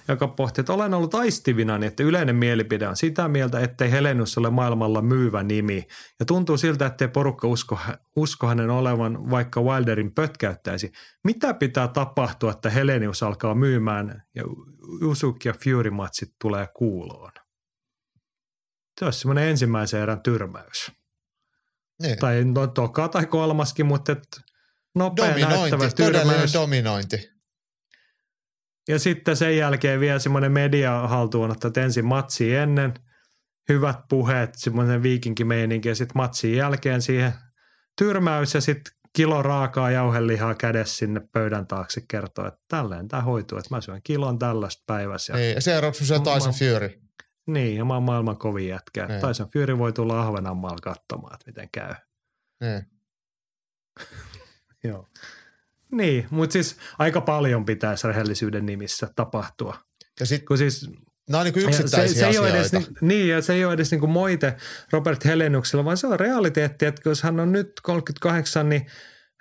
[0.09, 4.39] joka pohti, että olen ollut aistivina, niin että yleinen mielipide on sitä mieltä, ettei Helenus
[4.39, 5.86] ole maailmalla myyvä nimi.
[6.20, 7.78] Ja tuntuu siltä, ettei porukka usko,
[8.16, 10.93] usko hänen olevan, vaikka Wilderin pötkäyttäisi.
[11.24, 14.44] Mitä pitää tapahtua, että Helenius alkaa myymään ja
[15.02, 17.32] Usyk ja Fury-matsit tulee kuuloon?
[18.98, 21.01] Se olisi semmoinen ensimmäisen erän tyrmäys.
[22.02, 22.18] Niin.
[22.18, 24.22] Tai no, toka tai kolmaskin, mutta et
[24.94, 26.54] nopea näyttävä Dominointi, todellinen tyrmäys.
[26.54, 27.32] dominointi.
[28.88, 32.94] Ja sitten sen jälkeen vielä semmoinen media haltuunotto, että ensin matsi ennen,
[33.68, 37.32] hyvät puheet, semmoinen viikinkimeininki ja sitten matsin jälkeen siihen
[37.98, 43.58] tyrmäys ja sitten kilo raakaa jauhelihaa kädessä sinne pöydän taakse kertoo, että tälleen tämä hoituu,
[43.58, 45.32] että mä syön kilon tällaista päivässä.
[45.32, 47.00] Ja, Niin, ja seuraavaksi se Tyson Fury.
[47.47, 49.06] Niin, ja mä oon maailman kovin jätkä.
[49.06, 49.20] Niin.
[49.20, 51.94] Tyson Fury voi tulla Ahvenanmaalla katsomaan, että miten käy.
[52.60, 52.86] Niin.
[54.85, 55.09] Joo.
[55.93, 59.78] Niin, mutta siis aika paljon pitäisi rehellisyyden nimissä tapahtua.
[60.20, 60.90] Ja sitten Kun siis
[61.31, 63.74] nämä on niin yksittäisiä se, se ei ole edes, ni- niin, ja se ei ole
[63.74, 64.56] edes niin kuin moite
[64.93, 68.86] Robert Helenuksella, vaan se on realiteetti, että jos hän on nyt 38, niin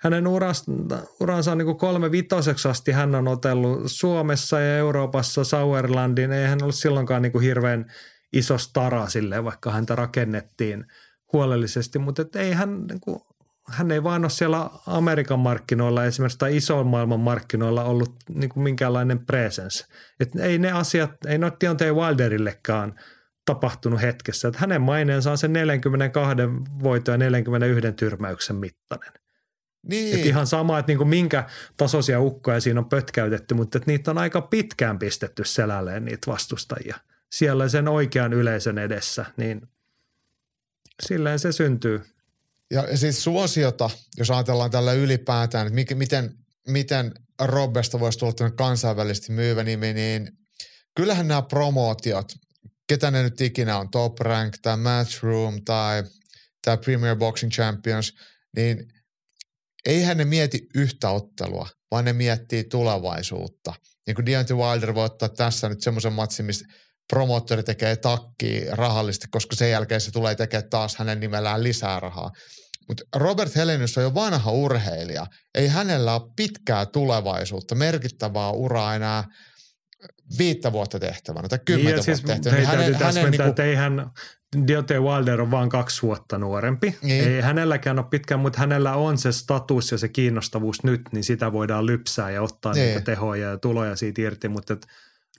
[0.02, 0.72] hänen urasta,
[1.20, 2.92] uransa on niin kolme vitoseksi asti.
[2.92, 6.32] Hän on otellut Suomessa ja Euroopassa Sauerlandin.
[6.32, 7.92] Ei hän ollut silloinkaan niin kuin hirveän
[8.32, 10.86] iso stara sille, vaikka häntä rakennettiin
[11.32, 13.20] huolellisesti, mutta et ei hän, niin kuin,
[13.68, 18.64] hän ei vaan ole siellä Amerikan markkinoilla esimerkiksi tai ison maailman markkinoilla ollut niin kuin
[18.64, 19.84] minkäänlainen presence.
[20.20, 22.94] Et ei ne asiat, ei ole Deontay Wilderillekaan
[23.44, 24.48] tapahtunut hetkessä.
[24.48, 26.36] Että hänen maineensa on se 42
[26.82, 29.21] voiton ja 41 tyrmäyksen mittainen.
[29.88, 34.10] Niin, Et ihan sama, että niinku minkä tasoisia ukkoja siinä on pötkäytetty, mutta et niitä
[34.10, 36.96] on aika pitkään pistetty selälleen niitä vastustajia.
[37.32, 39.68] Siellä sen oikean yleisön edessä, niin
[41.06, 42.02] silleen se syntyy.
[42.70, 46.34] Ja siis suosiota, jos ajatellaan tällä ylipäätään, että mikä, miten,
[46.68, 50.32] miten Robbesta voisi tulla kansainvälisesti myyvä nimi, niin
[50.96, 52.32] kyllähän nämä promootiot,
[52.88, 56.04] ketä ne nyt ikinä on, Top Rank tai Matchroom tai,
[56.64, 58.14] tai Premier Boxing Champions,
[58.56, 58.92] niin
[59.86, 63.74] eihän ne mieti yhtä ottelua, vaan ne miettii tulevaisuutta.
[64.06, 66.64] Niin kuin Deontay Wilder voi ottaa tässä nyt semmoisen matsin, missä
[67.12, 72.30] promoottori tekee takkiin rahallisesti, koska sen jälkeen se tulee tekemään taas hänen nimellään lisää rahaa.
[72.88, 75.26] Mutta Robert Helenius on jo vanha urheilija.
[75.54, 79.24] Ei hänellä ole pitkää tulevaisuutta, merkittävää uraa enää
[80.38, 82.58] viittä vuotta tehtävänä tai kymmentä Niin, vuotta siis tehtävänä.
[82.58, 84.10] Niin täytyy hänen, hänen täsmentää, niinku, että ei hän,
[84.66, 86.98] Deontay Wilder on vain kaksi vuotta nuorempi.
[87.02, 87.24] Niin.
[87.24, 91.52] Ei hänelläkään ole pitkään, mutta hänellä on se status ja se kiinnostavuus nyt, niin sitä
[91.52, 92.86] voidaan lypsää ja ottaa Niin.
[92.86, 94.86] niitä tehoja ja tuloja siitä irti, mutta et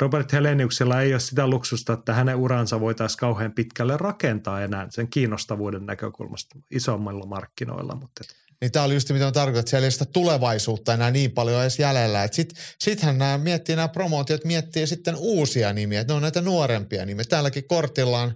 [0.02, 5.08] Robert Heleniuksella ei ole sitä luksusta, että hänen uransa voitaisiin kauhean pitkälle rakentaa enää sen
[5.08, 7.96] kiinnostavuuden näkökulmasta isommilla markkinoilla.
[7.96, 11.12] Mutta et, niin tämä oli just mitä mä tarkoitan, että siellä ei sitä tulevaisuutta enää
[11.12, 12.28] niin paljon edes jäljellä.
[12.32, 17.06] Sitten sittenhän nämä miettii, nämä promootiot miettii sitten uusia nimiä, että ne on näitä nuorempia
[17.06, 17.24] nimiä.
[17.30, 18.34] Täälläkin kortilla on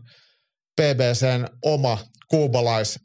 [0.82, 1.98] BBCn oma
[2.30, 3.00] kuubalais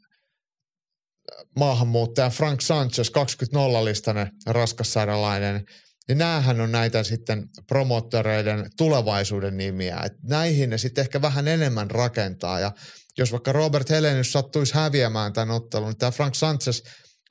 [1.59, 5.65] maahanmuuttaja Frank Sanchez, 20-listainen raskassairaalainen,
[6.07, 9.99] niin näähän on näitä sitten promottoreiden tulevaisuuden nimiä.
[10.05, 12.59] Et näihin ne sitten ehkä vähän enemmän rakentaa.
[12.59, 12.71] Ja
[13.17, 16.81] jos vaikka Robert Helenius sattuisi häviämään tämän ottelun, niin tämä Frank Sanchez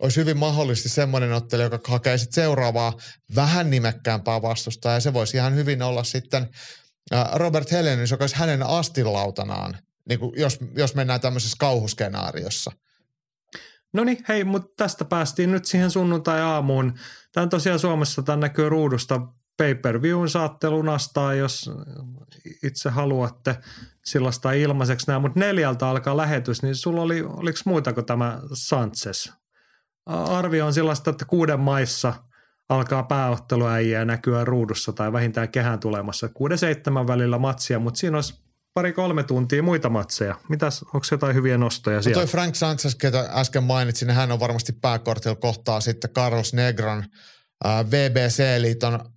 [0.02, 2.92] olisi hyvin mahdollisesti semmoinen ottelija, joka hakee sitten seuraavaa
[3.34, 4.94] vähän nimekkäämpää vastustaa.
[4.94, 6.48] Ja se voisi ihan hyvin olla sitten
[7.32, 12.72] Robert Helenius, joka olisi hänen astilautanaan, niin kuin jos, jos mennään tämmöisessä kauhuskenaariossa.
[13.92, 16.94] No niin, hei, mutta tästä päästiin nyt siihen sunnuntai-aamuun.
[17.32, 19.20] Tämä tosiaan Suomessa, tämä näkyy ruudusta
[19.56, 21.70] pay-per-viewn saatte lunastaa, jos
[22.64, 23.56] itse haluatte
[24.04, 29.41] sellaista ilmaiseksi nämä, mutta neljältä alkaa lähetys, niin sulla oli, oliko muita kuin tämä Sanchez?
[30.06, 32.14] Arvio on sellaista, että kuuden maissa
[32.68, 36.28] alkaa pääotteluäijää näkyä ruudussa tai vähintään kehään tulemassa.
[36.28, 38.34] Kuuden seitsemän välillä matsia, mutta siinä olisi
[38.74, 40.38] pari-kolme tuntia muita matseja.
[40.48, 42.20] Mitäs, onko jotain hyviä nostoja No siellä?
[42.20, 47.04] toi Frank Sanchez, ketä äsken mainitsin, niin hän on varmasti pääkortilla kohtaa sitten Carlos Negron
[47.66, 49.12] äh, VBC-liiton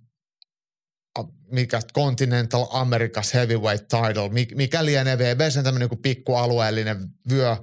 [1.52, 7.56] mikä Continental Americas Heavyweight Title, Mik- mikä lienee VBC tämmöinen niin pikkualueellinen vyö.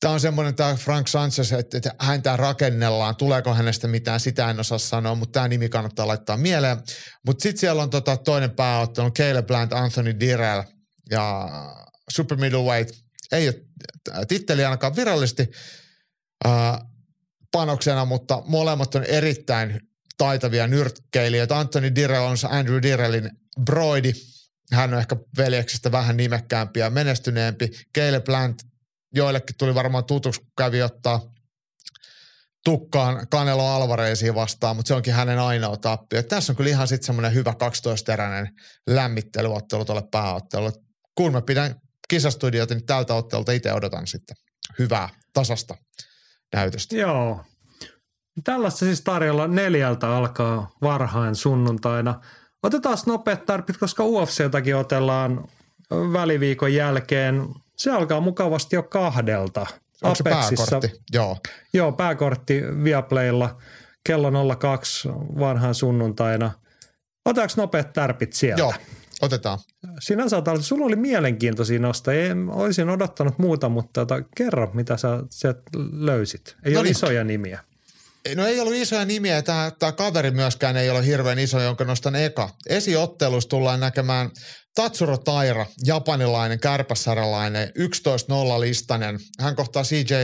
[0.00, 3.16] Tämä on semmoinen tämä Frank Sanchez, että, että häntä rakennellaan.
[3.16, 6.76] Tuleeko hänestä mitään, sitä en osaa sanoa, mutta tämä nimi kannattaa laittaa mieleen.
[7.26, 10.62] Mutta sitten siellä on tota toinen pääottelu, Caleb Plant, Anthony Dirrell
[11.10, 11.48] ja
[12.10, 12.94] Super Middleweight.
[13.32, 15.50] Ei ole titteli ainakaan virallisesti
[16.44, 16.84] ää,
[17.52, 19.80] panoksena, mutta molemmat on erittäin
[20.18, 21.58] taitavia nyrkkeilijöitä.
[21.58, 23.30] Anthony Dirrell on Andrew Dirrellin
[23.64, 24.12] broidi.
[24.72, 27.70] Hän on ehkä veljeksestä vähän nimekkäämpi ja menestyneempi.
[27.96, 28.69] Caleb Plant
[29.14, 31.20] joillekin tuli varmaan tutuksi, kävi ottaa
[32.64, 36.22] tukkaan Canelo Alvarezia vastaan, mutta se onkin hänen ainoa tappio.
[36.22, 38.48] Tässä on kyllä ihan sitten semmoinen hyvä 12-teräinen
[38.86, 40.72] lämmittelyottelu tuolle pääottelulle.
[41.14, 41.74] Kun mä pidän
[42.08, 44.36] kisastudiota, niin tältä ottelulta itse odotan sitten
[44.78, 45.74] hyvää, tasasta
[46.54, 46.96] näytöstä.
[46.96, 47.44] Joo.
[48.44, 52.20] Tällaista siis tarjolla neljältä alkaa varhain sunnuntaina.
[52.62, 55.48] Otetaan nopeat tarpit, koska UFCtakin otellaan
[55.90, 57.48] väliviikon jälkeen.
[57.80, 59.66] Se alkaa mukavasti jo kahdelta.
[60.02, 61.00] Onko se pääkortti?
[61.12, 61.36] Joo.
[61.72, 63.56] Joo, pääkortti Viaplaylla
[64.04, 65.08] kello 02
[65.38, 66.50] varhain sunnuntaina.
[67.24, 68.60] Otetaanko nopeat tärpit sieltä?
[68.62, 68.72] Joo,
[69.22, 69.58] otetaan.
[70.00, 72.22] Sinänsä otat- sulla oli mielenkiintoisia nostoja.
[72.22, 75.62] Ei, olisin odottanut muuta, mutta tota, kerro, mitä sä sieltä
[75.92, 76.56] löysit.
[76.64, 76.90] Ei No ole niin.
[76.96, 77.60] isoja nimiä.
[78.34, 79.42] No ei ollut isoja nimiä.
[79.42, 82.50] Tämä, tämä kaveri myöskään ei ole hirveän iso, jonka nostan eka.
[82.68, 84.30] Esiottelussa tullaan näkemään
[84.74, 87.72] Tatsuro Taira, japanilainen, kärpäsarjalainen, 11-0
[88.60, 89.20] listainen.
[89.40, 90.14] Hän kohtaa CJ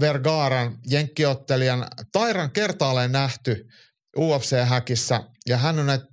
[0.00, 1.86] Vergaran, jenkkiottelijan.
[2.12, 3.68] Tairan kertaalleen nähty
[4.18, 6.06] UFC-häkissä ja hän on näitä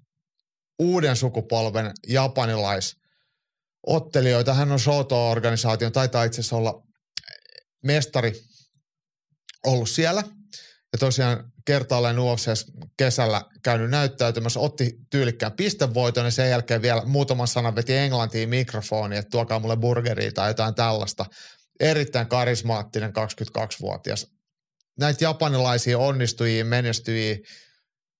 [0.79, 4.53] uuden sukupolven japanilaisottelijoita.
[4.53, 6.83] Hän on Shoto-organisaation, taitaa itse asiassa olla
[7.83, 8.41] mestari
[9.65, 10.23] ollut siellä.
[10.93, 12.65] Ja tosiaan kertaalleen UFC
[12.97, 19.17] kesällä käynyt näyttäytymässä, otti tyylikkään pistevoiton ja sen jälkeen vielä muutaman sanan veti englantiin mikrofoni,
[19.17, 21.25] että tuokaa mulle burgeria tai jotain tällaista.
[21.79, 23.13] Erittäin karismaattinen
[23.57, 24.27] 22-vuotias.
[24.99, 27.37] Näitä japanilaisia onnistujia, menestyjiä,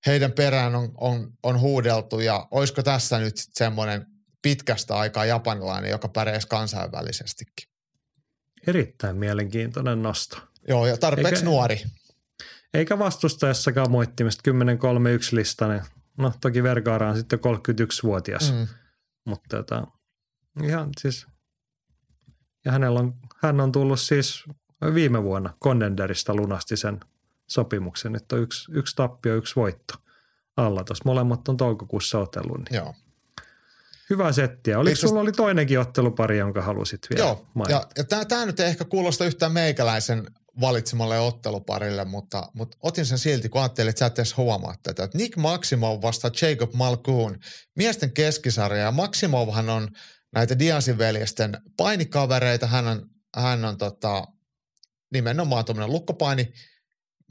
[0.06, 4.06] heidän perään on, on, on huudeltu ja olisiko tässä nyt semmoinen
[4.42, 7.70] pitkästä aikaa japanilainen, joka pärjäisi kansainvälisestikin?
[8.68, 10.38] Erittäin mielenkiintoinen nosto.
[10.68, 11.46] Joo, ja tarpeeksi Eikä...
[11.46, 11.82] nuori.
[12.74, 14.54] Eikä vastustajassakaan moittimista 10-3-1
[15.32, 15.82] listainen.
[16.18, 18.68] No toki Vergara on sitten 31-vuotias, mm.
[19.26, 19.88] mutta tota,
[20.64, 21.28] ihan siis,
[22.66, 24.44] ja hänellä on, hän on tullut siis
[24.94, 27.00] viime vuonna Condenderista lunasti sen
[27.48, 29.94] sopimuksen, että on yksi, yksi tappio, yksi voitto
[30.58, 30.84] alla.
[30.84, 32.58] Tuossa molemmat on toukokuussa otellut.
[32.58, 32.76] Niin.
[32.78, 32.96] Joo.
[34.10, 34.80] Hyvä settiä.
[34.80, 35.08] Oliko Itse...
[35.08, 37.88] sulla oli toinenkin ottelupari, jonka halusit vielä Joo, mainita?
[37.98, 40.28] ja, ja tämä nyt ei ehkä kuulosta yhtään meikäläisen
[40.62, 45.10] valitsemalle otteluparille, mutta, mutta otin sen silti, kun ajattelin, että sä et edes huomaa tätä.
[45.14, 47.40] Nick Maximov vastaa Jacob Malkoon,
[47.76, 48.84] miesten keskisarja.
[48.84, 49.90] Ja Maximovhan on
[50.36, 52.68] näitä Diasin veljesten painikavereita.
[52.68, 54.28] Hän on, hän on tota,
[55.14, 56.54] nimenomaan tuommoinen lukkopaini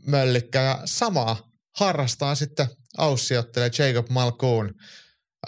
[0.06, 2.66] möllikkä ja samaa harrastaa sitten
[2.98, 4.74] aussiottelee Jacob Malkoon.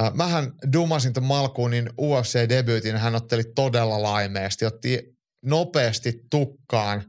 [0.01, 7.05] Äh, mähän dumasin tuon Malkoonin UFC-debyytin, hän otteli todella laimeesti, otti nopeasti tukkaan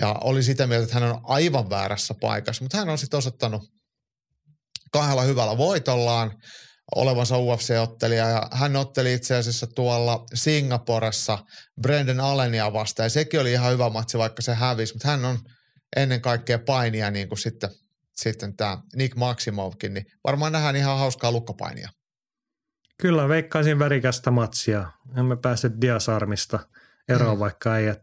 [0.00, 3.62] ja oli sitä mieltä, että hän on aivan väärässä paikassa, mutta hän on sitten osoittanut
[4.92, 6.32] kahdella hyvällä voitollaan
[6.96, 11.38] olevansa UFC-ottelija ja hän otteli itse asiassa tuolla Singaporessa
[11.82, 15.38] Brendan Allenia vastaan ja sekin oli ihan hyvä matsi, vaikka se hävisi, mutta hän on
[15.96, 17.70] ennen kaikkea painia niin kuin sitten,
[18.16, 21.88] sitten tämä Nick Maximovkin, niin varmaan nähdään ihan hauskaa lukkopainia.
[23.02, 24.90] Kyllä, veikkaisin värikästä matsia.
[25.18, 26.58] Emme pääse Diasarmista
[27.08, 27.40] eroon, mm.
[27.40, 28.02] vaikka äijät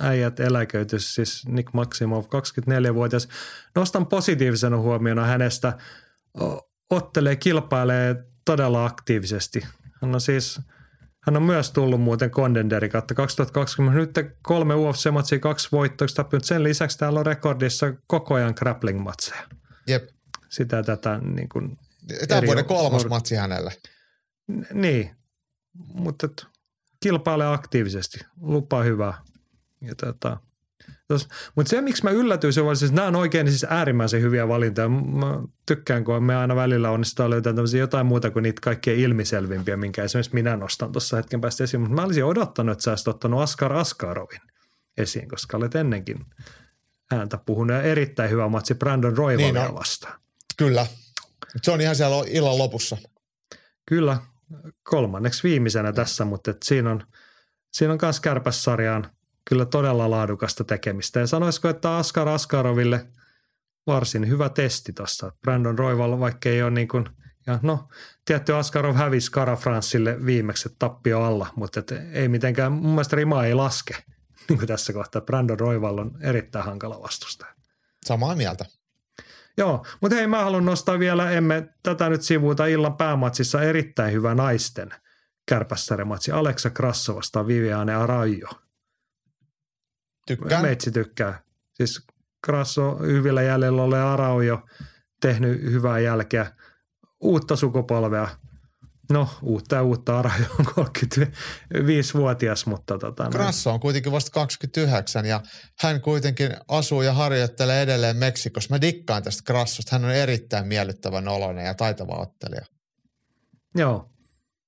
[0.00, 3.28] äijät eläköitys, siis Nick Maximov, 24-vuotias.
[3.74, 5.78] Nostan positiivisena huomiona hänestä,
[6.90, 9.66] ottelee, kilpailee todella aktiivisesti.
[10.02, 10.60] Hän on siis,
[11.20, 14.00] hän on myös tullut muuten Contenderi kautta 2020.
[14.00, 16.08] Nyt kolme UFC-matsia, kaksi voittoa,
[16.42, 19.42] sen lisäksi täällä on rekordissa koko ajan grappling-matseja.
[19.86, 20.08] Jep.
[20.48, 21.78] Sitä tätä niin kuin
[22.28, 23.72] Tämä vuoden kolmas matsi hänelle.
[24.72, 25.10] Niin,
[25.94, 26.28] mutta
[27.02, 28.20] kilpailee aktiivisesti.
[28.40, 29.14] Lupaa hyvää.
[29.80, 30.36] Ja tota,
[31.56, 34.88] mutta se, miksi mä yllätyin, se on siis, nämä on oikein siis äärimmäisen hyviä valintoja.
[34.88, 39.76] Mä tykkään, kun me aina välillä onnistutaan löytämään tämmöisiä jotain muuta kuin niitä kaikkein ilmiselvimpiä,
[39.76, 41.80] minkä esimerkiksi minä nostan tuossa hetken päästä esiin.
[41.80, 44.40] Mutta mä olisin odottanut, että sä olisit ottanut Askar Askarovin
[44.96, 46.26] esiin, koska olet ennenkin
[47.12, 47.76] ääntä puhunut.
[47.76, 50.20] Ja erittäin hyvä matsi Brandon Roivalia niin vastaan.
[50.56, 50.86] Kyllä.
[51.62, 52.96] Se on ihan siellä illan lopussa.
[53.86, 54.18] Kyllä,
[54.82, 57.06] kolmanneksi viimeisenä tässä, mutta siinä on,
[57.72, 59.06] siinä on myös kärpässarjaan–
[59.50, 61.20] kyllä todella laadukasta tekemistä.
[61.20, 63.06] Ja sanoisiko, että Askar Askaroville
[63.86, 65.32] varsin hyvä testi tuossa.
[65.42, 67.06] Brandon Roival, vaikka ei ole niin kuin,
[67.46, 67.88] ja no,
[68.24, 73.44] tietty Askarov hävisi Kara Franssille viimeksi tappio alla, mutta et ei mitenkään, mun mielestä rima
[73.44, 73.94] ei laske
[74.48, 75.22] niin kuin tässä kohtaa.
[75.22, 77.54] Brandon Roival on erittäin hankala vastustaja.
[78.04, 78.64] Samaa mieltä.
[79.56, 84.34] Joo, mutta hei mä haluan nostaa vielä, emme tätä nyt sivuuta illan päämatsissa erittäin hyvä
[84.34, 84.90] naisten
[85.46, 86.32] kärpässärimatsi.
[86.32, 88.48] Alexa Krasso vastaan Viviane Arajo.
[90.26, 90.62] Tykkään.
[90.62, 91.42] Meitsi tykkää.
[91.74, 92.06] Siis
[92.46, 94.62] Grasso hyvillä jäljellä ole Arau jo
[95.20, 96.52] tehnyt hyvää jälkeä.
[97.20, 98.28] Uutta sukupolvea.
[99.12, 103.28] No, uutta ja uutta Arau on 35-vuotias, mutta tota...
[103.30, 105.40] Grasso on kuitenkin vasta 29 ja
[105.78, 108.74] hän kuitenkin asuu ja harjoittelee edelleen Meksikossa.
[108.74, 109.90] Mä dikkaan tästä Grassosta.
[109.92, 112.64] Hän on erittäin miellyttävä oloinen ja taitava ottelija.
[113.74, 114.10] Joo.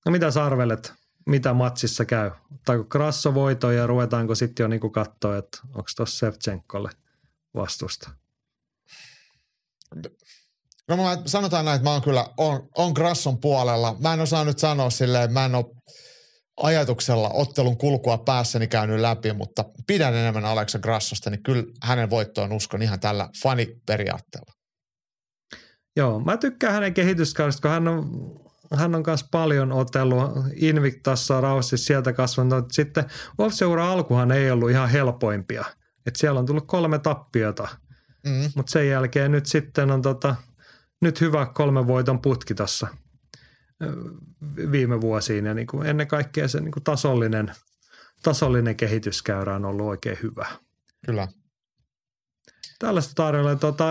[0.07, 1.02] No mitä sä arvelet?
[1.27, 2.31] Mitä matsissa käy.
[2.55, 6.91] Ottaako Krasso voito ja ruvetaanko sitten jo niinku katsoa, että onko tuossa Sevchenkolle
[7.55, 8.11] vastusta?
[10.89, 13.97] No mä sanotaan näin, että mä oon kyllä, on, on Grasson puolella.
[13.99, 15.65] Mä en osaa nyt sanoa silleen, mä en ole
[16.63, 22.53] ajatuksella ottelun kulkua päässäni käynyt läpi, mutta pidän enemmän Alexa Grassosta, niin kyllä hänen voittoon
[22.53, 24.53] uskon ihan tällä faniperiaatteella.
[25.97, 28.07] Joo, mä tykkään hänen kehityskaudesta, kun hän on
[28.77, 32.71] hän on myös paljon otellut Invictassa, Raussissa sieltä kasvanut.
[32.71, 33.05] Sitten
[33.39, 35.65] Wolfseura alkuhan ei ollut ihan helpoimpia.
[36.07, 37.69] Et siellä on tullut kolme tappiota,
[38.27, 38.51] mm.
[38.57, 40.35] mutta sen jälkeen nyt sitten on tota,
[41.01, 42.89] nyt hyvä kolmen voiton putki tuossa
[44.73, 47.53] viime vuosiin ja niin kuin ennen kaikkea se niin kuin tasollinen,
[48.23, 50.47] tasollinen kehityskäyrä on ollut oikein hyvä.
[51.07, 51.29] Kyllä.
[52.83, 53.57] Tällaista tarjolla.
[53.57, 53.85] Tota,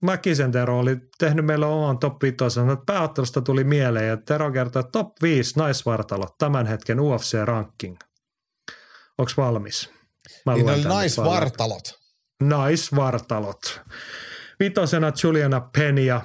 [0.00, 4.80] Mäkisen Tero oli tehnyt meille oman top 5, että pääottelusta tuli mieleen ja Tero kertoi,
[4.80, 7.96] että top 5 naisvartalot tämän hetken UFC-ranking.
[9.18, 9.90] Onko valmis?
[10.46, 12.00] Mä niin oli naisvartalot.
[12.42, 13.80] Naisvartalot.
[14.60, 16.20] Vitosena Juliana Penia,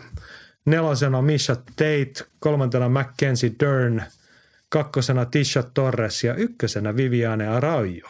[0.66, 4.04] nelosena Misha Tate, kolmantena Mackenzie Dern,
[4.70, 8.08] kakkosena Tisha Torres ja ykkösenä Viviane Araujo.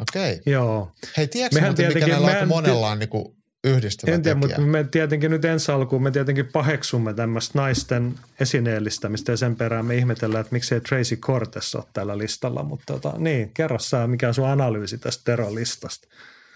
[0.00, 0.32] Okei.
[0.32, 0.52] Okay.
[0.52, 0.92] Joo.
[1.16, 5.30] Hei, tiedätkö muuten, mikä näillä on monella on niin yhdistävä En tiedä, mutta me tietenkin
[5.30, 10.52] nyt ensi alkuun, me tietenkin paheksumme tämmöistä naisten esineellistämistä ja sen perään me ihmetellään, että
[10.52, 12.62] miksei Tracy Cortes ole tällä listalla.
[12.62, 16.08] Mutta tota, niin, kerro sä, mikä on sun analyysi tästä Tero-listasta?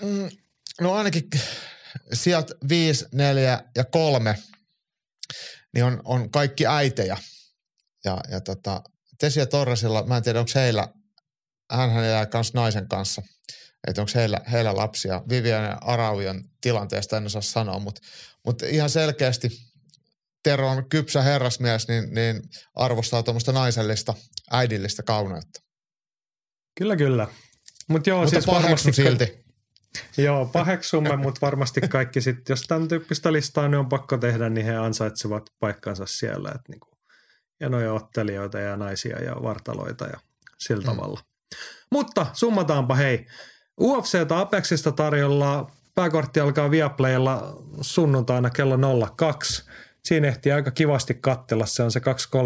[0.03, 0.29] Mm,
[0.81, 1.31] no ainakin
[2.13, 4.39] sieltä viisi, neljä ja kolme,
[5.75, 7.17] niin on, on kaikki äitejä.
[8.05, 8.83] Ja, ja tota,
[9.19, 10.89] Tesia Torresilla, mä en tiedä onko heillä,
[11.71, 13.23] hän elää kans naisen kanssa,
[13.87, 15.23] että onko heillä, heillä lapsia.
[15.29, 18.01] Vivian Araujan tilanteesta en osaa sanoa, mutta,
[18.45, 19.49] mutta ihan selkeästi
[20.45, 22.43] Tero on kypsä herrasmies, niin, niin
[22.75, 24.15] arvostaa tuommoista naisellista,
[24.51, 25.61] äidillistä kauneutta.
[26.79, 27.29] Kyllä, kyllä.
[27.89, 29.45] Mut joo, mutta siis varmasti silti.
[30.17, 34.67] Joo, paheksumme, mutta varmasti kaikki sitten, jos tämän tyyppistä listaa niin on pakko tehdä, niin
[34.67, 36.49] he ansaitsevat paikkansa siellä.
[36.49, 36.99] Että niin kuin
[37.61, 40.21] hienoja ottelijoita ja naisia ja vartaloita ja
[40.59, 40.87] sillä mm.
[40.87, 41.21] tavalla.
[41.95, 43.27] Mutta summataanpa hei.
[43.81, 48.79] UFCtä Apexista tarjolla pääkortti alkaa Viaplaylla sunnuntaina kello
[49.17, 49.65] 02.
[50.05, 52.01] Siinä ehti aika kivasti kattella, se on se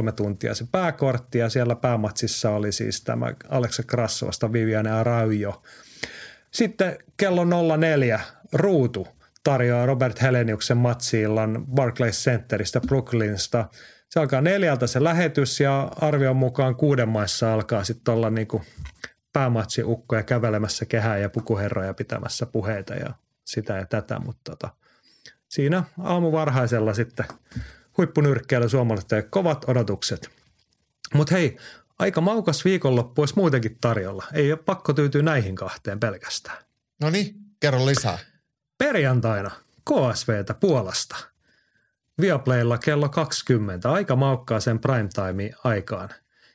[0.09, 5.63] 2-3 tuntia se pääkortti ja siellä päämatsissa oli siis tämä Aleksa Krassovasta Viviane Araujo.
[6.51, 7.45] Sitten kello
[7.79, 8.21] 04
[8.53, 9.09] ruutu
[9.45, 13.69] tarjoaa Robert Heleniuksen matsiillan Barclays Centeristä Brooklynista.
[14.11, 18.63] Se alkaa neljältä se lähetys ja arvion mukaan kuuden maissa alkaa sitten olla niinku
[19.33, 23.15] päämatsiukkoja kävelemässä kehää ja pukuherroja pitämässä puheita ja
[23.45, 24.69] sitä ja tätä, mutta tota,
[25.49, 27.27] siinä aamu varhaisella sitten
[27.99, 30.31] huippunyrkkeillä suomalaiset kovat odotukset.
[31.15, 31.57] Mutta hei,
[31.99, 34.25] aika maukas viikonloppu olisi muutenkin tarjolla.
[34.33, 36.59] Ei ole pakko tyytyä näihin kahteen pelkästään.
[37.01, 38.19] No niin, kerro lisää.
[38.79, 39.51] Perjantaina
[39.85, 41.17] KSVtä Puolasta.
[42.21, 46.09] Viaplaylla kello 20, aika maukkaa sen primetime aikaan.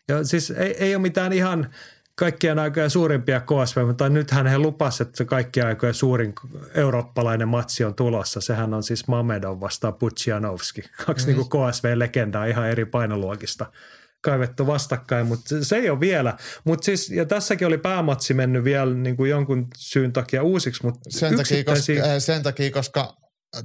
[0.08, 1.74] Ja siis ei, ei ole mitään ihan
[2.16, 6.34] kaikkien aikojen suurimpia KSV, mutta nythän he lupasivat, että kaikkien aikojen suurin
[6.76, 8.42] eurooppalainen matsi on tulossa.
[8.42, 10.82] Sehän on siis Mamedov vastaan Putsianovski.
[11.06, 11.34] Kaksi mm.
[11.34, 13.66] niin KSV-legendaa ihan eri painoluokista
[14.22, 16.38] kaivettu vastakkain, mutta se ei ole vielä.
[16.64, 21.00] Mut siis, ja tässäkin oli päämatsi mennyt vielä niin kuin jonkun syyn takia uusiksi, mutta
[21.10, 21.96] sen, yksittäisiä...
[21.96, 23.16] takia, koska, sen takia, koska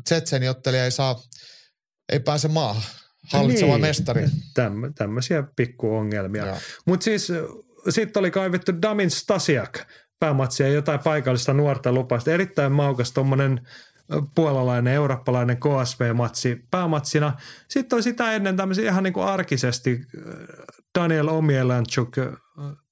[0.04, 1.22] Tsetseni ottelija ei saa,
[2.12, 2.82] ei pääse maahan
[3.32, 4.28] hallitseva niin, mestari.
[4.54, 6.56] Täm, tämmöisiä pikkuongelmia.
[6.86, 7.28] Mutta siis
[7.88, 9.78] sitten oli kaivettu Damin Stasiak
[10.20, 12.30] päämatsia jotain paikallista nuorta lupasta.
[12.30, 13.60] Erittäin maukas tuommoinen
[14.34, 17.32] puolalainen, eurooppalainen KSV-matsi päämatsina.
[17.68, 20.00] Sitten oli sitä ennen tämmöisiä ihan niin kuin arkisesti
[20.98, 22.16] Daniel Omielanchuk,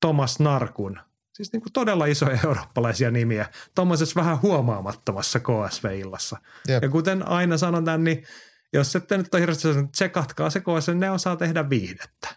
[0.01, 0.99] Thomas Narkun.
[1.33, 6.37] Siis niin kuin todella isoja eurooppalaisia nimiä tuommoisessa vähän huomaamattomassa KSV-illassa.
[6.69, 6.83] Jep.
[6.83, 8.25] Ja kuten aina sanon tämän, niin
[8.73, 12.29] jos ette nyt ole hirveästi tsekatkaa se KSV, ne osaa tehdä viihdettä.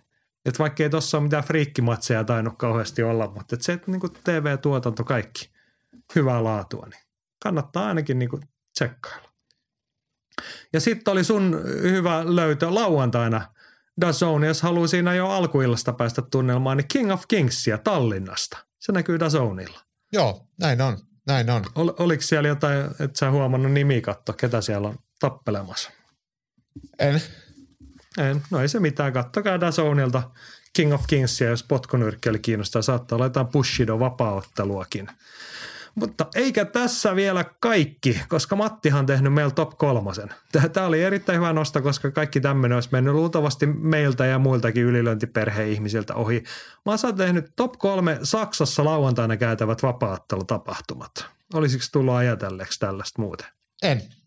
[0.46, 4.02] Et vaikka ei tuossa ole mitään friikkimatseja tainnut kauheasti olla, mutta et se että niin
[4.24, 5.50] TV-tuotanto kaikki
[6.16, 7.04] hyvää laatua, niin
[7.44, 8.42] kannattaa ainakin niin kuin
[8.74, 9.30] tsekkailla.
[10.74, 13.54] Ja sitten oli sun hyvä löytö lauantaina
[14.02, 18.58] Dazone, jos haluaa siinä jo alkuillasta päästä tunnelmaan, niin King of Kingsia Tallinnasta.
[18.80, 19.80] Se näkyy Dazoneilla.
[20.14, 20.98] Joo, näin on.
[21.28, 21.66] Näin on.
[21.76, 25.92] Ol, oliko siellä jotain, että sä huomannut nimikatto, ketä siellä on tappelemassa?
[27.00, 27.22] En.
[28.18, 28.42] En.
[28.52, 29.14] No ei se mitään.
[29.14, 30.24] Kattokaa Dazonilta
[30.74, 32.82] King of Kingsia, jos potkonyrkkeli kiinnostaa.
[32.82, 35.08] Saattaa jotain Bushido vapautteluakin.
[35.96, 40.30] Mutta eikä tässä vielä kaikki, koska Mattihan on tehnyt meillä top kolmosen.
[40.74, 46.16] Tämä oli erittäin hyvä nosto, koska kaikki tämmöinen olisi mennyt luultavasti meiltä ja muiltakin ylilöintiperheihmisiltä
[46.16, 46.44] ohi.
[46.86, 51.26] Mä oon tehnyt top kolme Saksassa lauantaina käytävät vapaattelutapahtumat.
[51.54, 53.48] Olisiko tullut ajatelleeksi tällaista muuten?
[53.84, 54.19] En.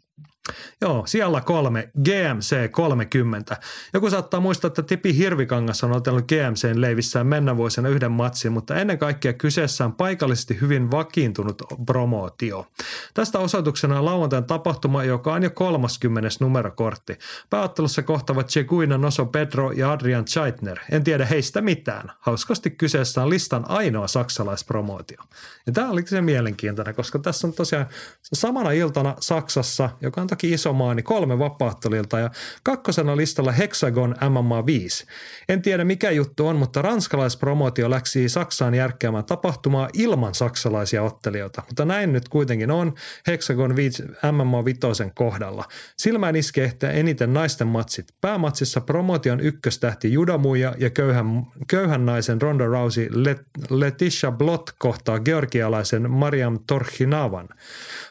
[0.81, 3.57] Joo, siellä kolme, GMC 30.
[3.95, 8.75] Joku saattaa muistaa, että Tipi Hirvikangas on otellut GMCn leivissään mennä vuosina yhden matsin, mutta
[8.75, 12.67] ennen kaikkea kyseessä on paikallisesti hyvin vakiintunut promootio.
[13.15, 16.29] Tästä osoituksena on lauantain tapahtuma, joka on jo 30.
[16.41, 17.19] numerokortti.
[17.51, 20.79] Pääottelussa kohtavat Cheguina Noso Pedro ja Adrian Scheitner.
[20.91, 22.13] En tiedä heistä mitään.
[22.21, 25.23] Hauskasti kyseessä on listan ainoa saksalaispromootio.
[25.67, 27.87] Ja tämä oli se mielenkiintoinen, koska tässä on tosiaan
[28.33, 32.31] samana iltana Saksassa, joka on montakin iso maa, niin kolme vapaattolilta ja
[32.63, 35.07] kakkosena listalla Hexagon MMA 5.
[35.49, 41.63] En tiedä mikä juttu on, mutta ranskalaispromotio läksi Saksaan järkkäämään tapahtumaa ilman saksalaisia ottelijoita.
[41.67, 42.95] Mutta näin nyt kuitenkin on
[43.27, 44.03] Hexagon 5
[44.33, 44.81] MMA 5
[45.15, 45.65] kohdalla.
[45.97, 48.07] Silmään iskee ehkä eniten naisten matsit.
[48.21, 56.11] Päämatsissa promotion ykköstähti Judamuja ja köyhän, köyhän naisen Ronda Rousey Let, Letitia Blot kohtaa georgialaisen
[56.11, 57.49] Mariam Torhinavan.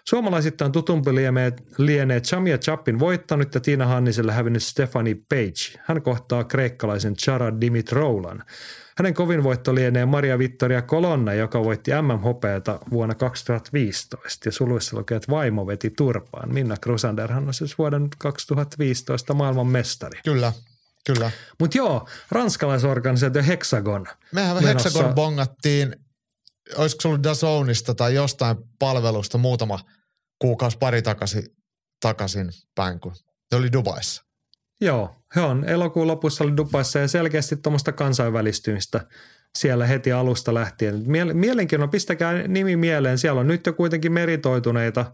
[0.07, 5.79] Suomalaisittain tutumpi lienee, lienee Chamia Chapin voittanut ja Tiina Hanniselle hävinnyt Stephanie Page.
[5.85, 8.43] Hän kohtaa kreikkalaisen Chara Dimitroulan.
[8.97, 14.47] Hänen kovin voitto lienee Maria Vittoria Colonna, joka voitti MM-hopeata vuonna 2015.
[14.47, 16.53] Ja suluissa lukee, että vaimo veti turpaan.
[16.53, 20.19] Minna Krusanderhan on siis vuoden 2015 maailman mestari.
[20.23, 20.53] Kyllä,
[21.07, 21.31] kyllä.
[21.59, 24.05] Mutta joo, ranskalaisorganisaatio Hexagon.
[24.31, 25.95] Mehän me Menossa- Hexagon bongattiin,
[26.75, 29.79] olisiko se ollut Dazonista tai jostain palvelusta muutama
[30.39, 31.43] kuukausi pari takaisin,
[32.01, 33.13] takaisin päin, kun
[33.51, 34.23] ne oli Dubaissa.
[34.81, 39.07] Joo, he on elokuun lopussa oli Dubaissa ja selkeästi tuommoista kansainvälistymistä
[39.57, 41.03] siellä heti alusta lähtien.
[41.05, 43.17] Miele- Mielenkiintoinen, pistäkää nimi mieleen.
[43.17, 45.11] Siellä on nyt jo kuitenkin meritoituneita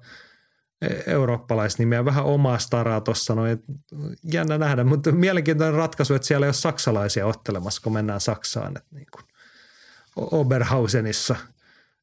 [0.82, 3.64] e- eurooppalaisnimiä, vähän omaa staraa tuossa noin.
[4.34, 8.78] Jännä nähdä, mutta mielenkiintoinen ratkaisu, että siellä ei ole saksalaisia ottelemassa, kun mennään Saksaan.
[8.78, 9.24] Että niin kuin
[10.18, 11.36] Oberhausenissa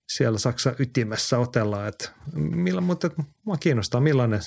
[0.09, 1.89] siellä Saksan ytimessä otellaan.
[1.89, 4.41] Että millä, mutta että mua kiinnostaa, millainen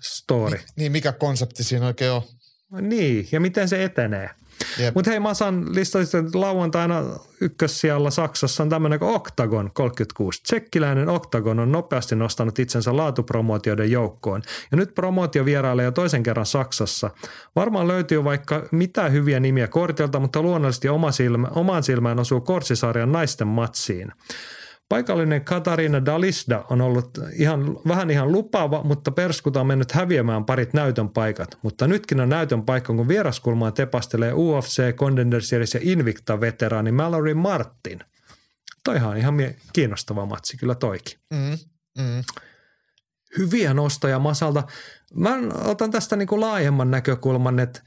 [0.00, 0.58] story.
[0.76, 2.22] Niin mikä konsepti siinä oikein on?
[2.80, 4.30] Niin, ja miten se etenee.
[4.94, 7.02] Mutta hei, Masan listasit, että lauantaina
[7.40, 10.42] ykkössijalla Saksassa on tämmöinen kuin Octagon 36.
[10.42, 14.42] Tsekkiläinen Octagon on nopeasti nostanut itsensä laatupromootioiden joukkoon.
[14.70, 17.10] Ja nyt promootio vierailee jo toisen kerran Saksassa.
[17.56, 23.12] Varmaan löytyy vaikka mitä hyviä nimiä kortilta, mutta luonnollisesti oma silmä, omaan silmään osuu Korsisarjan
[23.12, 24.12] naisten matsiin.
[24.88, 30.72] Paikallinen Katarina Dalisda on ollut ihan, vähän ihan lupaava, mutta perskuta on mennyt häviämään parit
[30.72, 31.58] näytön paikat.
[31.62, 38.00] Mutta nytkin on näytön paikka, kun vieraskulmaan tepastelee UFC, Contender Series ja Invicta-veteraani Mallory Martin.
[38.84, 41.18] Toihan on ihan mie- kiinnostava matsi kyllä toikin.
[41.30, 41.58] Mm,
[41.98, 42.22] mm.
[43.38, 44.62] Hyviä nostoja Masalta.
[45.14, 45.30] Mä
[45.64, 47.82] otan tästä niin kuin laajemman näkökulman, että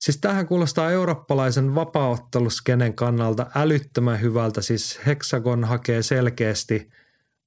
[0.00, 4.62] Siis tähän kuulostaa eurooppalaisen vapaaotteluskenen kannalta älyttömän hyvältä.
[4.62, 6.90] Siis Hexagon hakee selkeästi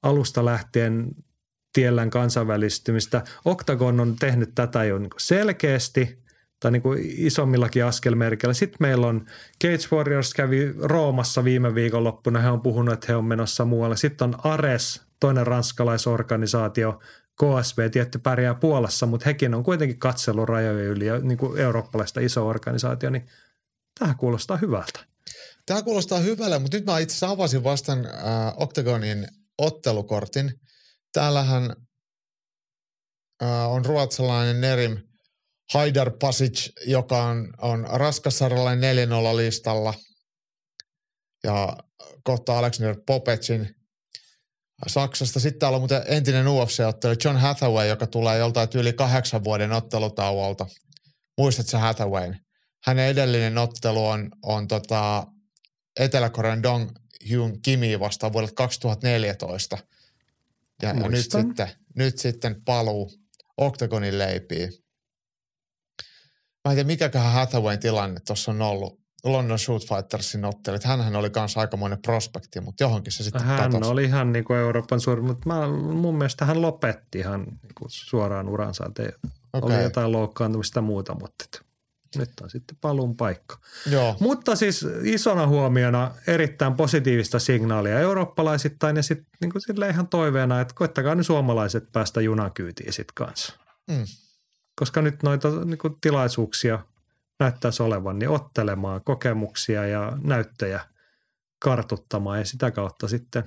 [0.03, 1.07] alusta lähtien
[1.73, 3.23] tiellään kansainvälistymistä.
[3.45, 6.23] Octagon on tehnyt tätä jo niin selkeästi
[6.59, 8.53] tai niin kuin isommillakin askelmerkeillä.
[8.53, 9.25] Sitten meillä on
[9.63, 12.39] Cage Warriors kävi Roomassa viime viikonloppuna.
[12.39, 13.97] He on puhunut, että he on menossa muualle.
[13.97, 16.99] Sitten on Ares, toinen ranskalaisorganisaatio,
[17.39, 22.19] KSV tietty pärjää Puolassa, mutta hekin on kuitenkin katsellut rajojen yli ja niin kuin eurooppalaista
[22.19, 23.27] iso organisaatio, niin
[23.99, 25.05] tähän kuulostaa hyvältä.
[25.65, 28.13] Tämä kuulostaa hyvälle, mutta nyt mä itse asiassa avasin vastaan äh,
[28.57, 29.27] Octagonin
[29.57, 30.59] ottelukortin.
[31.13, 31.75] Täällähän
[33.43, 34.97] äh, on ruotsalainen Nerim
[35.73, 39.93] Haidar Pasic, joka on, on raskassarjalainen 4-0 listalla.
[41.43, 41.77] Ja
[42.23, 43.75] kohtaa Alexander Popecin
[44.87, 45.39] Saksasta.
[45.39, 50.67] Sitten täällä on muuten entinen UFC-ottelija John Hathaway, joka tulee joltain yli kahdeksan vuoden ottelutauolta.
[51.37, 52.39] Muistatko sä Hathawayn?
[52.85, 55.27] Hänen edellinen ottelu on, on tota
[55.99, 56.91] Etelä-Korean Dong
[57.29, 59.77] Hyun Kimi vastaan vuodelta 2014.
[60.81, 61.41] Ja, ja nyt, Muistan.
[61.41, 63.11] sitten, nyt sitten paluu
[63.57, 64.73] Octagonin leipiin.
[66.65, 69.02] Mä en tiedä, mikäköhän Hathawayn tilanne tuossa on ollut.
[69.23, 70.83] London Shoot Fightersin ottelit.
[70.83, 73.91] Hänhän oli kanssa aikamoinen prospekti, mutta johonkin se sitten Hän katosi.
[73.91, 77.89] oli ihan niin kuin Euroopan suurin, mutta mä, mun mielestä hän lopetti ihan niin kuin
[77.89, 78.85] suoraan uransa.
[78.85, 79.03] Että
[79.53, 79.75] Okei.
[79.75, 81.61] Oli jotain loukkaantumista muuta, mutta et
[82.15, 83.57] nyt on sitten paluun paikka.
[83.91, 90.61] Joo, Mutta siis isona huomiona erittäin positiivista signaalia eurooppalaisittain ja sitten niin sille ihan toiveena,
[90.61, 93.53] että koittakaa nyt suomalaiset päästä junakyytiin sitten kanssa.
[93.87, 94.05] Mm.
[94.75, 96.79] Koska nyt noita niin kuin tilaisuuksia
[97.43, 100.79] näyttäisi olevan, niin ottelemaan kokemuksia ja näyttöjä
[101.59, 103.43] kartuttamaan ja sitä kautta sitten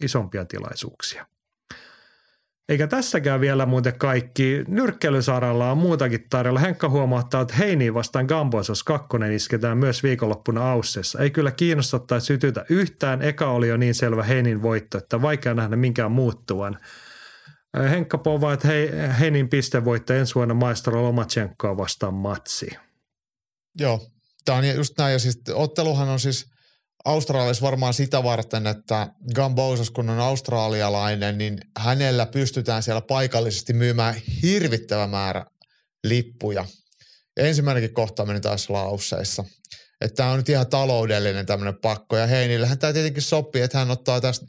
[0.00, 1.26] isompia tilaisuuksia.
[2.68, 4.64] Eikä tässäkään vielä muuten kaikki.
[4.68, 6.60] Nyrkkelysaralla on muutakin tarjolla.
[6.60, 11.18] Henkka huomauttaa, että Heini vastaan Gambosos 2 isketään myös viikonloppuna Aussessa.
[11.18, 13.22] Ei kyllä kiinnosta tai sytytä yhtään.
[13.22, 16.78] Eka oli jo niin selvä Heinin voitto, että vaikea nähdä minkään muuttuvan.
[17.90, 18.90] Henkka povaa, että hei,
[19.20, 22.70] Heinin pistevoitto ensi vuonna maistero Lomachenkoa vastaan matsi.
[23.78, 24.08] Joo.
[24.44, 25.12] Tämä on just näin.
[25.12, 26.46] Ja siis otteluhan on siis
[27.04, 34.14] Australiassa varmaan sitä varten, että Gambosas, kun on australialainen, niin hänellä pystytään siellä paikallisesti myymään
[34.42, 35.44] hirvittävä määrä
[36.04, 36.64] lippuja.
[37.36, 39.44] Ja ensimmäinenkin kohtaaminen taisi olla Ausseissa.
[40.00, 42.16] Että tämä on nyt ihan taloudellinen tämmöinen pakko.
[42.16, 44.46] Ja Heinillähän tämä tietenkin sopii, että hän ottaa tästä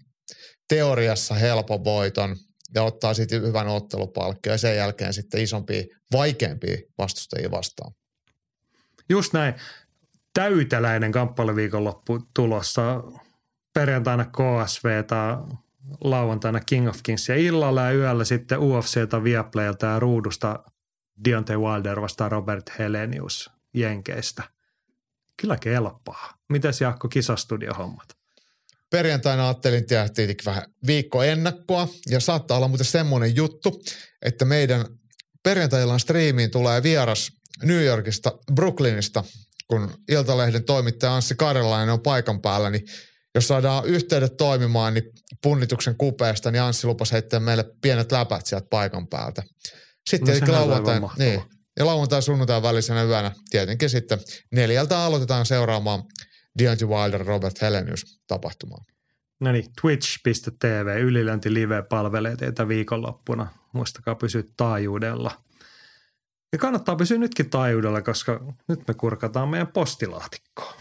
[0.70, 2.38] teoriassa helpon voiton.
[2.76, 7.94] ja ottaa sitten hyvän ottelupalkkion ja sen jälkeen sitten isompia, vaikeampia vastustajia vastaan.
[9.10, 9.54] Just näin.
[10.34, 13.04] Täyteläinen kamppailuviikonloppu tulossa.
[13.74, 15.38] Perjantaina KSV tai
[16.02, 20.64] lauantaina King of Kings ja illalla ja yöllä sitten UFCtä Viaplaylta ja ruudusta
[21.26, 24.44] Deontay Wilder vastaan Robert Helenius Jenkeistä.
[25.42, 26.38] Kyllä kelpaa.
[26.50, 28.08] Mitäs Jaakko kisastudiohommat?
[28.90, 33.82] Perjantaina ajattelin tietenkin vähän viikko ennakkoa ja saattaa olla muuten semmoinen juttu,
[34.22, 34.86] että meidän
[35.44, 37.32] perjantai striimiin tulee vieras
[37.64, 39.24] New Yorkista, Brooklynista,
[39.68, 42.86] kun Iltalehden toimittaja Anssi Karjalainen on paikan päällä, niin
[43.36, 45.04] jos saadaan yhteydet toimimaan, niin
[45.44, 49.44] punnituksen kupeesta, niin Anssi lupasi heittää meille pienet läpät sieltä paikan päältä.
[50.10, 51.42] Sitten No, lauantai, niin,
[51.80, 54.20] ja lauantai sunnuntai välisenä yönä tietenkin sitten
[54.52, 56.04] neljältä aloitetaan seuraamaan
[56.60, 58.84] Deontay Wilder Robert Helenius tapahtumaa.
[59.40, 63.48] No niin, twitch.tv, Ylilönti Live palvelee teitä viikonloppuna.
[63.74, 65.44] Muistakaa pysyä taajuudella.
[66.54, 70.74] Ja kannattaa pysyä nytkin taajuudella, koska nyt me kurkataan meidän postilaatikkoa.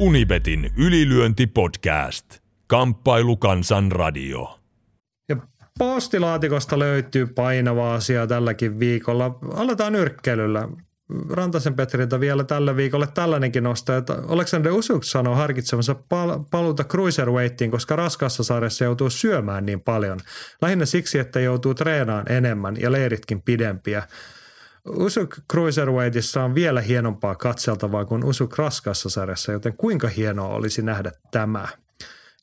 [0.00, 2.24] Unibetin ylilyöntipodcast.
[2.66, 4.60] Kamppailu kansan radio.
[5.28, 5.36] Ja
[5.78, 9.38] postilaatikosta löytyy painava asia tälläkin viikolla.
[9.54, 10.68] Aletaan nyrkkeilyllä.
[11.30, 17.70] Rantasen Petriltä vielä tällä viikolla tällainenkin nosto, että Alexander Usyk sanoo harkitsevansa pal- paluuta cruiserweightiin,
[17.70, 20.20] koska raskassa sarjassa joutuu syömään niin paljon.
[20.62, 24.02] Lähinnä siksi, että joutuu treenaamaan enemmän ja leiritkin pidempiä.
[24.88, 31.12] Usyk Cruiserweightissa on vielä hienompaa katseltavaa kuin Usyk raskassa sarjassa, joten kuinka hienoa olisi nähdä
[31.30, 31.68] tämä?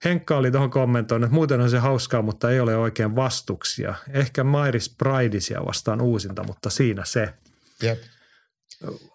[0.06, 3.95] Henkka oli tuohon kommentoinut, että muuten on se hauskaa, mutta ei ole oikein vastuksia.
[4.10, 7.34] Ehkä Mairis Prideisia vastaan uusinta, mutta siinä se.
[7.81, 7.99] Jep.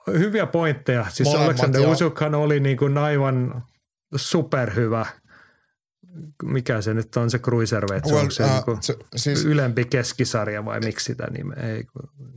[0.06, 1.06] Hyviä pointteja.
[1.10, 1.92] Siis Molemmat, Alexander joo.
[1.92, 3.62] Usykhan oli niin kuin aivan
[4.16, 5.06] superhyvä.
[6.42, 8.06] Mikä se nyt on se cruiserweight?
[8.06, 11.56] Se Well, onko se, uh, niin se- siis- ylempi keskisarja vai miksi sitä nimeä?
[11.62, 11.84] Ei,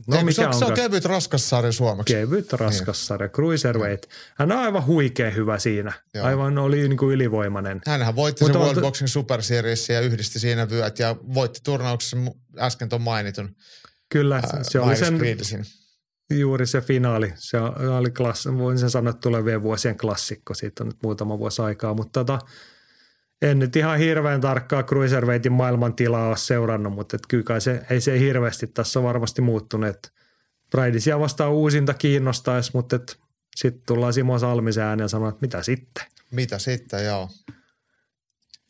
[0.06, 2.14] no Eikö mikä se, on, se on kevyt raskas sarja suomeksi.
[2.14, 4.10] kevyt raskas sarja, cruiserweight.
[4.36, 5.92] Hän on aivan huikea hyvä siinä.
[6.14, 6.26] Joo.
[6.26, 7.80] Aivan oli niin kuin ylivoimainen.
[7.86, 11.60] Hänhän voitti Mutta sen on World Boxing Super Series ja yhdisti siinä vyöt ja voitti
[11.64, 12.16] turnauksessa
[12.58, 13.56] äsken tuon mainitun
[14.08, 15.64] Kyllä, ää, se oli sen, Breedsin.
[16.30, 17.32] Juuri se finaali.
[17.34, 17.58] Se
[17.98, 20.54] oli klass, voin sen sanoa, että tulevien vuosien klassikko.
[20.54, 22.38] Siitä on nyt muutama vuosi aikaa, mutta tota,
[23.42, 28.18] en nyt ihan hirveän tarkkaa Cruiserweightin maailmantilaa ole seurannut, mutta et kyllä se, ei se
[28.18, 29.96] hirveästi tässä ole varmasti muuttunut.
[30.70, 32.98] Prideisia vastaan uusinta kiinnostaisi, mutta
[33.56, 36.04] sitten tullaan Simo Salmisen ääneen ja sanoo, että mitä sitten?
[36.30, 37.28] Mitä sitten, joo.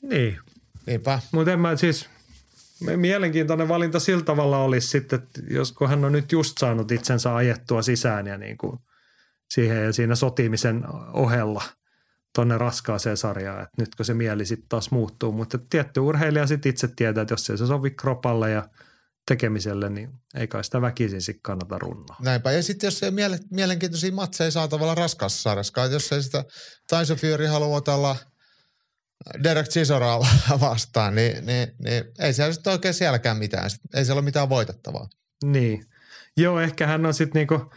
[0.03, 0.39] Niin,
[0.87, 1.21] Niinpä.
[1.33, 2.09] Mutta en mä siis,
[2.97, 7.35] mielenkiintoinen valinta sillä tavalla olisi sitten, että jos kun hän on nyt just saanut itsensä
[7.35, 8.79] ajettua sisään ja niin kuin
[9.55, 11.63] siihen ja siinä sotimisen ohella
[12.35, 16.89] tonne raskaaseen sarjaan, että nytkö se mieli sitten taas muuttuu, mutta tietty urheilija sitten itse
[16.97, 18.69] tietää, että jos ei se sovi kropalle ja
[19.29, 22.17] tekemiselle, niin ei kai sitä väkisin sitten kannata runnoa.
[22.21, 22.53] Näinpä.
[22.53, 26.45] Ja sitten jos ei miele- mielenkiintoisia matseja saa tavallaan raskaassa sarjassa, jos ei sitä
[26.89, 28.17] Tyson Fury halua otella
[29.43, 30.19] Derek Chisoraa
[30.61, 33.71] vastaan, niin, niin, niin ei siellä sitten oikein sielläkään mitään.
[33.95, 35.09] Ei siellä ole mitään voitettavaa.
[35.45, 35.87] Niin.
[36.37, 37.73] Joo, ehkä hän on sitten niinku,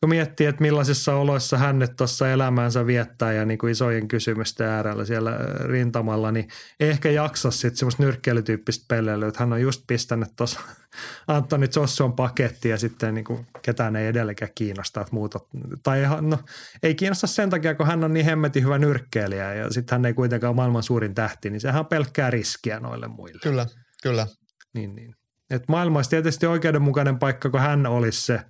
[0.00, 5.04] kun miettii, että millaisissa oloissa hän nyt tuossa elämäänsä viettää ja niinku isojen kysymysten äärellä
[5.04, 6.48] siellä rintamalla, niin
[6.80, 10.60] ehkä jaksa sitten semmoista nyrkkeilytyyppistä pelleilyä, että hän on just pistänyt tuossa
[11.28, 15.40] Antoni Josson paketti ja sitten niinku ketään ei edelleenkään kiinnosta, että muuta,
[15.82, 16.38] tai ihan- no,
[16.82, 20.14] ei kiinnosta sen takia, kun hän on niin hemmetin hyvä nyrkkeilijä ja sitten hän ei
[20.14, 23.40] kuitenkaan ole maailman suurin tähti, niin sehän on pelkkää riskiä noille muille.
[23.42, 23.66] Kyllä,
[24.02, 24.26] kyllä.
[24.74, 25.14] Niin, niin.
[25.50, 28.40] Et maailma olisi tietysti oikeudenmukainen paikka, kun hän olisi se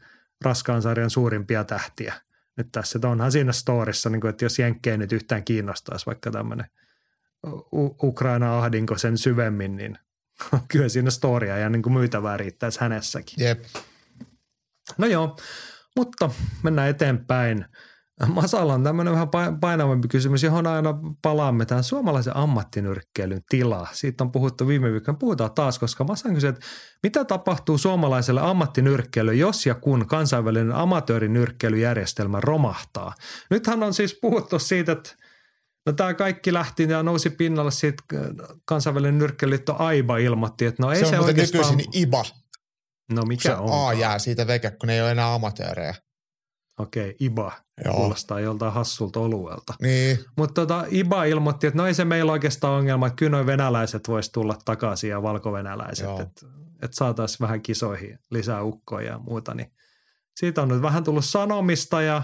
[0.44, 2.14] raskaan sarjan suurimpia tähtiä.
[2.56, 6.30] Nyt tässä, että onhan siinä storissa, niin kuin, että jos Jenkkejä nyt yhtään kiinnostaisi vaikka
[6.30, 6.66] tämmöinen
[7.72, 9.98] U- Ukraina-ahdinko sen syvemmin, niin
[10.68, 13.44] kyllä siinä storia ja niin kuin myytävää riittäisi hänessäkin.
[13.44, 13.64] Jep.
[14.98, 15.36] No joo,
[15.96, 16.30] mutta
[16.62, 17.66] mennään eteenpäin.
[18.28, 23.88] Masalla on tämmöinen vähän pa- painavampi kysymys, johon aina palaamme tämän suomalaisen ammattinyrkkeilyn tila.
[23.92, 25.18] Siitä on puhuttu viime viikolla.
[25.18, 26.66] Puhutaan taas, koska Masan kysyi, että
[27.02, 33.14] mitä tapahtuu suomalaiselle ammattinyrkkeilylle, jos ja kun kansainvälinen amatöörinyrkkeilyjärjestelmä romahtaa.
[33.50, 35.16] Nythän on siis puhuttu siitä, että
[35.86, 38.20] No tämä kaikki lähti ja nousi pinnalle siitä äh,
[38.64, 41.76] kansainvälinen nyrkkeilyliitto AIBA ilmoitti, että no ei se se, on oikeastaan...
[41.76, 42.24] nykyisin IBA.
[43.12, 43.88] No Se mikä on?
[43.88, 45.94] A jää siitä veke, kun ei ole enää amatöörejä.
[46.78, 47.63] Okei, IBA.
[47.84, 47.94] Joo.
[47.94, 49.74] Kuulostaa joltain hassulta oluelta.
[49.82, 53.46] Niin, Mutta tota, IBA ilmoitti, että no ei se meillä oikeastaan ongelma, että kyllä noin
[53.46, 56.46] venäläiset vois tulla takaisin ja valkovenäläiset, että
[56.82, 59.54] et saataisiin vähän kisoihin lisää ukkoja ja muuta.
[59.54, 59.72] Niin
[60.36, 62.22] siitä on nyt vähän tullut sanomista ja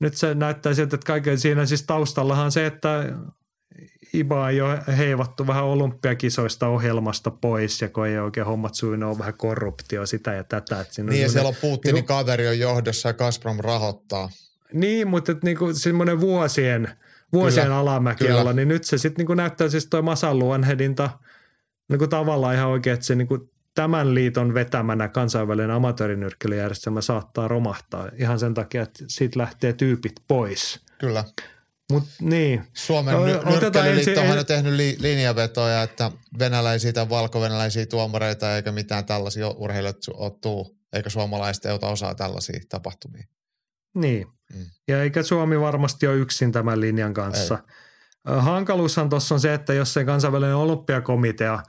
[0.00, 3.04] nyt se näyttää siltä, että kaiken siinä siis taustallahan se, että
[4.14, 9.18] Iba ei ole heivattu vähän olympiakisoista ohjelmasta pois ja kun ei oikein hommat sujunut, on
[9.18, 10.80] vähän korruptio sitä ja tätä.
[10.80, 14.30] Että niin ja siellä on Putinin niinku, kaveri on johdossa ja Gazprom rahoittaa.
[14.72, 16.88] Niin, mutta niinku semmoinen vuosien,
[17.32, 18.40] vuosien kyllä, alamäki kyllä.
[18.40, 21.10] olla, niin nyt se sitten niinku näyttää siis toi Masan luonhedinta
[21.88, 28.38] niinku tavallaan ihan oikein, että se niinku tämän liiton vetämänä kansainvälinen amatöörinyrkkeilijärjestelmä saattaa romahtaa ihan
[28.38, 30.80] sen takia, että siitä lähtee tyypit pois.
[30.98, 31.24] Kyllä.
[31.92, 32.64] Mut niin.
[32.72, 39.48] Suomen no, nyrkkeiliitto on tehnyt li, linjavetoja, että venäläisiä tai valkovenäläisiä tuomareita eikä mitään tällaisia
[39.48, 43.26] urheilijoita ole tuu, eikä suomalaiset ei ota osaa tällaisia tapahtumia.
[43.94, 44.26] Niin.
[44.54, 44.66] Mm.
[44.88, 47.54] Ja eikä Suomi varmasti ole yksin tämän linjan kanssa.
[47.54, 48.34] Ei.
[48.38, 51.62] Hankaluushan tuossa on se, että jos se kansainvälinen olympiakomitea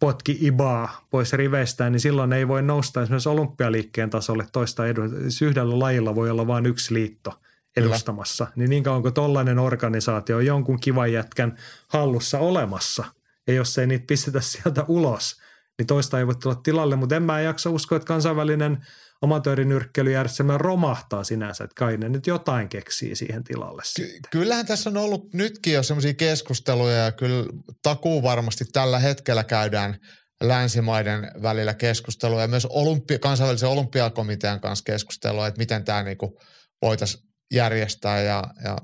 [0.00, 5.16] potki Ibaa pois riveistään, niin silloin ei voi nousta esimerkiksi olympialiikkeen tasolle toista edun.
[5.20, 7.34] Siis yhdellä lajilla voi olla vain yksi liitto–
[7.78, 8.54] edustamassa, Kyllä.
[8.56, 11.58] niin niin kauan kuin tollainen organisaatio on jonkun kivan jätkän
[11.88, 13.04] hallussa olemassa,
[13.46, 15.36] ja jos ei niitä pistetä sieltä ulos,
[15.78, 18.86] niin toista ei voi tulla tilalle, mutta en mä jaksa uskoa, että kansainvälinen
[19.22, 24.96] amatöörinyrkkeilyjärjestelmä romahtaa sinänsä, että kai ne nyt jotain keksii siihen tilalle Ky- Kyllähän tässä on
[24.96, 27.46] ollut nytkin jo semmoisia keskusteluja ja kyllä
[27.82, 29.96] takuu varmasti tällä hetkellä käydään
[30.42, 36.40] länsimaiden välillä keskustelua ja myös olympi- kansainvälisen olympiakomitean kanssa keskustelua, että miten tämä niinku
[36.82, 38.78] voitaisiin järjestää ja, ja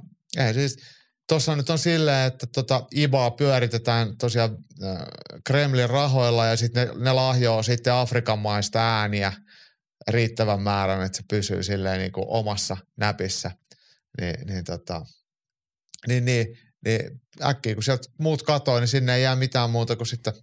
[0.46, 0.76] ei siis,
[1.28, 4.96] tuossa nyt on silleen, että tota IBAa pyöritetään tosiaan äh,
[5.46, 9.32] Kremlin rahoilla ja sitten ne, ne lahjoaa sitten Afrikan maista ääniä
[10.08, 13.50] riittävän määrän, että se pysyy silleen niin kuin omassa näpissä.
[14.20, 15.02] Niin, niin, tota,
[16.06, 20.06] niin, niin, niin äkkiä kun sieltä muut katoo, niin sinne ei jää mitään muuta kuin
[20.06, 20.34] sitten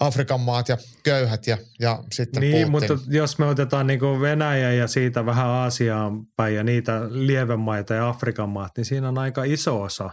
[0.00, 2.92] Afrikan maat ja köyhät ja, ja sitten Niin, Putin.
[2.92, 7.94] mutta jos me otetaan niin kuin Venäjä ja siitä vähän Aasiaan päin ja niitä lievemaita
[7.94, 10.10] ja Afrikan maat, niin siinä on aika iso osa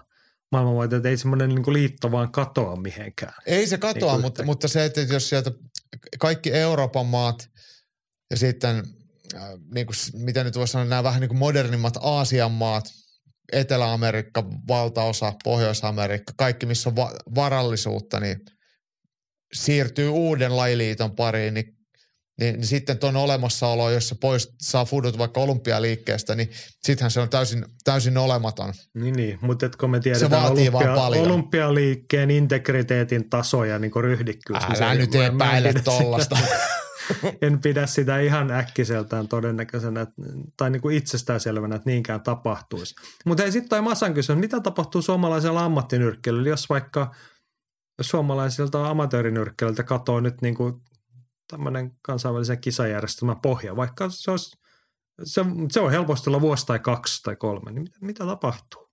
[0.52, 3.34] maailmanmaita, että ei semmoinen niin liitto vaan katoa mihinkään.
[3.46, 5.52] Ei se katoa, niin mutta, mutta se, että jos sieltä
[6.20, 7.50] kaikki Euroopan maat
[8.32, 8.84] ja sitten
[9.36, 9.42] äh,
[9.74, 12.86] niin kuin, mitä nyt voisi sanoa, nämä vähän niin kuin modernimmat Aasian maat,
[13.52, 18.42] Etelä-Amerikka, valtaosa, Pohjois-Amerikka, kaikki missä on va- varallisuutta, niin–
[19.54, 21.78] siirtyy uuden lajiliiton pariin, niin,
[22.40, 26.50] niin, niin sitten tuon olemassaolo, jos se pois saa fudut vaikka olympialiikkeestä, niin
[26.84, 28.74] sittenhän se on täysin, täysin olematon.
[28.94, 29.40] Niin, niin.
[29.42, 31.28] mutta kun me tiedetään se vaatii olympia, paljon.
[31.28, 34.64] olympialiikkeen integriteetin tasoja niin ryhdikkyys.
[34.64, 36.38] Älä niin nyt epäile tollasta.
[37.42, 40.08] en pidä sitä ihan äkkiseltään todennäköisenä
[40.58, 42.96] tai niin kuin itsestäänselvänä, että niinkään tapahtuisi.
[43.26, 47.12] Mutta ei sitten toi Masan kysymys, mitä tapahtuu suomalaisella ammattinyrkkeilyllä, jos vaikka–
[48.02, 50.82] suomalaisilta amatöörinyrkkeiltä katoaa nyt niin kuin
[51.48, 54.58] tämmöinen kansainvälisen kisajärjestelmän pohja, vaikka se, olisi,
[55.24, 58.90] se, se on helposti olla vuosi tai kaksi tai kolme, niin mitä, mitä tapahtuu?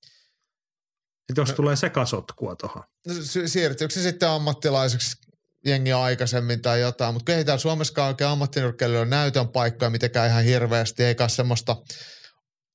[1.27, 2.83] Sitten jos no, tulee sekasotkua tuohon.
[3.07, 3.15] No,
[3.47, 5.17] siirtyykö se sitten ammattilaiseksi
[5.65, 11.05] jengi aikaisemmin tai jotain, mutta ei täällä Suomessa oikein ammattinyrkkeilyllä näytön paikkoja mitenkään ihan hirveästi,
[11.05, 11.77] eikä semmoista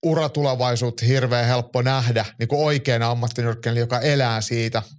[0.06, 4.84] uratulevaisuutta hirveän helppo nähdä niin kuin oikeana ammattinyrkkeilijä, joka elää siitä–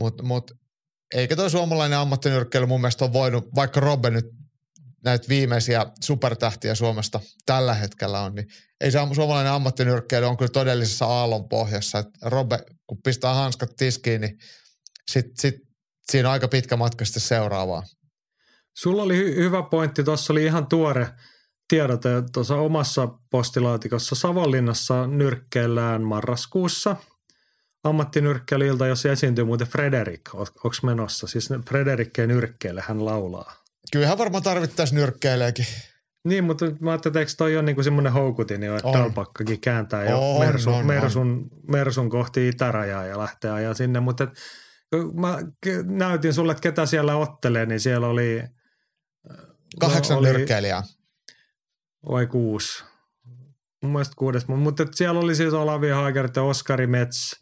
[0.00, 0.50] mutta mut,
[1.14, 4.26] eikä tuo suomalainen ammattinyrkkeily mun mielestä ole voinut, vaikka Robbe nyt
[5.04, 8.46] näitä viimeisiä supertähtiä Suomesta tällä hetkellä on, niin
[8.80, 12.04] ei se suomalainen ammattinyrkkeily on kyllä todellisessa aallon pohjassa.
[12.22, 14.38] Robbe, kun pistää hanskat tiskiin, niin
[15.10, 15.54] sit, sit,
[16.02, 17.82] siinä on aika pitkä matka sitten seuraavaa.
[18.76, 21.08] Sulla oli hy- hyvä pointti, tuossa oli ihan tuore
[21.68, 24.14] tiedote tuossa omassa postilaatikossa.
[24.14, 26.96] Savonlinnassa nyrkkeillään marraskuussa–
[27.84, 31.26] ammattinyrkkeilijiltä, jos esiintyy muuten Frederik, onko menossa?
[31.26, 33.52] Siis Frederikkeen nyrkkeille hän laulaa.
[33.92, 35.66] Kyllähän varmaan tarvittaisiin nyrkkeilijäkin.
[36.24, 40.04] Niin, mutta mä ajattelin, että eikö toi on niinku semmoinen houkutin jo, että Talpakkakin kääntää
[40.04, 41.44] jo on, Mersun, on, Mersun, on.
[41.68, 44.00] Mersun kohti itärajaa ja lähtee ajaa sinne.
[44.00, 44.28] Mutta
[45.14, 45.38] mä
[45.84, 48.42] näytin sulle, että ketä siellä ottelee, niin siellä oli...
[49.80, 50.82] Kahdeksan oli, nyrkkeilijää.
[52.10, 52.84] Vai kuusi?
[53.82, 57.36] Mun mielestä kuudes, mutta siellä oli siis Olavi Haagert ja Oskari Mets–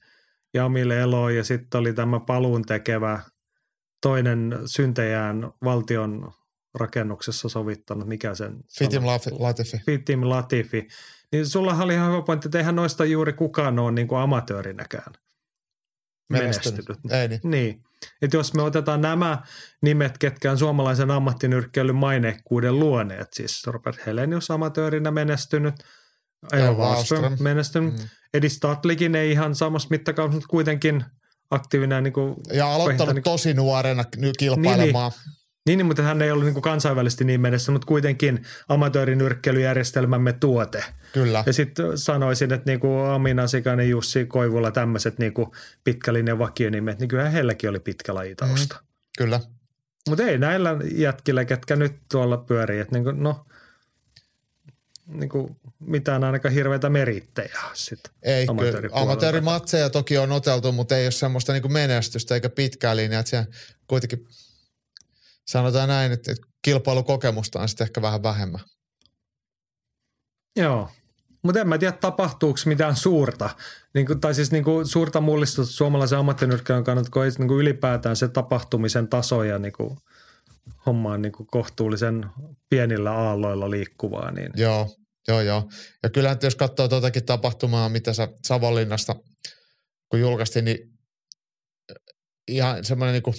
[0.54, 3.20] Jamil Elo ja sitten oli tämä paluun tekevä
[4.02, 6.32] toinen syntejään valtion
[6.74, 9.02] rakennuksessa sovittanut, mikä sen Fitim
[9.38, 9.78] Latifi.
[9.86, 10.88] Fitim Latifi.
[11.32, 15.12] Niin sulla oli ihan hyvä pointti, että eihän noista juuri kukaan ole niin kuin amatöörinäkään
[16.28, 16.88] menestynyt.
[16.88, 17.12] menestynyt.
[17.12, 17.40] Ei niin.
[17.44, 17.82] niin.
[18.22, 19.42] Että jos me otetaan nämä
[19.82, 25.74] nimet, ketkä on suomalaisen ammattinyrkkeilyn maineikkuuden luoneet, siis Robert Helenius amatöörinä menestynyt–
[26.52, 27.98] Aivan Wallström menestynyt.
[27.98, 28.09] Mm.
[28.34, 31.05] Edi Statlikin ei ihan samassa mittakaavassa, mutta kuitenkin
[31.50, 32.05] aktiivinen.
[32.05, 34.05] Niin kuin ja aloittanut niin kuin, tosi nuorena
[34.38, 35.12] kilpailemaan.
[35.12, 35.38] Niin, Niin,
[35.76, 40.84] mutta hän ei ollut niin kuin kansainvälisesti niin mennessä, mutta kuitenkin amatöörinyrkkeilyjärjestelmämme tuote.
[41.12, 41.44] Kyllä.
[41.46, 45.32] Ja sitten sanoisin, että niin kuin Amina Sikanen, Jussi Koivula, tämmöiset niin
[45.84, 48.74] pitkälinjan vakionimet, niin kyllä heilläkin oli pitkä lajitausta.
[48.74, 48.86] Mm,
[49.18, 49.40] kyllä.
[50.08, 53.46] Mutta ei näillä jätkillä, ketkä nyt tuolla pyörii, että niin kuin, no,
[55.06, 58.12] niin kuin mitään ainakaan hirveitä merittejä sitten.
[58.22, 58.46] Ei.
[58.92, 63.20] Amatöörimatseja toki on oteltu, mutta ei ole semmoista niin kuin menestystä eikä pitkää linjaa.
[63.20, 63.46] Että
[63.86, 64.26] kuitenkin
[65.48, 68.60] sanotaan näin, että kilpailukokemusta on sitten ehkä vähän vähemmän.
[70.56, 70.90] Joo,
[71.42, 73.50] mutta en mä tiedä, tapahtuuko mitään suurta,
[73.94, 77.60] niin kuin, tai siis niin kuin suurta mullistusta suomalaisen ammattinyrkkeilyn kannalta, kun ei niin kuin
[77.60, 79.98] ylipäätään se tapahtumisen taso ja niin kuin,
[80.86, 82.26] homma on niin kuin kohtuullisen
[82.70, 84.30] pienillä aalloilla liikkuvaa.
[84.30, 84.52] Niin.
[84.56, 84.96] Joo,
[85.28, 85.70] joo, joo.
[86.02, 89.14] Ja kyllähän jos katsoo tuotakin tapahtumaa, mitä sä Savonlinnasta,
[90.08, 90.78] kun julkaistiin, niin
[92.48, 93.34] ihan semmoinen niin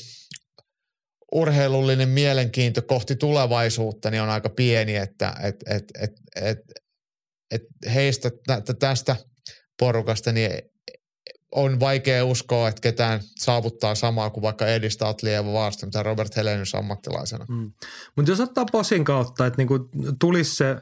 [1.31, 6.11] urheilullinen mielenkiinto kohti tulevaisuutta niin on aika pieni, että et, et, et,
[6.41, 6.59] et,
[7.51, 7.61] et
[7.93, 8.31] heistä
[8.79, 9.15] tästä
[9.79, 10.51] porukasta niin
[11.51, 16.75] on vaikea uskoa, että ketään saavuttaa samaa kuin vaikka Edi Statlieva vasta, mitä Robert Helenius
[16.75, 17.45] ammattilaisena.
[17.49, 17.71] Mm.
[18.15, 19.89] Mutta jos ottaa posin kautta, että niinku
[20.19, 20.75] tulisi se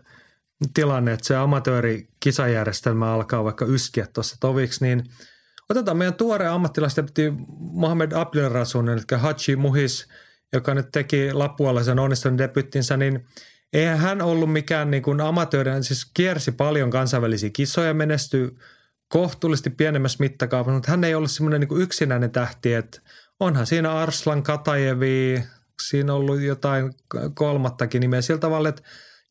[0.73, 5.03] tilanne, että se amatöörikisajärjestelmä alkaa vaikka yskiä tuossa toviksi, niin
[5.69, 10.07] otetaan meidän tuore ammattilaisdebyti Mohamed Abdelrasun, eli Hachi Muhis–
[10.53, 13.25] joka nyt teki Lapualaisen onnistunut debyttinsä, niin
[13.73, 18.51] eihän hän ollut mikään niin kuin amatööri, siis kiersi paljon kansainvälisiä kisoja, menestyi
[19.07, 23.01] kohtuullisesti pienemmässä mittakaavassa, mutta hän ei ollut semmoinen niin yksinäinen tähti, että
[23.39, 25.43] onhan siinä Arslan Katajevi,
[25.81, 26.93] siinä ollut jotain
[27.33, 28.81] kolmattakin nimeä sillä tavalla, että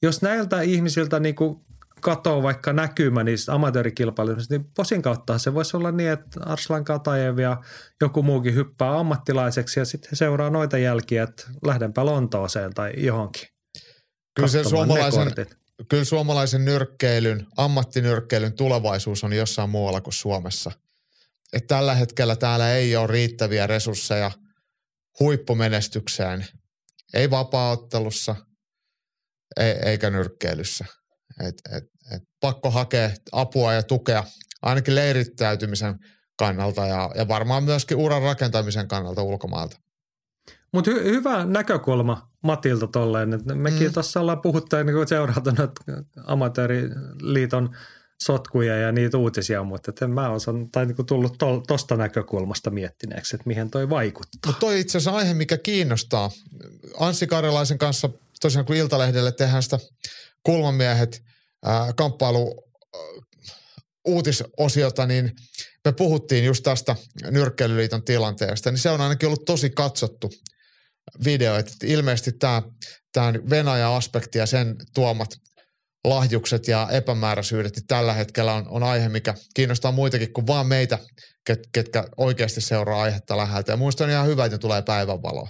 [0.03, 1.66] jos näiltä ihmisiltä niin kuin
[2.07, 7.39] katoo vaikka näkymä niistä amatöörikilpailuista, niin posin kautta se voisi olla niin, että Arslan Katajev
[7.39, 7.63] ja
[8.01, 13.49] joku muukin hyppää ammattilaiseksi ja sitten he seuraa noita jälkiä, että lähdenpä Lontooseen tai johonkin.
[14.35, 15.33] Kyllä se suomalaisen,
[15.89, 20.73] kyllä suomalaisen nyrkkeilyn, ammattinyrkkeilyn tulevaisuus on jossain muualla kuin Suomessa.
[21.53, 24.31] Et tällä hetkellä täällä ei ole riittäviä resursseja
[25.21, 26.47] huippumenestykseen,
[27.15, 28.37] ei vapaaottelussa
[29.85, 30.85] eikä nyrkkeilyssä.
[31.49, 34.25] Et, et, et pakko hakea apua ja tukea
[34.63, 35.99] ainakin leirittäytymisen
[36.39, 39.77] kannalta ja, ja varmaan myöskin uran rakentamisen kannalta ulkomailta.
[40.73, 43.33] Mutta hy- hyvä näkökulma Matilta tolleen.
[43.33, 43.93] että mekin mm.
[43.93, 45.53] tuossa ollaan puhuttu niin seurata
[46.27, 47.77] amatööriliiton
[48.23, 51.39] sotkuja ja niitä uutisia, mutta en mä osan, tai niin tullut
[51.69, 54.39] tuosta näkökulmasta miettineeksi, että mihin toi vaikuttaa.
[54.47, 56.31] Mutta toi itse asiassa aihe, mikä kiinnostaa.
[56.99, 58.11] Anssi Karjalaisen kanssa
[58.41, 59.79] tosiaan kun Iltalehdelle tehdään sitä
[60.43, 61.23] kulmamiehet
[61.97, 62.65] kamppailu
[64.07, 65.33] uutisosiota, niin
[65.85, 66.97] me puhuttiin just tästä
[67.31, 70.31] Nyrkkeilyliiton tilanteesta, niin se on ainakin ollut tosi katsottu
[71.25, 72.63] video, että ilmeisesti tämä,
[73.13, 75.31] tämä Venäjä-aspekti ja sen tuomat
[76.05, 80.99] lahjukset ja epämääräisyydet, niin tällä hetkellä on, on aihe, mikä kiinnostaa muitakin kuin vaan meitä,
[81.47, 83.73] ket, ketkä oikeasti seuraa aihetta läheltä.
[83.73, 85.49] Ja muista on ihan hyvä, että tulee päivänvaloa.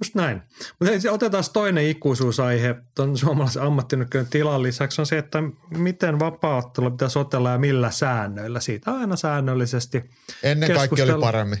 [0.00, 0.42] Just näin.
[0.80, 7.18] Mutta otetaan toinen ikuisuusaihe tuon suomalaisen ammattinykköjen tilan lisäksi on se, että miten vapaaottelu pitäisi
[7.18, 8.60] otella ja millä säännöillä.
[8.60, 10.10] Siitä aina säännöllisesti
[10.42, 11.58] Ennen kaikki oli paremmin.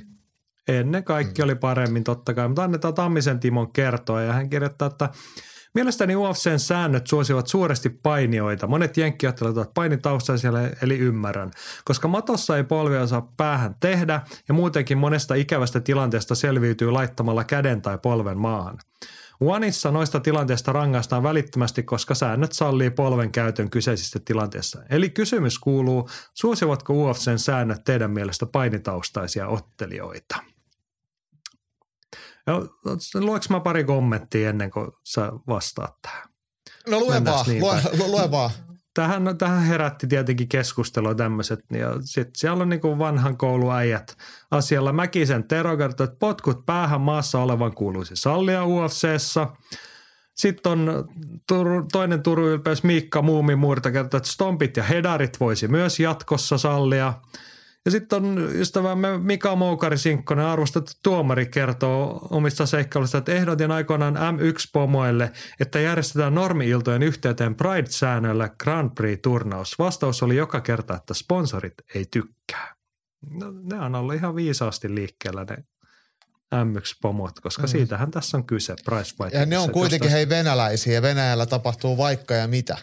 [0.68, 1.44] Ennen kaikki mm.
[1.44, 5.08] oli paremmin totta kai, mutta annetaan Tammisen Timon kertoa ja hän kirjoittaa, että
[5.76, 8.66] Mielestäni UFCn säännöt suosivat suuresti painioita.
[8.66, 10.50] Monet jenkkiottelut ovat painitaustaisia,
[10.82, 11.50] eli ymmärrän.
[11.84, 17.82] Koska matossa ei polvia saa päähän tehdä ja muutenkin monesta ikävästä tilanteesta selviytyy laittamalla käden
[17.82, 18.78] tai polven maahan.
[19.40, 24.82] Oneissa noista tilanteista rangaistaan välittömästi, koska säännöt sallii polven käytön kyseisissä tilanteissa.
[24.90, 30.55] Eli kysymys kuuluu, suosivatko UFCn säännöt teidän mielestä painitaustaisia ottelijoita?
[33.14, 36.28] Lueks mä pari kommenttia ennen kuin sä vastaat tähän?
[36.90, 38.50] No lue vaan, niin lue, lue vaan.
[38.94, 41.60] Tähän, tähän herätti tietenkin keskustelua tämmöiset.
[41.72, 44.16] Ja sitten siellä on niin vanhan kouluäijät
[44.50, 44.92] asialla.
[44.92, 49.46] Mäkisen Tero kertoo, että potkut päähän maassa olevan kuuluisi sallia UFCssä.
[50.34, 51.08] Sitten on
[51.92, 57.14] toinen Turun ylpeys Miikka Muumimuurta kertoo, että stompit ja hedarit voisi myös jatkossa sallia–
[57.86, 64.16] ja sitten on ystävämme Mika Moukari Sinkkonen, arvostettu tuomari, kertoo omista seikkailuista, että ehdotin aikoinaan
[64.16, 69.78] M1-pomoille, että järjestetään normi-iltojen yhteyteen Pride-säännöllä Grand Prix-turnaus.
[69.78, 72.76] Vastaus oli joka kerta, että sponsorit ei tykkää.
[73.30, 75.56] No, ne on ollut ihan viisaasti liikkeellä ne
[76.54, 77.68] M1-pomot, koska mm.
[77.68, 82.34] siitähän tässä on kyse Price Ja ne on kuitenkin hei venäläisiä ja Venäjällä tapahtuu vaikka
[82.34, 82.78] ja mitä.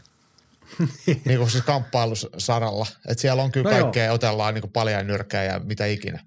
[1.26, 2.86] niin kuin siis kamppailusaralla.
[3.10, 4.16] Että siellä on kyllä no kaikkea, joo.
[4.16, 6.20] otellaan niin kuin paljon nyrkkejä ja mitä ikinä.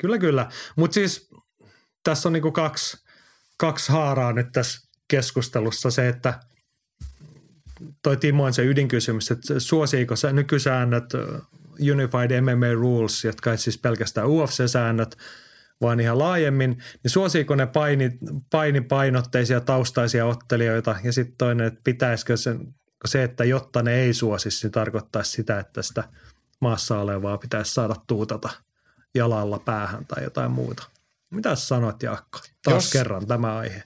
[0.00, 0.50] Kyllä, kyllä.
[0.76, 1.30] Mutta siis
[2.04, 2.96] tässä on niin kuin kaksi,
[3.56, 5.90] kaksi haaraa nyt tässä keskustelussa.
[5.90, 6.40] Se, että
[8.02, 11.04] toi Timo on se ydinkysymys, että suosiiko se nykysäännöt
[11.92, 15.16] Unified MMA Rules, jotka ei siis pelkästään UFC-säännöt,
[15.80, 16.70] vaan ihan laajemmin,
[17.02, 18.18] niin suosiiko ne paini,
[18.50, 22.74] painipainotteisia taustaisia ottelijoita ja sitten toinen, että pitäisikö sen,
[23.08, 26.04] se, että jotta ne ei suosisi, niin tarkoittaisi sitä, että sitä
[26.60, 28.50] maassa olevaa pitäisi saada tuutata
[29.14, 30.82] jalalla päähän tai jotain muuta.
[31.30, 32.38] Mitä sanot Jaakko?
[32.62, 33.82] Taas Jos, kerran tämä aihe.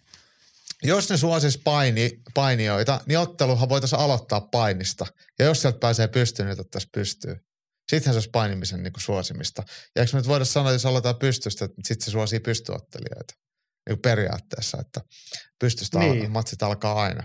[0.83, 5.07] Jos ne suosis paini, painijoita, niin otteluhan voitaisiin aloittaa painista.
[5.39, 7.41] Ja jos sieltä pääsee pystyyn, niin otettaisiin pystyyn.
[7.89, 9.63] Sittenhän se olisi painimisen niin kuin suosimista.
[9.97, 13.35] Ja eikö me nyt voida sanoa, että jos aloitetaan pystystä, että sitten se suosii pystyottelijoita.
[13.89, 15.01] Niin periaatteessa, että
[15.59, 16.25] pystystä niin.
[16.25, 17.23] al- matsit alkaa aina.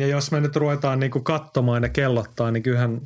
[0.00, 3.00] Ja jos me nyt ruvetaan niin kuin katsomaan ja kellottaa, niin kyllähän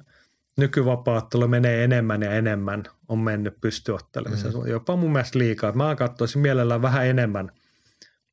[0.57, 4.55] nykyvapaattelu menee enemmän ja enemmän on mennyt pystyottelemiseen.
[4.55, 4.67] Mm.
[4.67, 5.73] Jopa mun mielestä liikaa.
[5.73, 7.53] Mä katsoisin mielellään vähän enemmän.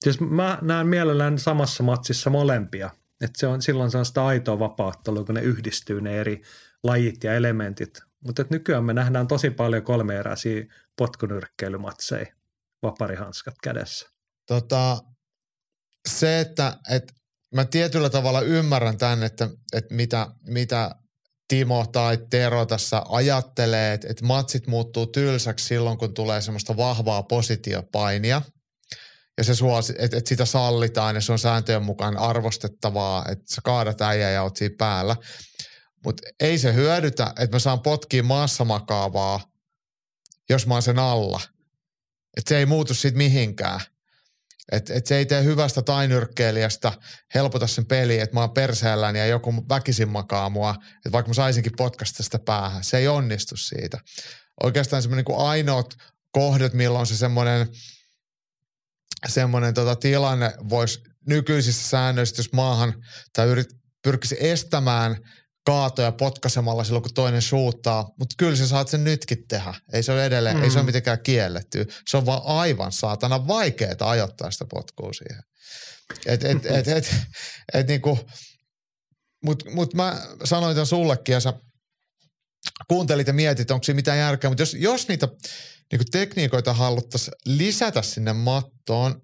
[0.05, 2.89] Jos mä näen mielellään samassa matsissa molempia.
[3.21, 6.41] Että se on, silloin se on sitä aitoa vapaattelua, kun ne yhdistyy ne eri
[6.83, 10.65] lajit ja elementit mutta nykyään me nähdään tosi paljon kolmeeräisiä
[10.95, 12.25] potkunyrkkeilymatseja
[12.81, 14.09] vaparihanskat kädessä.
[14.45, 14.97] Tota,
[16.09, 17.13] se, että, että
[17.55, 20.95] mä tietyllä tavalla ymmärrän tämän, että, että mitä, mitä
[21.47, 27.23] Timo tai Tero tässä ajattelee, että, että matsit muuttuu tylsäksi silloin, kun tulee semmoista vahvaa
[27.23, 28.41] positiopainia.
[29.37, 33.61] Ja se suosi, että, että sitä sallitaan ja se on sääntöjen mukaan arvostettavaa, että sä
[33.63, 35.15] kaadat äijä ja oot siinä päällä.
[36.05, 39.39] Mutta ei se hyödytä, että mä saan potkia maassa makaavaa,
[40.49, 41.41] jos mä oon sen alla.
[42.37, 43.79] Että se ei muutu siitä mihinkään.
[44.71, 46.91] Että et se ei tee hyvästä tainyrkkeilijästä
[47.35, 51.33] helpota sen peli, että mä oon perseelläni ja joku väkisin makaa mua, että vaikka mä
[51.33, 52.83] saisinkin potkasta sitä päähän.
[52.83, 53.97] Se ei onnistu siitä.
[54.63, 55.95] Oikeastaan semmoinen niin ainoat
[56.31, 57.67] kohdat, milloin se semmoinen
[59.27, 62.93] semmoinen tota tilanne voisi nykyisissä säännöissä, jos maahan
[63.33, 63.67] tai yrit,
[64.03, 65.17] pyrkisi estämään–
[65.65, 68.09] kaatoja potkasemalla silloin, kun toinen suuttaa.
[68.19, 69.73] Mutta kyllä sä saat sen nytkin tehdä.
[69.93, 70.63] Ei se ole edelleen, mm.
[70.63, 70.85] ei se ole mm.
[70.85, 71.87] mitenkään kielletty.
[72.07, 75.43] Se on vaan aivan saatana vaikeaa ajoittaa sitä potkua siihen.
[76.25, 77.15] Et, et, et, et, et,
[77.73, 78.19] et niinku,
[79.43, 81.53] mut, mut mä sanoin tämän sullekin ja sä
[82.87, 84.49] kuuntelit ja mietit, onko siinä mitään järkeä.
[84.49, 85.27] Mutta jos, jos niitä
[85.91, 89.21] niinku tekniikoita haluttaisiin lisätä sinne mattoon,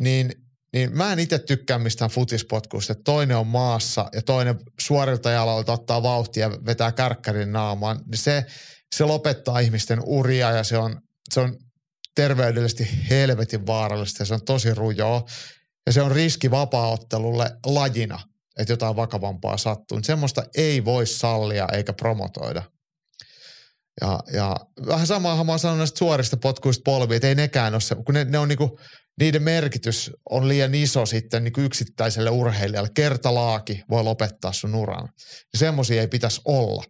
[0.00, 0.43] niin
[0.74, 5.72] niin mä en itse tykkää mistään futispotkuista, että toinen on maassa ja toinen suorilta jaloilta
[5.72, 8.44] ottaa vauhtia ja vetää kärkkärin naamaan, niin se,
[8.94, 11.00] se lopettaa ihmisten uria ja se on,
[11.34, 11.56] se on
[12.14, 15.24] terveydellisesti helvetin vaarallista ja se on tosi rujoa.
[15.86, 18.20] Ja se on riski vapaaottelulle lajina,
[18.58, 19.98] että jotain vakavampaa sattuu.
[19.98, 22.62] Niin semmoista ei voi sallia eikä promotoida.
[24.00, 24.56] Ja, ja
[24.86, 28.14] vähän samaa mä oon sanonut näistä suorista potkuista polviin, että ei nekään ole se, kun
[28.14, 28.78] ne, ne on niinku,
[29.20, 32.88] niiden merkitys on liian iso sitten niinku yksittäiselle urheilijalle.
[32.94, 35.08] Kertalaaki voi lopettaa sun uran.
[35.52, 36.84] Ja semmoisia ei pitäisi olla.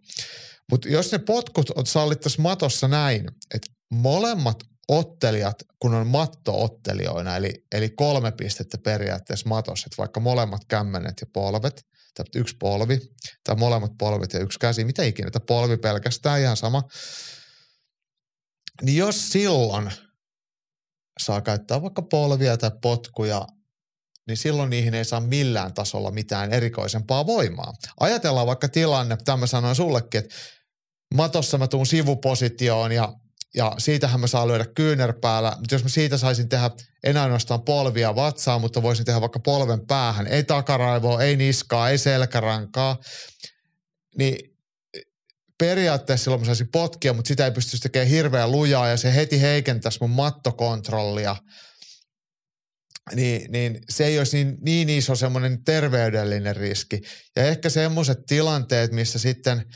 [0.71, 4.57] Mutta jos ne potkut sallittaisiin matossa näin, että molemmat
[4.87, 11.27] ottelijat, kun on mattoottelijoina, eli, eli kolme pistettä periaatteessa matossa, että vaikka molemmat kämmenet ja
[11.33, 11.85] polvet,
[12.15, 12.99] tai yksi polvi,
[13.43, 16.83] tai molemmat polvet ja yksi käsi, mitä ikinä, että polvi pelkästään ihan sama.
[18.81, 19.91] Niin jos silloin
[21.19, 23.47] saa käyttää vaikka polvia tai potkuja,
[24.27, 27.73] niin silloin niihin ei saa millään tasolla mitään erikoisempaa voimaa.
[27.99, 30.35] Ajatellaan vaikka tilanne, tämä mä sanoin sullekin, että
[31.13, 33.13] matossa mä tuun sivupositioon ja
[33.55, 36.71] ja siitähän mä saan lyödä kyynärpäällä, mutta jos mä siitä saisin tehdä
[37.03, 41.97] en ainoastaan polvia vatsaa, mutta voisin tehdä vaikka polven päähän, ei takaraivoa, ei niskaa, ei
[41.97, 42.97] selkärankaa,
[44.17, 44.54] niin
[45.57, 49.41] periaatteessa silloin mä saisin potkia, mutta sitä ei pystyisi tekemään hirveän lujaa ja se heti
[49.41, 51.35] heikentäisi mun mattokontrollia.
[53.15, 57.01] Niin, niin se ei olisi niin, niin iso semmoinen terveydellinen riski.
[57.35, 59.63] Ja ehkä semmoiset tilanteet, missä sitten–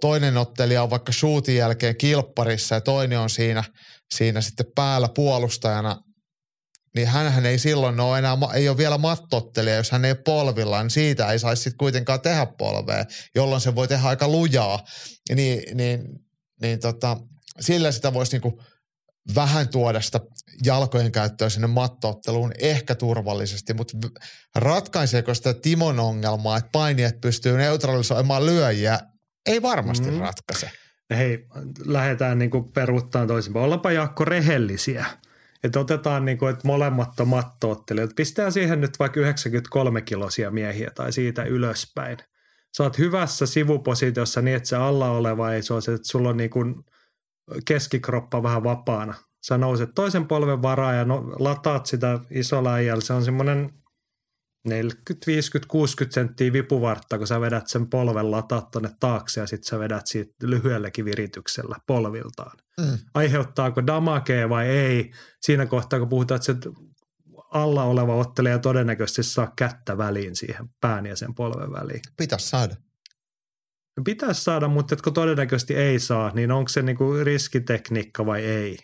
[0.00, 3.64] toinen ottelija on vaikka shootin jälkeen kilpparissa ja toinen on siinä,
[4.14, 6.02] siinä sitten päällä puolustajana,
[6.94, 10.82] niin hän ei silloin ole enää, ei ole vielä mattottelija, jos hän ei ole polvilla,
[10.82, 13.04] niin siitä ei saisi sitten kuitenkaan tehdä polvea,
[13.34, 14.84] jolloin se voi tehdä aika lujaa.
[15.34, 16.00] Niin, niin,
[16.62, 17.16] niin tota,
[17.60, 18.62] sillä sitä voisi niinku
[19.34, 20.20] vähän tuoda sitä
[20.64, 23.98] jalkojen käyttöä sinne mattootteluun ehkä turvallisesti, mutta
[24.54, 28.98] ratkaiseeko sitä Timon ongelmaa, että painijat pystyy neutralisoimaan lyöjiä
[29.46, 30.18] ei varmasti mm.
[30.18, 30.70] ratkaise.
[31.16, 31.38] Hei,
[31.84, 33.64] lähdetään niin peruuttamaan toisinpäin.
[33.64, 35.06] Ollaanpa Jaakko rehellisiä.
[35.64, 38.10] Että otetaan niin kuin, että molemmat on mattoottelijat.
[38.16, 42.18] Pistää siihen nyt vaikka 93 kilosia miehiä tai siitä ylöspäin.
[42.76, 46.36] Sä oot hyvässä sivupositiossa niin, että se alla oleva ei se se, että sulla on
[46.36, 46.74] niin kuin
[47.64, 49.14] keskikroppa vähän vapaana.
[49.46, 53.00] Sä nouset toisen polven varaa ja no, lataat sitä isolla äijällä.
[53.00, 53.70] Se on semmoinen
[54.64, 59.68] 40, 50, 60 senttiä vipuvartta, kun sä vedät sen polven lataat tonne taakse ja sitten
[59.68, 62.58] sä vedät siitä lyhyelläkin virityksellä polviltaan.
[62.78, 62.98] Mm.
[63.14, 65.10] Aiheuttaako damakea vai ei?
[65.40, 66.70] Siinä kohtaa, kun puhutaan, että se
[67.50, 72.00] alla oleva ottelija todennäköisesti saa kättä väliin siihen pään ja sen polven väliin.
[72.16, 72.76] Pitäisi saada.
[74.04, 78.78] Pitäisi saada, mutta kun todennäköisesti ei saa, niin onko se niinku riskitekniikka vai ei?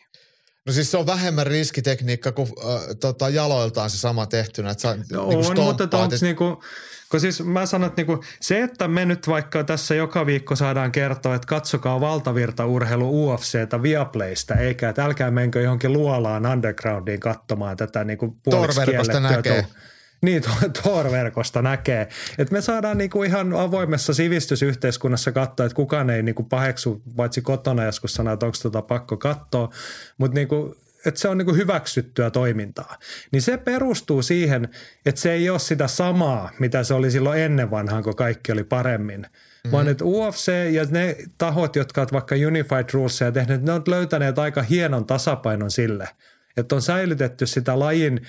[0.67, 4.71] No siis se on vähemmän riskitekniikka kuin äh, tota, jaloiltaan se sama tehtynä.
[4.71, 6.63] Että sä, No niinku on, mutta onko niinku,
[7.11, 10.93] kun siis mä sanon, että niinku, se, että me nyt vaikka tässä joka viikko saadaan
[10.93, 18.05] kertoa, että katsokaa valtavirtaurheilu UFCtä Viaplaysta, eikä että älkää menkö johonkin luolaan undergroundiin katsomaan tätä
[18.05, 19.61] niinku Tor-verkosta kiellettyä näkee.
[19.61, 19.94] tou-
[20.25, 22.09] Niin, to- Tor-verkosta näkee.
[22.39, 27.85] Et me saadaan niinku ihan avoimessa sivistysyhteiskunnassa katsoa, että kukaan ei niinku paheksu, paitsi kotona
[27.85, 29.71] joskus sanoa, että onko tota pakko katsoa.
[30.19, 30.77] Mutta niinku,
[31.07, 32.99] että se on niinku hyväksyttyä toimintaa.
[33.31, 34.69] Niin se perustuu siihen,
[35.07, 38.65] että se ei ole sitä samaa, mitä se oli silloin ennen vanhaan, kun kaikki oli
[38.65, 39.21] paremmin.
[39.21, 39.73] Mm-hmm.
[39.73, 44.39] Vaan että UFC ja ne tahot, jotka ovat vaikka Unified Rulesia tehneet, ne on löytäneet
[44.39, 46.09] aika hienon tasapainon sille,
[46.57, 48.21] että on säilytetty sitä lajin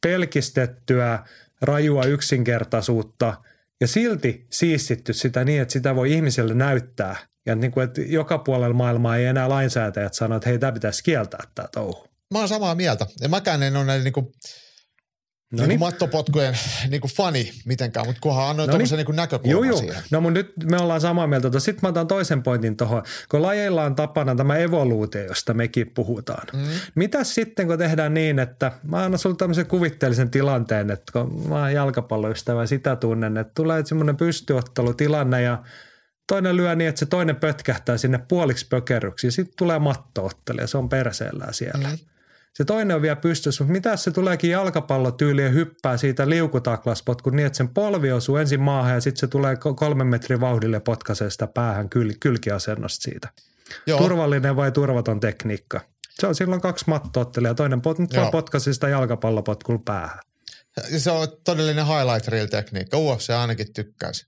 [0.00, 1.18] pelkistettyä,
[1.62, 3.34] rajua yksinkertaisuutta
[3.80, 7.16] ja silti siistitty sitä niin, että sitä voi ihmiselle näyttää.
[7.46, 11.04] Ja niin kuin, että joka puolella maailmaa ei enää lainsäätäjät sano, että hei, tämä pitäisi
[11.04, 12.08] kieltää tämä touhu.
[12.32, 13.06] Mä oon samaa mieltä.
[13.20, 14.32] Ja mäkään en ole näiden niinku,
[15.56, 15.80] No niinku niin.
[15.80, 16.58] mattopotkujen
[16.90, 18.88] niinku fani mitenkään, mutta kunhan annoin No niin.
[18.96, 19.16] niin.
[19.16, 19.78] näkökulman joo.
[19.78, 20.02] siihen.
[20.10, 21.60] No mutta nyt me ollaan samaa mieltä.
[21.60, 23.02] Sitten mä otan toisen pointin tuohon.
[23.28, 26.46] Kun lajeilla on tapana tämä evoluutio, josta mekin puhutaan.
[26.52, 26.60] Mm.
[26.94, 31.54] Mitäs sitten, kun tehdään niin, että mä annan sulle tämmöisen kuvitteellisen tilanteen, että kun mä
[31.60, 35.62] oon jalkapalloystävä ja sitä tunnen, että tulee semmoinen pystyottelutilanne ja
[36.28, 39.30] toinen lyö niin, että se toinen pötkähtää sinne puoliksi pökerryksi.
[39.30, 41.88] Sitten tulee mattoottelija, se on perseellä siellä.
[41.88, 41.98] Mm.
[42.54, 47.46] Se toinen on vielä pystyssä, mutta mitä se tuleekin jalkapallotyyliin ja hyppää siitä liukutaklaspotkuun niin,
[47.46, 51.30] että sen polvi osuu ensin maahan ja sitten se tulee ko- kolmen metrin vauhdille potkaisee
[51.30, 53.28] sitä päähän kyl- kylkiasennosta siitä.
[53.86, 55.80] Joo, Turvallinen vai turvaton tekniikka?
[56.20, 57.54] Se on silloin kaksi mattoottelijaa.
[57.54, 58.30] Toinen pot- Joo.
[58.30, 60.18] potkaisi sitä jalkapallopotkulla päähän.
[60.98, 62.98] se on todellinen highlight reel tekniikka.
[62.98, 64.26] UFC ainakin tykkäisi.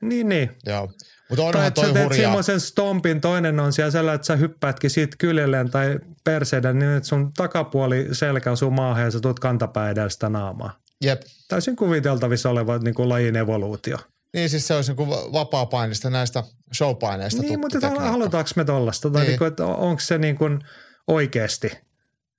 [0.00, 0.50] Niin, niin.
[0.66, 0.92] Joo.
[1.28, 4.36] Mutta Tai onhan että sä toi teet semmoisen stompin, toinen on siellä sellainen, että sä
[4.36, 9.40] hyppäätkin siitä kyljelleen tai perseiden niin, että sun takapuoli selkä osuu maahan ja sä tuut
[9.40, 10.78] kantapää sitä naamaa.
[11.00, 11.22] Jep.
[11.48, 13.98] Täysin kuviteltavissa oleva niin kuin lajin evoluutio.
[14.34, 16.42] Niin siis se olisi niinku vapaa-painista näistä
[16.74, 19.10] showpaineista Niin, mutta halutaanko me tollasta?
[19.10, 19.28] Tai Niin.
[19.28, 19.38] niin.
[19.38, 20.58] kuin, että onko se niin kuin
[21.06, 21.72] oikeasti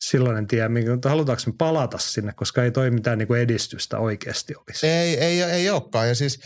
[0.01, 4.53] silloinen tie, että halutaanko me palata sinne, koska ei toi mitään niin kuin edistystä oikeasti
[4.55, 4.87] olisi.
[4.87, 6.07] Ei, ei, ei olekaan.
[6.07, 6.39] Ja siis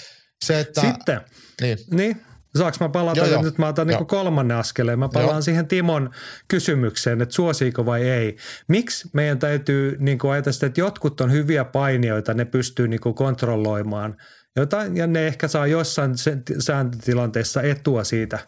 [0.45, 0.81] se, että...
[0.81, 1.21] Sitten,
[1.61, 1.77] Niin.
[1.91, 2.21] niin,
[2.57, 3.19] saanko mä palata?
[3.19, 3.41] Joo, Joo.
[3.41, 4.99] Nyt mä otan niin kolmannen askeleen.
[4.99, 5.41] Mä palaan Joo.
[5.41, 6.09] siihen Timon
[6.47, 8.37] kysymykseen, että suosiiko vai ei.
[8.67, 13.01] Miksi meidän täytyy niin kuin ajatella sitä, että jotkut on hyviä painijoita, ne pystyy niin
[13.01, 14.17] kuin kontrolloimaan
[14.55, 16.13] jotain, ja ne ehkä saa jossain
[16.59, 18.39] sääntötilanteessa etua siitä,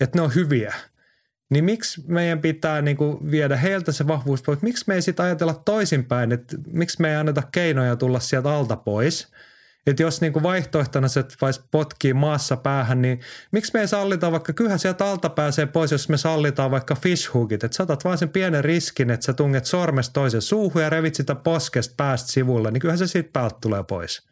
[0.00, 0.74] että ne on hyviä.
[1.50, 4.62] Niin miksi meidän pitää niin kuin viedä heiltä se vahvuus pois?
[4.62, 8.76] Miksi me ei sitten ajatella toisinpäin, että miksi me ei anneta keinoja tulla sieltä alta
[8.76, 9.28] pois?
[9.86, 13.20] Että jos niin kuin vaihtoehtona se vais potkii maassa päähän, niin
[13.52, 17.64] miksi me ei sallita vaikka, kyllähän sieltä alta pääsee pois, jos me sallitaan vaikka fishhookit.
[17.64, 21.14] Että sä otat vaan sen pienen riskin, että sä tunget sormesta toisen suuhun ja revit
[21.14, 24.22] sitä poskesta päästä sivulle, niin kyllähän se siitä päältä tulee pois.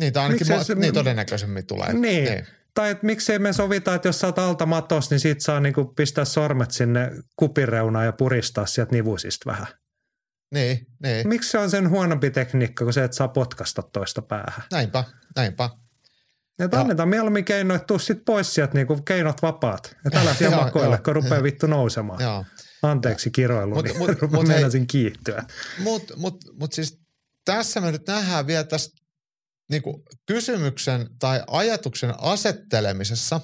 [0.00, 1.92] Niin, tai ainakin Miksei ma- se- niin todennäköisemmin tulee.
[1.92, 2.24] Niin.
[2.24, 2.46] niin.
[2.74, 5.84] Tai että miksei me sovita, että jos sä oot alta matos, niin sit saa niinku
[5.84, 9.66] pistää sormet sinne kupireunaan ja puristaa sieltä nivusista vähän.
[10.54, 11.28] Niin, niin.
[11.28, 14.62] Miksi se on sen huonompi tekniikka kuin se, että saa potkasta toista päähän?
[14.72, 15.04] Näinpä,
[15.36, 15.70] näinpä.
[16.58, 16.82] Että Joo.
[16.82, 19.96] annetaan mieluummin keinoit, tuu sit pois sieltä niinku keinot vapaat.
[20.04, 22.22] Ja älä siellä makoille, kun rupeaa vittu nousemaan.
[22.22, 22.44] Joo.
[22.82, 25.44] Anteeksi kiroilu, Mut- niin mut- mut, hei- meinasin kiihtyä.
[25.78, 26.98] Mutta mut, mut siis
[27.44, 28.90] tässä me nyt nähdään vielä tässä
[29.70, 33.40] niinku kysymyksen tai ajatuksen asettelemisessa,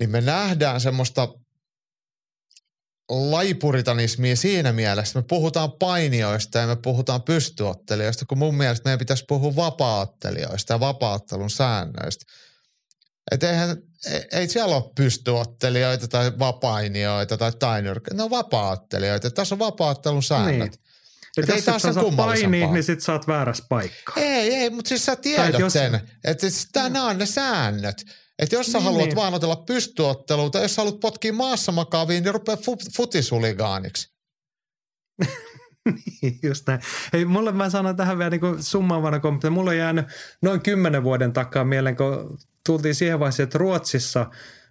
[0.00, 1.28] niin me nähdään semmoista
[3.12, 5.18] lajipuritanismia siinä mielessä.
[5.18, 10.80] Me puhutaan painijoista ja me puhutaan pystyottelijoista, kun mun mielestä meidän pitäisi puhua vapaaottelijoista ja
[10.80, 12.24] vapaattelun säännöistä.
[13.32, 13.76] Et eihän,
[14.10, 18.14] ei, ei siellä ole pystyottelijoita tai vapainijoita tai tainyrkkä.
[18.14, 19.30] Ne on vapaaottelijoita.
[19.30, 20.58] Tässä on vapaattelun säännöt.
[20.58, 20.82] Niin.
[21.36, 24.14] Et ei jos et sä painia, niin sit sä oot väärässä paikkaa.
[24.16, 28.04] Ei, ei, mutta siis sä tiedät jos- sen, että siis nämä on ne säännöt.
[28.42, 29.16] Että jos sä Niin, haluat niin.
[29.16, 34.12] vaan otella pystyottelua tai jos sä haluat potkia maassa makaaviin, niin rupea fu- futisuligaaniksi.
[36.42, 36.80] Just näin.
[37.12, 39.50] Hei, mulle mä sanon tähän vielä niin summaavana kommenttina.
[39.50, 40.06] Mulla on jäänyt
[40.42, 44.26] noin kymmenen vuoden takaa mieleen, kun tultiin siihen vaiheeseen, että Ruotsissa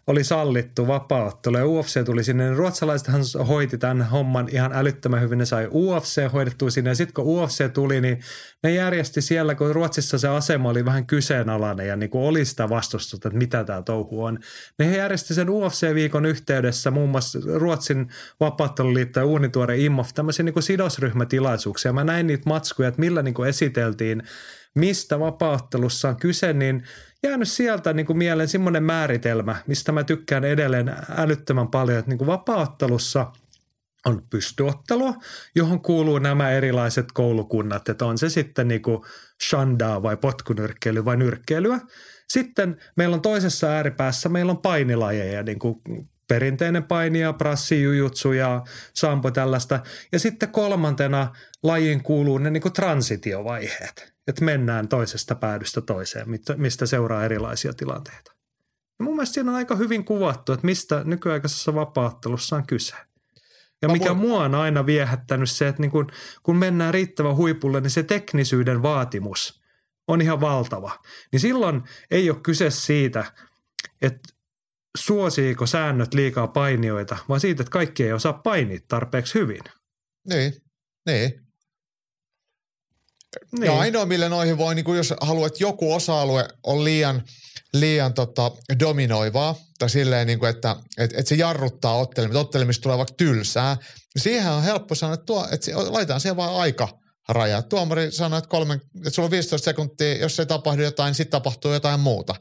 [0.07, 5.37] oli sallittu vapaaottelu ja UFC tuli sinne, niin ruotsalaisethan hoiti tämän homman ihan älyttömän hyvin.
[5.37, 8.19] Ne sai UFC hoidettua sinne ja sitten kun UFC tuli, niin
[8.63, 12.69] ne järjesti siellä, kun Ruotsissa se asema oli vähän kyseenalainen ja niin kuin oli sitä
[12.69, 14.39] vastustusta, että mitä tämä touhu on.
[14.79, 18.09] Ne järjesti sen UFC-viikon yhteydessä muun muassa Ruotsin
[18.39, 21.93] vapaatteluliitto ja Uunituore Immof tämmöisiä niin sidosryhmätilaisuuksia.
[21.93, 24.23] Mä näin niitä matskuja, että millä niin kuin esiteltiin,
[24.75, 26.83] mistä vapaattelussa on kyse, niin–
[27.23, 32.17] jäänyt sieltä niin kuin mieleen semmoinen määritelmä, mistä mä tykkään edelleen älyttömän paljon, että niin
[32.17, 33.31] kuin vapaattelussa
[34.05, 35.13] on pystyottelua,
[35.55, 39.01] johon kuuluu nämä erilaiset koulukunnat, että on se sitten niin kuin
[39.49, 41.79] shandaa vai potkunyrkkeily vai nyrkkeilyä.
[42.27, 45.81] Sitten meillä on toisessa ääripäässä, meillä on painilajeja, niin kuin
[46.31, 48.63] perinteinen painija, prassi, jujutsu ja
[48.93, 49.79] sampo tällaista.
[50.11, 56.27] Ja sitten kolmantena lajiin kuuluu ne niin kuin transitiovaiheet että mennään toisesta päädystä toiseen,
[56.57, 58.31] mistä seuraa erilaisia tilanteita.
[58.99, 62.95] Ja mun mielestä siinä on aika hyvin kuvattu, että mistä nykyaikaisessa vapaattelussa on kyse.
[63.81, 66.11] Ja Mä mikä mua on aina viehättänyt se, että niin kun,
[66.43, 69.61] kun mennään riittävän huipulle, niin se teknisyyden vaatimus
[70.07, 70.99] on ihan valtava.
[71.31, 71.81] Niin silloin
[72.11, 73.25] ei ole kyse siitä,
[74.01, 74.29] että
[74.97, 79.61] suosiiko säännöt liikaa painioita, vaan siitä, että kaikki ei osaa painia tarpeeksi hyvin.
[80.29, 80.53] Niin,
[81.05, 81.41] niin.
[83.51, 83.65] Niin.
[83.65, 87.23] Ja ainoa, millä noihin voi, niin kuin jos haluat, että joku osa-alue on liian,
[87.73, 92.97] liian tota, dominoivaa, tai silleen, niin kuin, että, että, että se jarruttaa ottelemista, ottelemista tulee
[92.97, 93.77] vaikka tylsää,
[94.15, 96.99] niin siihen on helppo sanoa, että, tuo, että laitetaan siihen vain aika
[97.29, 97.61] raja.
[97.61, 101.31] Tuomari sanoi, että, kolmen, että sulla on 15 sekuntia, jos ei tapahdu jotain, niin sitten
[101.31, 102.35] tapahtuu jotain muuta.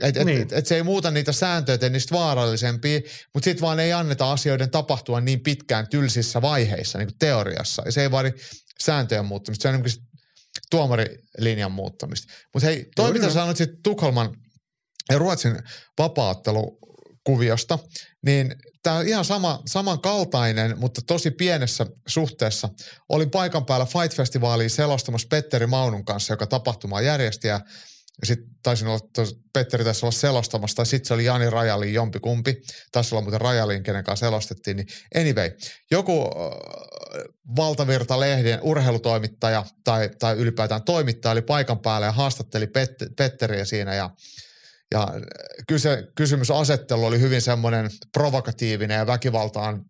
[0.00, 0.42] Että et, niin.
[0.42, 3.00] et, et se ei muuta niitä sääntöjä, että niistä vaarallisempia,
[3.34, 7.82] mutta sitten vaan ei anneta asioiden tapahtua niin pitkään tylsissä vaiheissa, niin kuin teoriassa.
[7.84, 8.32] Ja se ei vaadi
[8.82, 9.62] sääntöjen muuttamista.
[9.62, 10.12] Se on niin
[10.70, 12.32] tuomarilinjan muuttamista.
[12.54, 14.36] Mutta hei, toi mitä sanoit sitten Tukholman
[15.10, 15.58] ja Ruotsin
[15.98, 17.78] vapaattelukuviosta,
[18.26, 22.68] niin tämä on ihan sama, samankaltainen, mutta tosi pienessä suhteessa.
[23.08, 27.60] Olin paikan päällä Fight Festivaaliin selostamassa Petteri Maunun kanssa, joka tapahtumaa järjesti ja
[28.22, 31.94] ja sitten taisin olla, tos, Petteri taisi olla selostamassa, tai sitten se oli Jani Rajalin
[31.94, 32.62] jompikumpi.
[32.92, 34.76] Taisi olla muuten Rajalin, kenen kanssa selostettiin.
[34.76, 34.86] Niin
[35.16, 35.50] anyway,
[35.90, 36.30] joku äh,
[37.56, 44.10] valtavirta-lehden urheilutoimittaja tai, tai ylipäätään toimittaja oli paikan päällä ja haastatteli Pet- Petteriä siinä ja
[44.90, 45.08] ja
[45.68, 49.84] kyse, kysymysasettelu oli hyvin semmoinen provokatiivinen ja väkivaltaan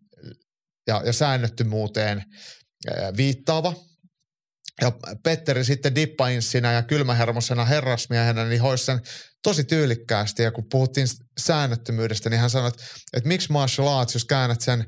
[0.87, 2.23] ja, ja säännöttömyyteen
[3.17, 3.73] viittaava–
[4.81, 4.91] ja
[5.23, 9.01] Petteri sitten dippainssinä ja kylmähermosena herrasmiehenä, niin hoisi sen
[9.43, 10.43] tosi tyylikkäästi.
[10.43, 11.07] Ja kun puhuttiin
[11.39, 12.83] säännöttömyydestä, niin hän sanoi, että,
[13.13, 14.85] että miksi martial arts, jos käännät sen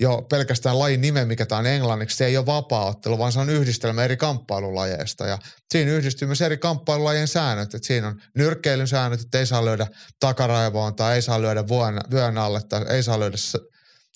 [0.00, 3.50] jo pelkästään lajin nimen, mikä tämä on englanniksi, se ei ole vapaaottelu, vaan se on
[3.50, 5.26] yhdistelmä eri kamppailulajeista.
[5.26, 5.38] Ja
[5.70, 7.74] siinä yhdistyy myös eri kamppailulajien säännöt.
[7.74, 9.86] Että siinä on nyrkkeilyn säännöt, että ei saa lyödä
[10.20, 11.64] takaraivoon tai ei saa lyödä
[12.10, 13.36] vyön, alle tai ei saa lyödä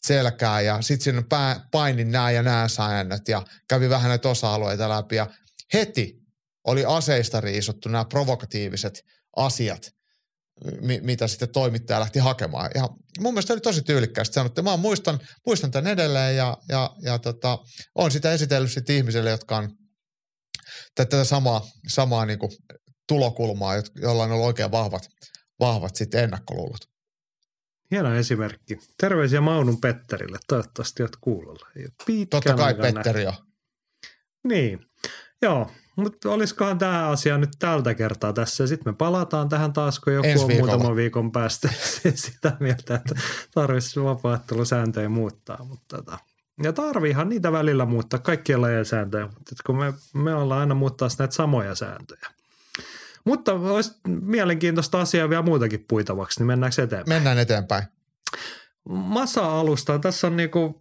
[0.07, 5.17] selkää ja sitten pää, painin nämä ja nämä säännöt ja kävi vähän näitä osa-alueita läpi
[5.17, 5.27] ja
[5.75, 6.23] heti
[6.67, 9.03] oli aseista riisuttu nämä provokatiiviset
[9.37, 9.91] asiat,
[10.81, 12.71] mi- mitä sitten toimittaja lähti hakemaan.
[12.75, 12.89] Ja
[13.21, 14.63] mun mielestä oli tosi tyylikkäästi sanottu.
[14.63, 17.59] Mä muistan, muistan tämän edelleen ja, ja, ja tota,
[17.95, 19.71] on sitä esitellyt sitten ihmisille, jotka on
[20.95, 22.53] tätä samaa, samaa niin kuin
[23.09, 25.09] tulokulmaa, jolla on ollut oikein vahvat,
[25.61, 26.92] vahvat sitten ennakkoluulot.
[27.93, 28.79] Hieno esimerkki.
[29.01, 30.39] Terveisiä Maunun Petterille.
[30.49, 31.69] Toivottavasti olet kuulolla.
[32.31, 33.35] Totta kai Petteri on.
[34.45, 34.87] Niin.
[35.43, 38.67] Joo, mutta olisikohan tämä asia nyt tältä kertaa tässä.
[38.67, 41.69] Sitten me palataan tähän taas, kun joku Ensi on muutaman viikon päästä
[42.15, 43.15] sitä mieltä, että
[43.55, 45.65] tarvitsisi vapaattelusääntöjä muuttaa.
[45.65, 46.19] Mutta tota.
[46.63, 51.09] Ja tarviihan niitä välillä muuttaa, kaikkien lajien sääntöjä, mutta kun me, me ollaan aina muuttaa
[51.19, 52.27] näitä samoja sääntöjä.
[53.25, 57.09] Mutta olisi mielenkiintoista asiaa vielä muutakin puitavaksi, niin mennäänkö eteenpäin?
[57.09, 57.85] Mennään eteenpäin.
[58.89, 59.99] Masa-alusta.
[59.99, 60.79] Tässä on niinku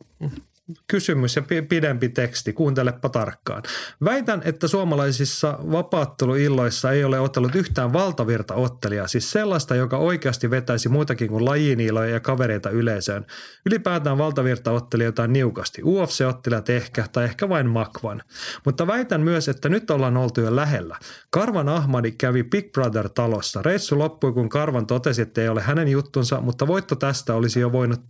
[0.87, 3.63] kysymys ja pidempi teksti, kuuntelepa tarkkaan.
[4.03, 10.89] Väitän, että suomalaisissa vapaatteluilloissa ei ole ottanut yhtään valtavirta ottelijaa, siis sellaista, joka oikeasti vetäisi
[10.89, 13.25] muitakin kuin lajiniiloja ja kavereita yleisöön.
[13.65, 15.81] Ylipäätään valtavirta ottelijoita on niukasti.
[15.81, 18.21] UFC-ottelijat ehkä, tai ehkä vain Makvan.
[18.65, 20.97] Mutta väitän myös, että nyt ollaan oltu jo lähellä.
[21.29, 23.61] Karvan Ahmadi kävi Big Brother-talossa.
[23.61, 27.71] Reissu loppui, kun Karvan totesi, että ei ole hänen juttunsa, mutta voitto tästä olisi jo
[27.71, 28.01] voinut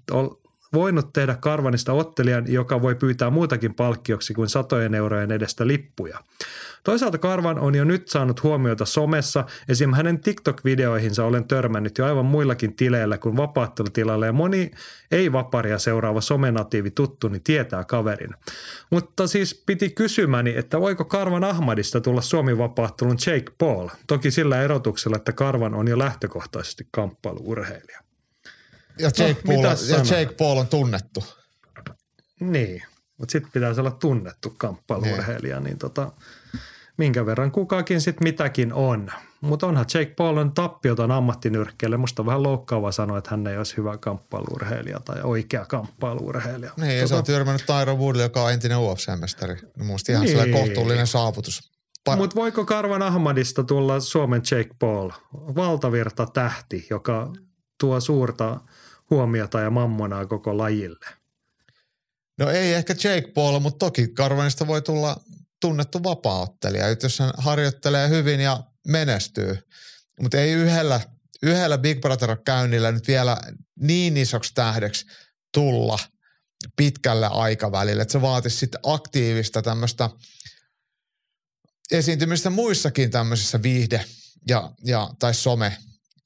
[0.73, 6.19] voinut tehdä Karvanista ottelijan, joka voi pyytää muutakin palkkioksi kuin satojen eurojen edestä lippuja.
[6.83, 9.93] Toisaalta Karvan on jo nyt saanut huomiota somessa, esim.
[9.93, 14.71] hänen TikTok-videoihinsa olen törmännyt jo aivan muillakin tileillä kuin vapaattelutilalla ja moni
[15.11, 18.35] ei-vaparia seuraava somenatiivi tuttuni tietää kaverin.
[18.91, 24.61] Mutta siis piti kysymäni, että voiko Karvan Ahmadista tulla Suomi vapaattelun Jake Paul, toki sillä
[24.61, 28.10] erotuksella, että Karvan on jo lähtökohtaisesti kamppailuurheilija.
[28.99, 29.97] Ja Jake, No, Paul, mitäs ja?
[29.97, 31.23] Jake Paul on tunnettu.
[32.39, 32.83] Niin,
[33.17, 36.11] mutta sitten pitäisi olla tunnettu kamppailurheilija, niin tota,
[36.97, 39.11] minkä verran kukakin sitten mitäkin on.
[39.41, 41.97] Mutta onhan Jake Paul on tappioton ammattinyrkkeelle.
[41.97, 46.71] Musta on vähän loukkaava sanoa, että hän ei olisi hyvä kamppailurheilija tai oikea kamppailurheilija.
[46.77, 49.61] Niin, ja se on tyrmännyt Tyron Woodley, joka on entinen UFC-mestari.
[49.77, 50.37] Mun mielestä ihan Niin.
[50.37, 50.53] niin.
[50.53, 51.71] kohtuullinen saavutus.
[52.09, 55.09] Pa- Mutta voiko Karvan Ahmadista tulla Suomen Jake Paul?
[55.33, 57.33] Valtavirta tähti, joka
[57.79, 58.59] tuo suurta
[59.11, 61.05] huomiota ja mammonaa koko lajille.
[62.39, 65.17] No ei ehkä Jake Paul, mutta toki Karvanista voi tulla
[65.61, 69.57] tunnettu vapaaottelija, jos hän harjoittelee hyvin ja menestyy.
[70.21, 71.01] Mutta ei yhdellä,
[71.43, 73.37] yhdellä Big Brother-käynnillä nyt vielä
[73.79, 75.05] niin isoksi tähdeksi
[75.53, 75.99] tulla
[76.75, 80.09] pitkälle aikavälille, että se vaatisi sitten aktiivista tämmöistä
[81.91, 84.05] esiintymistä muissakin tämmöisissä viihde-
[84.47, 85.33] ja, ja, tai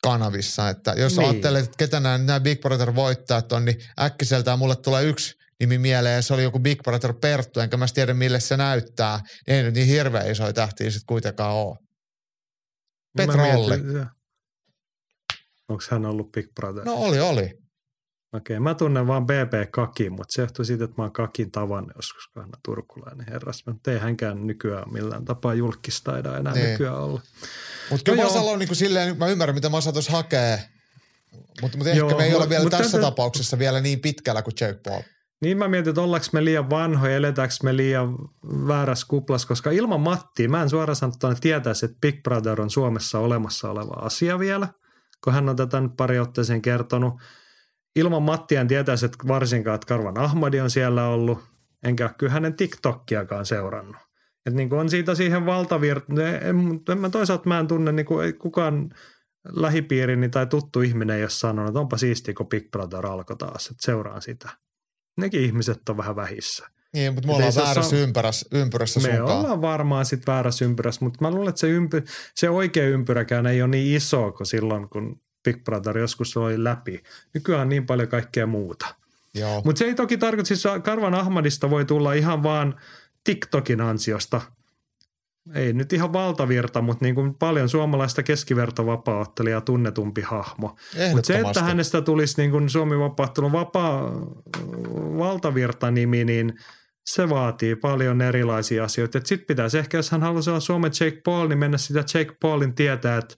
[0.05, 0.69] some-kanavissa.
[0.69, 1.19] Että jos Niin.
[1.19, 1.29] niin.
[1.29, 5.77] ajattelet, että ketä nämä, nämä Big Brother voittajat on, niin äkkiseltään mulle tulee yksi nimi
[5.77, 9.19] mieleen ja se oli joku Big Brother Perttu, enkä mä tiedä mille se näyttää.
[9.47, 11.77] Ei nyt niin hirveän isoja tähtiä sitten kuitenkaan ole.
[13.17, 13.75] Petra Olli.
[15.67, 16.85] Onko hän ollut Big Brother?
[16.85, 17.64] No oli, oli.
[18.37, 21.91] Okei, mä tunnen vaan BB Kakin, mutta se johtuu siitä, että mä oon Kakin tavannut
[21.95, 23.63] joskus, kun hän on turkulainen herras.
[23.67, 26.69] Mutta ei hänkään nykyään millään tapaa julkistaida enää Niin.
[26.71, 27.21] nykyään olla.
[27.89, 28.29] Mutta kyllä No joo.
[28.31, 30.63] Masalla on niin kuin silleen, mä ymmärrän mitä Masa tuossa hakee,
[31.61, 34.53] mutta mut Joo, ehkä me ei ole vielä tässä tätä- tapauksessa vielä niin pitkällä kuin
[34.61, 35.01] Jake Paul.
[35.41, 38.15] Niin mä mietin, että ollaanko me liian vanhoja, eletäänkö me liian
[38.67, 43.19] väärässä kuplassa, koska ilman Mattia mä en suoraan sanottuna tietäisi, että Big Brother on Suomessa
[43.19, 44.67] olemassa oleva asia vielä,
[45.23, 47.13] kun hän on tätä nyt pari otteeseen kertonut.
[47.95, 51.39] Ilman Mattia en tietäisi, että varsinkaan, että Karvan Ahmadi on siellä ollut,
[51.83, 53.95] enkä ole kyllä hänen TikTokkiakaan seurannut.
[54.45, 58.05] Että niin kuin on siitä siihen valtavirta, en, en mä toisaalta mä en tunne, niin
[58.05, 58.89] kuin ei kukaan
[59.53, 63.85] lähipiirini tai tuttu ihminen ole sanonut, että onpa siistiä, kun Big Brother alkoi taas, että
[63.85, 64.49] seuraan sitä.
[65.17, 66.67] Nekin ihmiset on vähän vähissä.
[66.93, 69.37] Niin, mutta me Et ollaan väärässä sam- ympyrässä, ympyrässä Me sunkaan.
[69.39, 72.03] ollaan varmaan sitten väärässä ympyrässä, mutta mä luulen, että se, ympy,
[72.35, 77.03] se oikea ympyräkään ei ole niin iso kuin silloin, kun Big Brother joskus oli läpi.
[77.33, 78.95] Nykyään on niin paljon kaikkea muuta.
[79.63, 82.75] Mutta se ei toki tarkoita, siis Karvan Ahmadista voi tulla ihan vaan
[83.23, 84.41] TikTokin ansiosta.
[85.53, 90.75] Ei nyt ihan valtavirta, mutta niin kuin paljon suomalaista keskivertovapaa-ottelijaa tunnetumpi hahmo.
[91.11, 94.11] Mutta se, että hänestä tulisi niin kuin Suomi vapaattelun vapaa
[95.17, 96.59] valtavirta-nimi, niin
[97.05, 99.19] se vaatii paljon erilaisia asioita.
[99.23, 102.73] Sitten pitäisi ehkä, jos hän haluaisi olla Suomen Jake Paul, niin mennä sitä Jake Paulin
[102.73, 103.35] tietää, että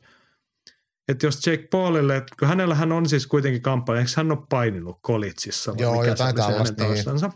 [1.08, 5.00] että jos Jake Paulille, että kun hänellähän on siis kuitenkin kampanja, eikö hän ole paininut
[5.02, 5.74] kolitsissa?
[5.78, 7.32] Joo, mikä jotain tällaista, niin.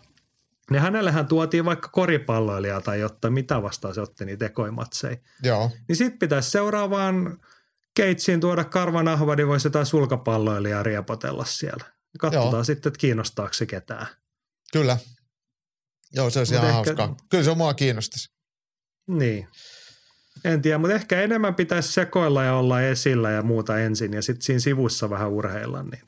[0.72, 5.18] Niin hänellähän tuotiin vaikka koripalloilijaa tai jotta mitä vastaan se otti niitä ekoimatseja.
[5.44, 5.72] Joo.
[5.88, 7.40] Niin sitten pitäisi seuraavaan
[7.94, 11.86] keitsiin tuoda karvan ahvadi, voisi jotain sulkapalloilijaa riepotella siellä.
[12.20, 12.64] Katsotaan Joo.
[12.64, 14.08] sitten, että kiinnostaako se ketään.
[14.74, 14.98] Kyllä.
[16.14, 17.28] Joo, se olisi Mut ihan ehkä- hauskaa.
[17.30, 18.30] Kyllä se mua kiinnostaisi.
[19.08, 19.48] Niin.
[20.46, 24.42] En tiedä, mutta ehkä enemmän pitäisi sekoilla ja olla esillä ja muuta ensin ja sitten
[24.42, 25.84] siinä sivussa vähän urheilla.
[25.84, 26.02] Niin.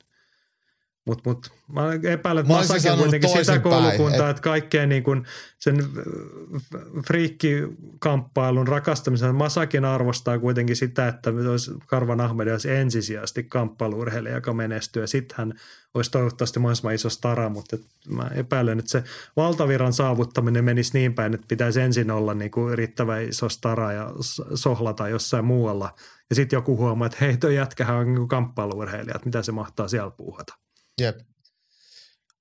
[1.06, 5.24] Mutta mut, mä epäilen, että Masakin on kuitenkin sitä koulukuntaa, et- että kaikkeen niin kuin
[5.58, 14.34] sen äh, friikkikamppailun rakastamisen Masakin arvostaa kuitenkin sitä, että olisi Karvan Ahmed olisi ensisijaisesti kamppailuurheilija,
[14.34, 15.54] joka menestyy ja sitten hän
[15.94, 17.76] olisi toivottavasti mahdollisimman iso stara, mutta
[18.08, 19.04] mä epäilen, että se
[19.36, 24.10] valtaviran saavuttaminen menisi niin päin, että pitäisi ensin olla niin kuin riittävän iso stara ja
[24.54, 25.94] sohlata jossain muualla.
[26.30, 29.88] Ja sitten joku huomaa, että hei, toi jätkähän on niin kamppailuurheilija, että mitä se mahtaa
[29.88, 30.54] siellä puuhata.
[31.00, 31.20] Jep.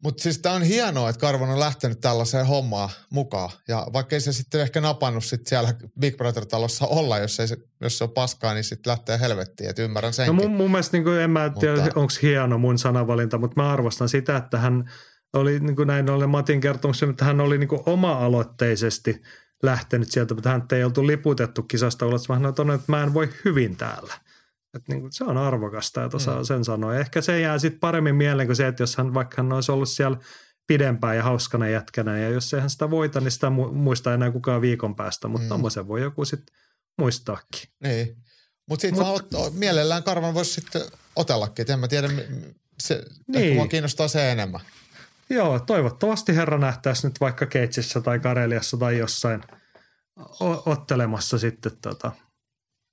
[0.03, 3.49] Mutta siis tämä on hienoa, että Karvan on lähtenyt tällaiseen hommaan mukaan.
[3.67, 7.57] Ja vaikka ei se sitten ehkä napannut sit siellä Big Brother-talossa olla, jos, ei se,
[7.81, 9.69] jos se on paskaa, niin sitten lähtee helvettiin.
[9.69, 10.35] Että ymmärrän No senkin.
[10.35, 13.71] mun, mun mielestä niin kuin, en mä tiedä, Mutta- onko hieno mun sanavalinta, mutta mä
[13.73, 14.91] arvostan sitä, että hän
[15.33, 19.21] oli niin kuin näin ollen Matin kertomuksen, että hän oli niin kuin oma-aloitteisesti
[19.63, 23.03] lähtenyt sieltä, mutta hän ei oltu liputettu kisasta ulos, vaan hän on todennut, että mä
[23.03, 24.13] en voi hyvin täällä.
[24.73, 26.45] Että niin kuin, se on arvokasta, että osaa Mm.
[26.45, 26.95] sen sanoa.
[26.95, 29.89] Ehkä se jää sitten paremmin mieleen kuin se, että jos hän vaikka hän olisi ollut
[29.89, 30.17] siellä
[30.67, 34.31] pidempään ja hauskana jätkänä, ja jos ei hän sitä voita, niin sitä mu- muista enää
[34.31, 35.49] kukaan viikon päästä, mutta Mm.
[35.49, 36.55] tommosen voi joku sitten
[36.97, 37.69] muistaakin.
[37.83, 38.17] Niin.
[38.69, 40.81] Mutta sitten Mut- Mut, mielellään Karvan voisi sitten
[41.15, 41.71] otellakin.
[41.71, 42.09] En mä tiedä,
[42.79, 43.55] se, niin.
[43.55, 44.61] Mua kiinnostaa se enemmän.
[45.29, 49.43] Joo, toivottavasti herra nähtäisi nyt vaikka Keitsissä tai Kareliassa tai jossain
[50.41, 52.11] o- ottelemassa sitten tota.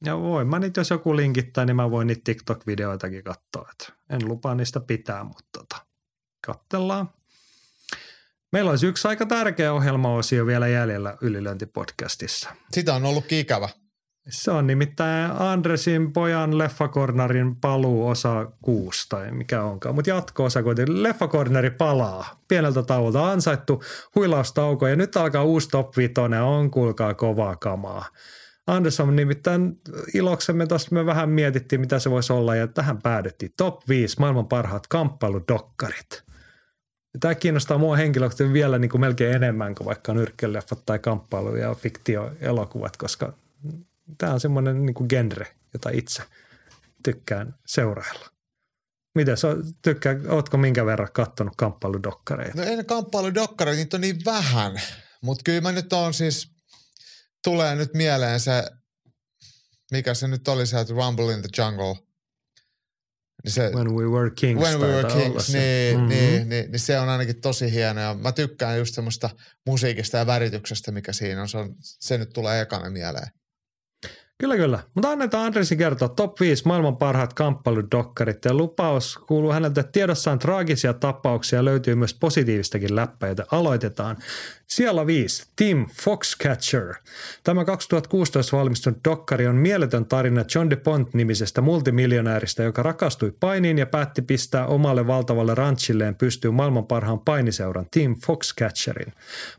[0.05, 3.71] Ja voin mä niitä, jos joku linkittää, niin mä voin niitä TikTok-videoitakin katsoa.
[3.71, 5.77] Et en lupaa niistä pitää, mutta tota,
[6.47, 7.11] kattellaan.
[8.53, 12.51] Meillä olisi yksi aika tärkeä ohjelmaosio vielä jäljellä Ylilöintipodcastissa.
[12.73, 13.69] Sitä on ollutkin ikävä.
[14.29, 19.95] Se on nimittäin Andresin pojan Leffakornarin paluu osa kuusi tai mikä onkaan.
[19.95, 21.03] Mutta jatko-osa kuitenkin.
[21.03, 22.41] Leffakorneri palaa.
[22.49, 23.83] Pieneltä tauolta ansaittu
[24.15, 26.13] huilaustauko ja nyt alkaa uusi top 5.
[26.43, 28.05] On kuulkaa kovaa kamaa.
[28.67, 29.81] Anderson nimittäin
[30.15, 33.53] iloksemme tuosta me vähän mietittiin, mitä se voisi olla ja tähän päädyttiin.
[33.57, 36.23] Top 5 maailman parhaat kamppailudokkarit.
[37.21, 41.75] Tämä kiinnostaa mua henkilökohtaisesti vielä niin kuin melkein enemmän kuin vaikka nyrkkeleffat tai kamppailu- ja
[41.75, 43.33] fiktioelokuvat, koska
[44.19, 46.23] tämä on semmoinen niin kuin genre, jota itse
[47.05, 48.27] tykkään seurailla.
[49.15, 49.49] Miten sä
[49.83, 52.57] tykkää, ootko minkä verran kattonut kamppailudokkareita?
[52.57, 54.81] No en kamppailudokkareita, niitä on niin vähän.
[55.23, 56.51] Mutta kyllä mä nyt on siis,
[57.45, 58.65] tulee nyt mieleen se,
[59.93, 61.95] mikä se nyt oli se, Rumble in the Jungle.
[63.45, 64.63] Niin se, when We Were Kings.
[64.63, 66.09] When We Were Kings, niin, mm-hmm.
[66.09, 68.01] niin, niin, niin, se on ainakin tosi hieno.
[68.01, 69.31] Ja mä tykkään just semmoista
[69.67, 71.49] musiikista ja värityksestä, mikä siinä on.
[71.49, 73.27] Se, on, se nyt tulee ekana mieleen.
[74.41, 74.79] Kyllä, kyllä.
[74.95, 80.33] Mutta annetaan Andresi kertoa top 5 maailman parhaat kamppailudokkarit ja lupaus kuuluu häneltä, että tiedossa
[80.33, 84.17] on traagisia tapauksia löytyy myös positiivistakin läppää, joten aloitetaan.
[84.71, 85.45] Siellä 5.
[85.57, 86.95] Tim Foxcatcher.
[87.45, 94.23] Tämä 2016 valmistunut dokkari on mieletön tarina John DePont-nimisestä multimiljonääristä, joka rakastui painiin ja päätti
[94.23, 99.13] pistää omalle valtavalle ranchilleen pystyyn maailman parhaan painiseuran Tim Foxcatcherin.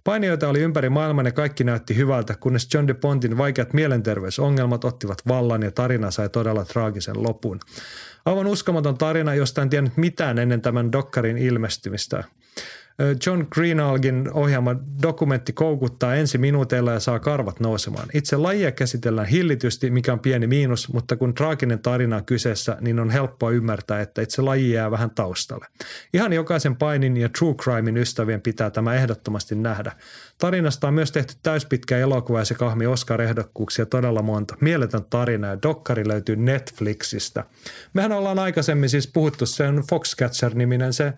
[0.03, 5.61] Painijoita oli ympäri maailman ja kaikki näytti hyvältä, kunnes John DePontin vaikeat mielenterveysongelmat ottivat vallan
[5.61, 7.59] ja tarina sai todella traagisen lopun.
[8.25, 12.23] Aivan uskomaton tarina, josta en tiennyt mitään ennen tämän dokkarin ilmestymistä.
[13.25, 18.07] John Greenalgin ohjaama dokumentti koukuttaa ensi minuuteilla ja saa karvat nousemaan.
[18.13, 22.99] Itse lajia käsitellään hillitysti, mikä on pieni miinus, mutta kun traaginen tarina on kyseessä, niin
[22.99, 25.65] on helppoa ymmärtää, että itse laji jää vähän taustalle.
[26.13, 29.91] Ihan jokaisen painin ja true crimein ystävien pitää tämä ehdottomasti nähdä.
[30.37, 34.55] Tarinasta on myös tehty täyspitkä elokuva ja se kahmi Oscar-ehdokkuuksia todella monta.
[34.61, 37.43] Mieletön tarina ja dokkari löytyy Netflixistä.
[37.93, 41.13] Mehän ollaan aikaisemmin siis puhuttu, se on Foxcatcher-niminen se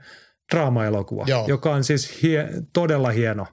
[0.52, 1.48] draama-elokuva, Joo.
[1.48, 3.48] joka on siis hie, todella hieno.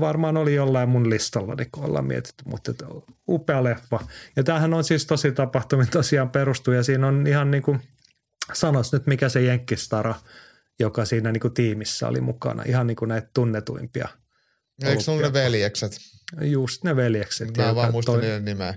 [0.00, 2.72] Varmaan oli jollain mun listalla, niin kun ollaan mietitty, mutta
[3.28, 4.00] upea leffa.
[4.36, 7.80] Ja tämähän on siis tosi tapahtuminen tosiaan perustu ja siinä on ihan niin kuin,
[8.52, 10.14] sanois nyt mikä se jenkkistara,
[10.80, 12.62] joka siinä niin kuin tiimissä oli mukana.
[12.66, 14.08] Ihan niin kuin näitä tunnetuimpia.
[14.84, 15.98] Eikö ollut ne veljekset?
[16.40, 17.56] Just ne veljekset.
[17.56, 18.22] Mä vaan muistan toi...
[18.22, 18.74] niiden nimeä.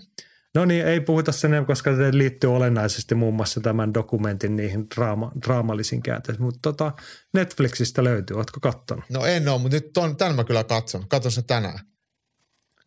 [0.57, 5.31] No niin, ei puhuta sen, koska se liittyy olennaisesti muun muassa tämän dokumentin niihin draama,
[5.45, 6.45] draamallisiin käänteisiin.
[6.45, 6.91] Mutta tota,
[7.33, 9.05] Netflixistä löytyy, ootko kattonut?
[9.09, 11.07] No en ole, mutta nyt on, tämän mä kyllä katson.
[11.07, 11.79] Katon se tänään.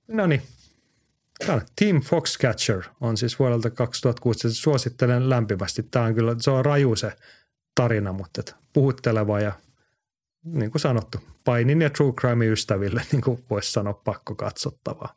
[0.08, 0.42] No niin.
[1.76, 4.62] Team Foxcatcher on siis vuodelta 2016.
[4.62, 5.82] Suosittelen lämpimästi.
[5.82, 7.12] Tämä on kyllä, se on raju se
[7.74, 8.42] tarina, mutta
[8.73, 9.52] puhutteleva ja
[10.44, 15.15] niin kuin sanottu, painin ja true crime ystäville, niin kuin voisi sanoa, pakko katsottavaa.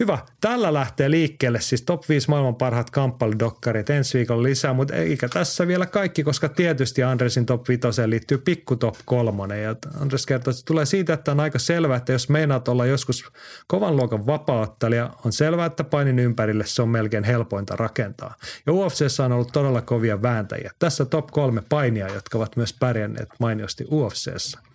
[0.00, 0.18] Hyvä.
[0.40, 5.66] Tällä lähtee liikkeelle siis top 5 maailman parhaat kamppailudokkarit ensi viikolla lisää, mutta eikä tässä
[5.66, 9.60] vielä kaikki, koska tietysti Andresin top 5 liittyy pikku top 3.
[9.60, 12.86] Ja Andres kertoo, että se tulee siitä, että on aika selvää, että jos meinaat olla
[12.86, 13.24] joskus
[13.66, 18.34] kovan luokan vapauttelija, on selvää, että painin ympärille se on melkein helpointa rakentaa.
[18.66, 20.70] Ja UFCssä on ollut todella kovia vääntäjiä.
[20.78, 24.73] Tässä top kolme painia, jotka ovat myös pärjänneet mainiosti UFCssä.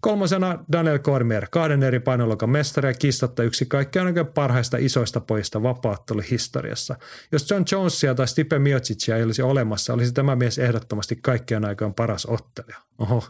[0.00, 6.96] Kolmosena Daniel Cormier, kahden eri painoluokan mestari ja kistatta yksi kaikkein parhaista isoista pojista vapaatteluhistoriassa.
[7.32, 11.94] Jos John Jonesia tai Stipe Miocicia ei olisi olemassa, olisi tämä mies ehdottomasti kaikkien aikojen
[11.94, 12.76] paras ottelija.
[12.98, 13.24] Oho,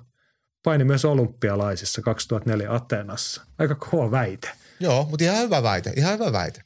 [0.62, 3.42] paini myös olympialaisissa 2004 Ateenassa.
[3.58, 4.50] Aika kova väite.
[4.80, 6.62] Joo, mutta ihan hyvä väite, ihan hyvä väite.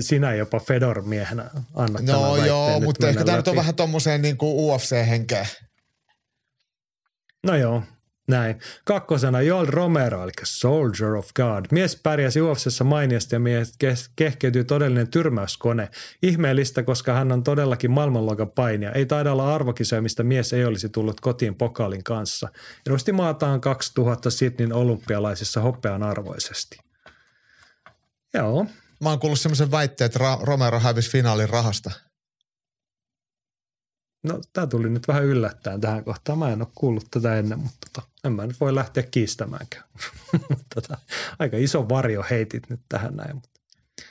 [0.00, 5.46] Sinä jopa Fedor-miehenä annat No joo, mutta ehkä tämä nyt on vähän tuommoiseen niin UFC-henkeä.
[7.46, 7.82] No joo,
[8.28, 8.58] näin.
[8.84, 11.64] Kakkosena Joel Romero, eli Soldier of God.
[11.72, 13.74] Mies pärjäsi UFCssä mainiosti ja mies
[14.16, 15.88] kehkeytyi todellinen tyrmäyskone.
[16.22, 18.92] Ihmeellistä, koska hän on todellakin maailmanluokan painija.
[18.92, 22.48] Ei taida olla arvokisoja, mistä mies ei olisi tullut kotiin pokaalin kanssa.
[22.86, 26.78] Edusti maataan 2000 Sydneyn olympialaisissa hopean arvoisesti.
[28.34, 28.66] Joo.
[29.00, 31.90] Mä oon kuullut semmoisen väitteen, että Romero hävisi finaalin rahasta–
[34.22, 36.38] No tämä tuli nyt vähän yllättäen tähän kohtaan.
[36.38, 39.84] Mä en ole kuullut tätä ennen, mutta tota, en mä nyt voi lähteä kiistämäänkään.
[40.74, 40.98] tota,
[41.38, 43.34] aika iso varjo heitit nyt tähän näin.
[43.34, 43.50] Mutta.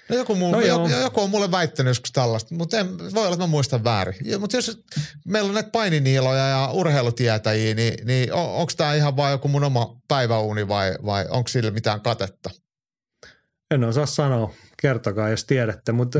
[0.09, 3.33] No joku, muu, no joku, joku on mulle väittänyt joskus tällaista, mutta en, voi olla,
[3.33, 4.15] että mä muistan väärin.
[4.23, 4.83] Ja, mutta jos
[5.25, 9.63] meillä on näitä paininiiloja ja urheilutietäjiä, niin, niin on, onko tämä ihan vain joku mun
[9.63, 12.49] oma päiväuni vai, vai onko sillä mitään katetta?
[13.71, 14.53] En osaa sanoa.
[14.81, 15.91] Kertokaa, jos tiedätte.
[15.91, 16.19] Mutta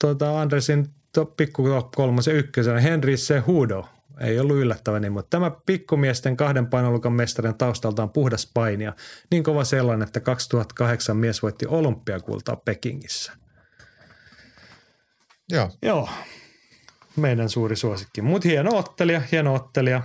[0.00, 0.88] tuota Andresin
[1.36, 1.62] pikku
[1.96, 3.88] kolmosen ykkösenä Henry Cejudo,
[4.20, 8.92] ei ollut yllättävä niin, mutta tämä pikkumiesten kahden painolukan mestarin taustaltaan puhdas painia.
[9.30, 13.32] Niin kova sellainen, että 2008 mies voitti olympiakultaa Pekingissä.
[15.50, 15.70] Joo.
[15.82, 16.08] Joo,
[17.16, 18.22] meidän suuri suosikki.
[18.22, 20.02] Mutta hieno ottelija, hieno ottelija,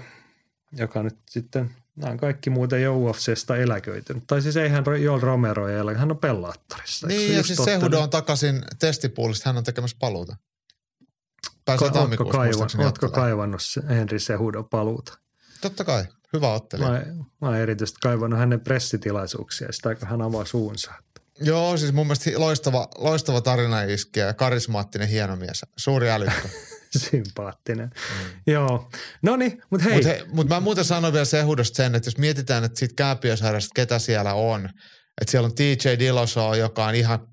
[0.78, 4.24] joka nyt sitten, nämä on kaikki muuten jo UFCstä eläköitynyt.
[4.28, 7.60] Tai siis eihän Joel Romero ei hän on se Niin, ja siis?
[7.64, 10.36] Sehudo on takaisin testipuolista, hän on tekemässä paluuta.
[11.66, 15.18] Pääsee Ootko, tammikuussa kaivan, ootko kaivannut se Henri Sehudo paluuta?
[15.62, 16.90] Totta kai, hyvä ottelija.
[16.90, 17.04] Mä,
[17.42, 20.94] mä oon erityisesti kaivannut hänen pressitilaisuuksia, sitä kun hän avaa suunsa.
[21.42, 25.66] Joo, siis mun mielestä loistava, loistava tarina iskiä ja karismaattinen hieno mies.
[25.78, 26.48] Suuri älykkö.
[27.12, 27.90] Sympaattinen.
[27.90, 28.54] Mm.
[28.54, 28.90] Joo.
[29.22, 29.96] No niin, mutta hei.
[29.96, 33.72] Mutta he, mut mä muuten sanon vielä Sehudosta sen, että jos mietitään, että siitä kääpiösarjasta,
[33.76, 34.66] ketä siellä on,
[35.22, 37.28] että siellä on TJ Dilloso, joka on ihan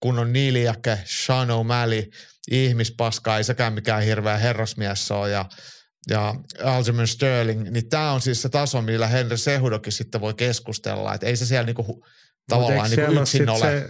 [0.00, 2.10] kunnon niiliäke, Sean O'Malley,
[2.50, 5.44] ihmispaska, ei sekään mikään hirveä herrasmies ole, ja,
[6.10, 11.14] ja Aljamain Sterling, niin tämä on siis se taso, millä Henry Sehudokin sitten voi keskustella,
[11.14, 12.04] että ei se siellä niinku,
[12.48, 13.60] tavallaan niinku yksin ole.
[13.60, 13.88] Se,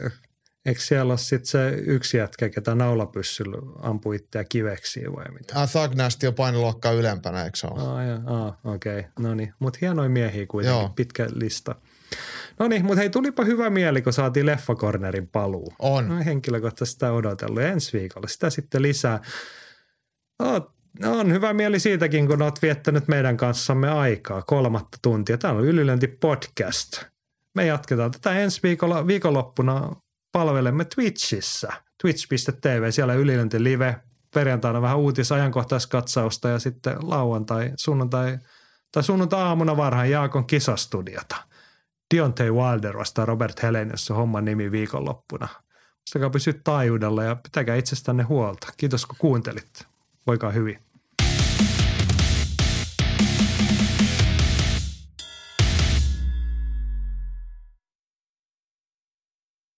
[0.66, 5.60] eikö siellä ole sitten se yksi jätkä, ketä naulapyssyllä ampui itseä kiveksiin vai mitä?
[5.60, 8.12] Ah, Thug Nasty on painoluokkaa ylempänä, eikö se ole?
[8.26, 8.98] Ah, okei.
[8.98, 9.10] Okay.
[9.18, 10.92] No niin, mutta hienoja miehiä kuitenkin, Joo.
[10.97, 11.74] pitkä lista.
[12.60, 15.72] No niin, mutta hei, tulipa hyvä mieli, kun saatiin Leffakornerin paluu.
[15.78, 16.08] On.
[16.08, 17.62] No, henkilökohtaisesti sitä odotellut.
[17.62, 19.20] Ensi viikolla sitä sitten lisää.
[20.39, 20.72] Oot,
[21.06, 25.39] on hyvä mieli siitäkin, kun olet viettänyt meidän kanssamme aikaa kolmatta tuntia.
[25.39, 27.02] Tämä on Ylilönti podcast.
[27.55, 29.97] Me jatketaan tätä ensi viikolla, viikonloppuna
[30.32, 31.72] palvelemme Twitchissä.
[32.02, 33.97] Twitch.tv, siellä Ylilönti live.
[34.34, 38.39] Perjantaina vähän uutis ajankohtaiskatsausta ja sitten lauantai, sunnuntai
[38.92, 41.49] tai sunnuntai-aamuna varhain Jaakon kisastudiota.
[42.14, 45.48] Deontay Wilder vastaa Robert Helenius on homman nimi viikonloppuna.
[45.97, 48.68] Muistakaa pysyä taajuudella ja pitäkää itsestänne huolta.
[48.76, 49.86] Kiitos kun kuuntelit.
[50.26, 50.90] Voikaa hyvin.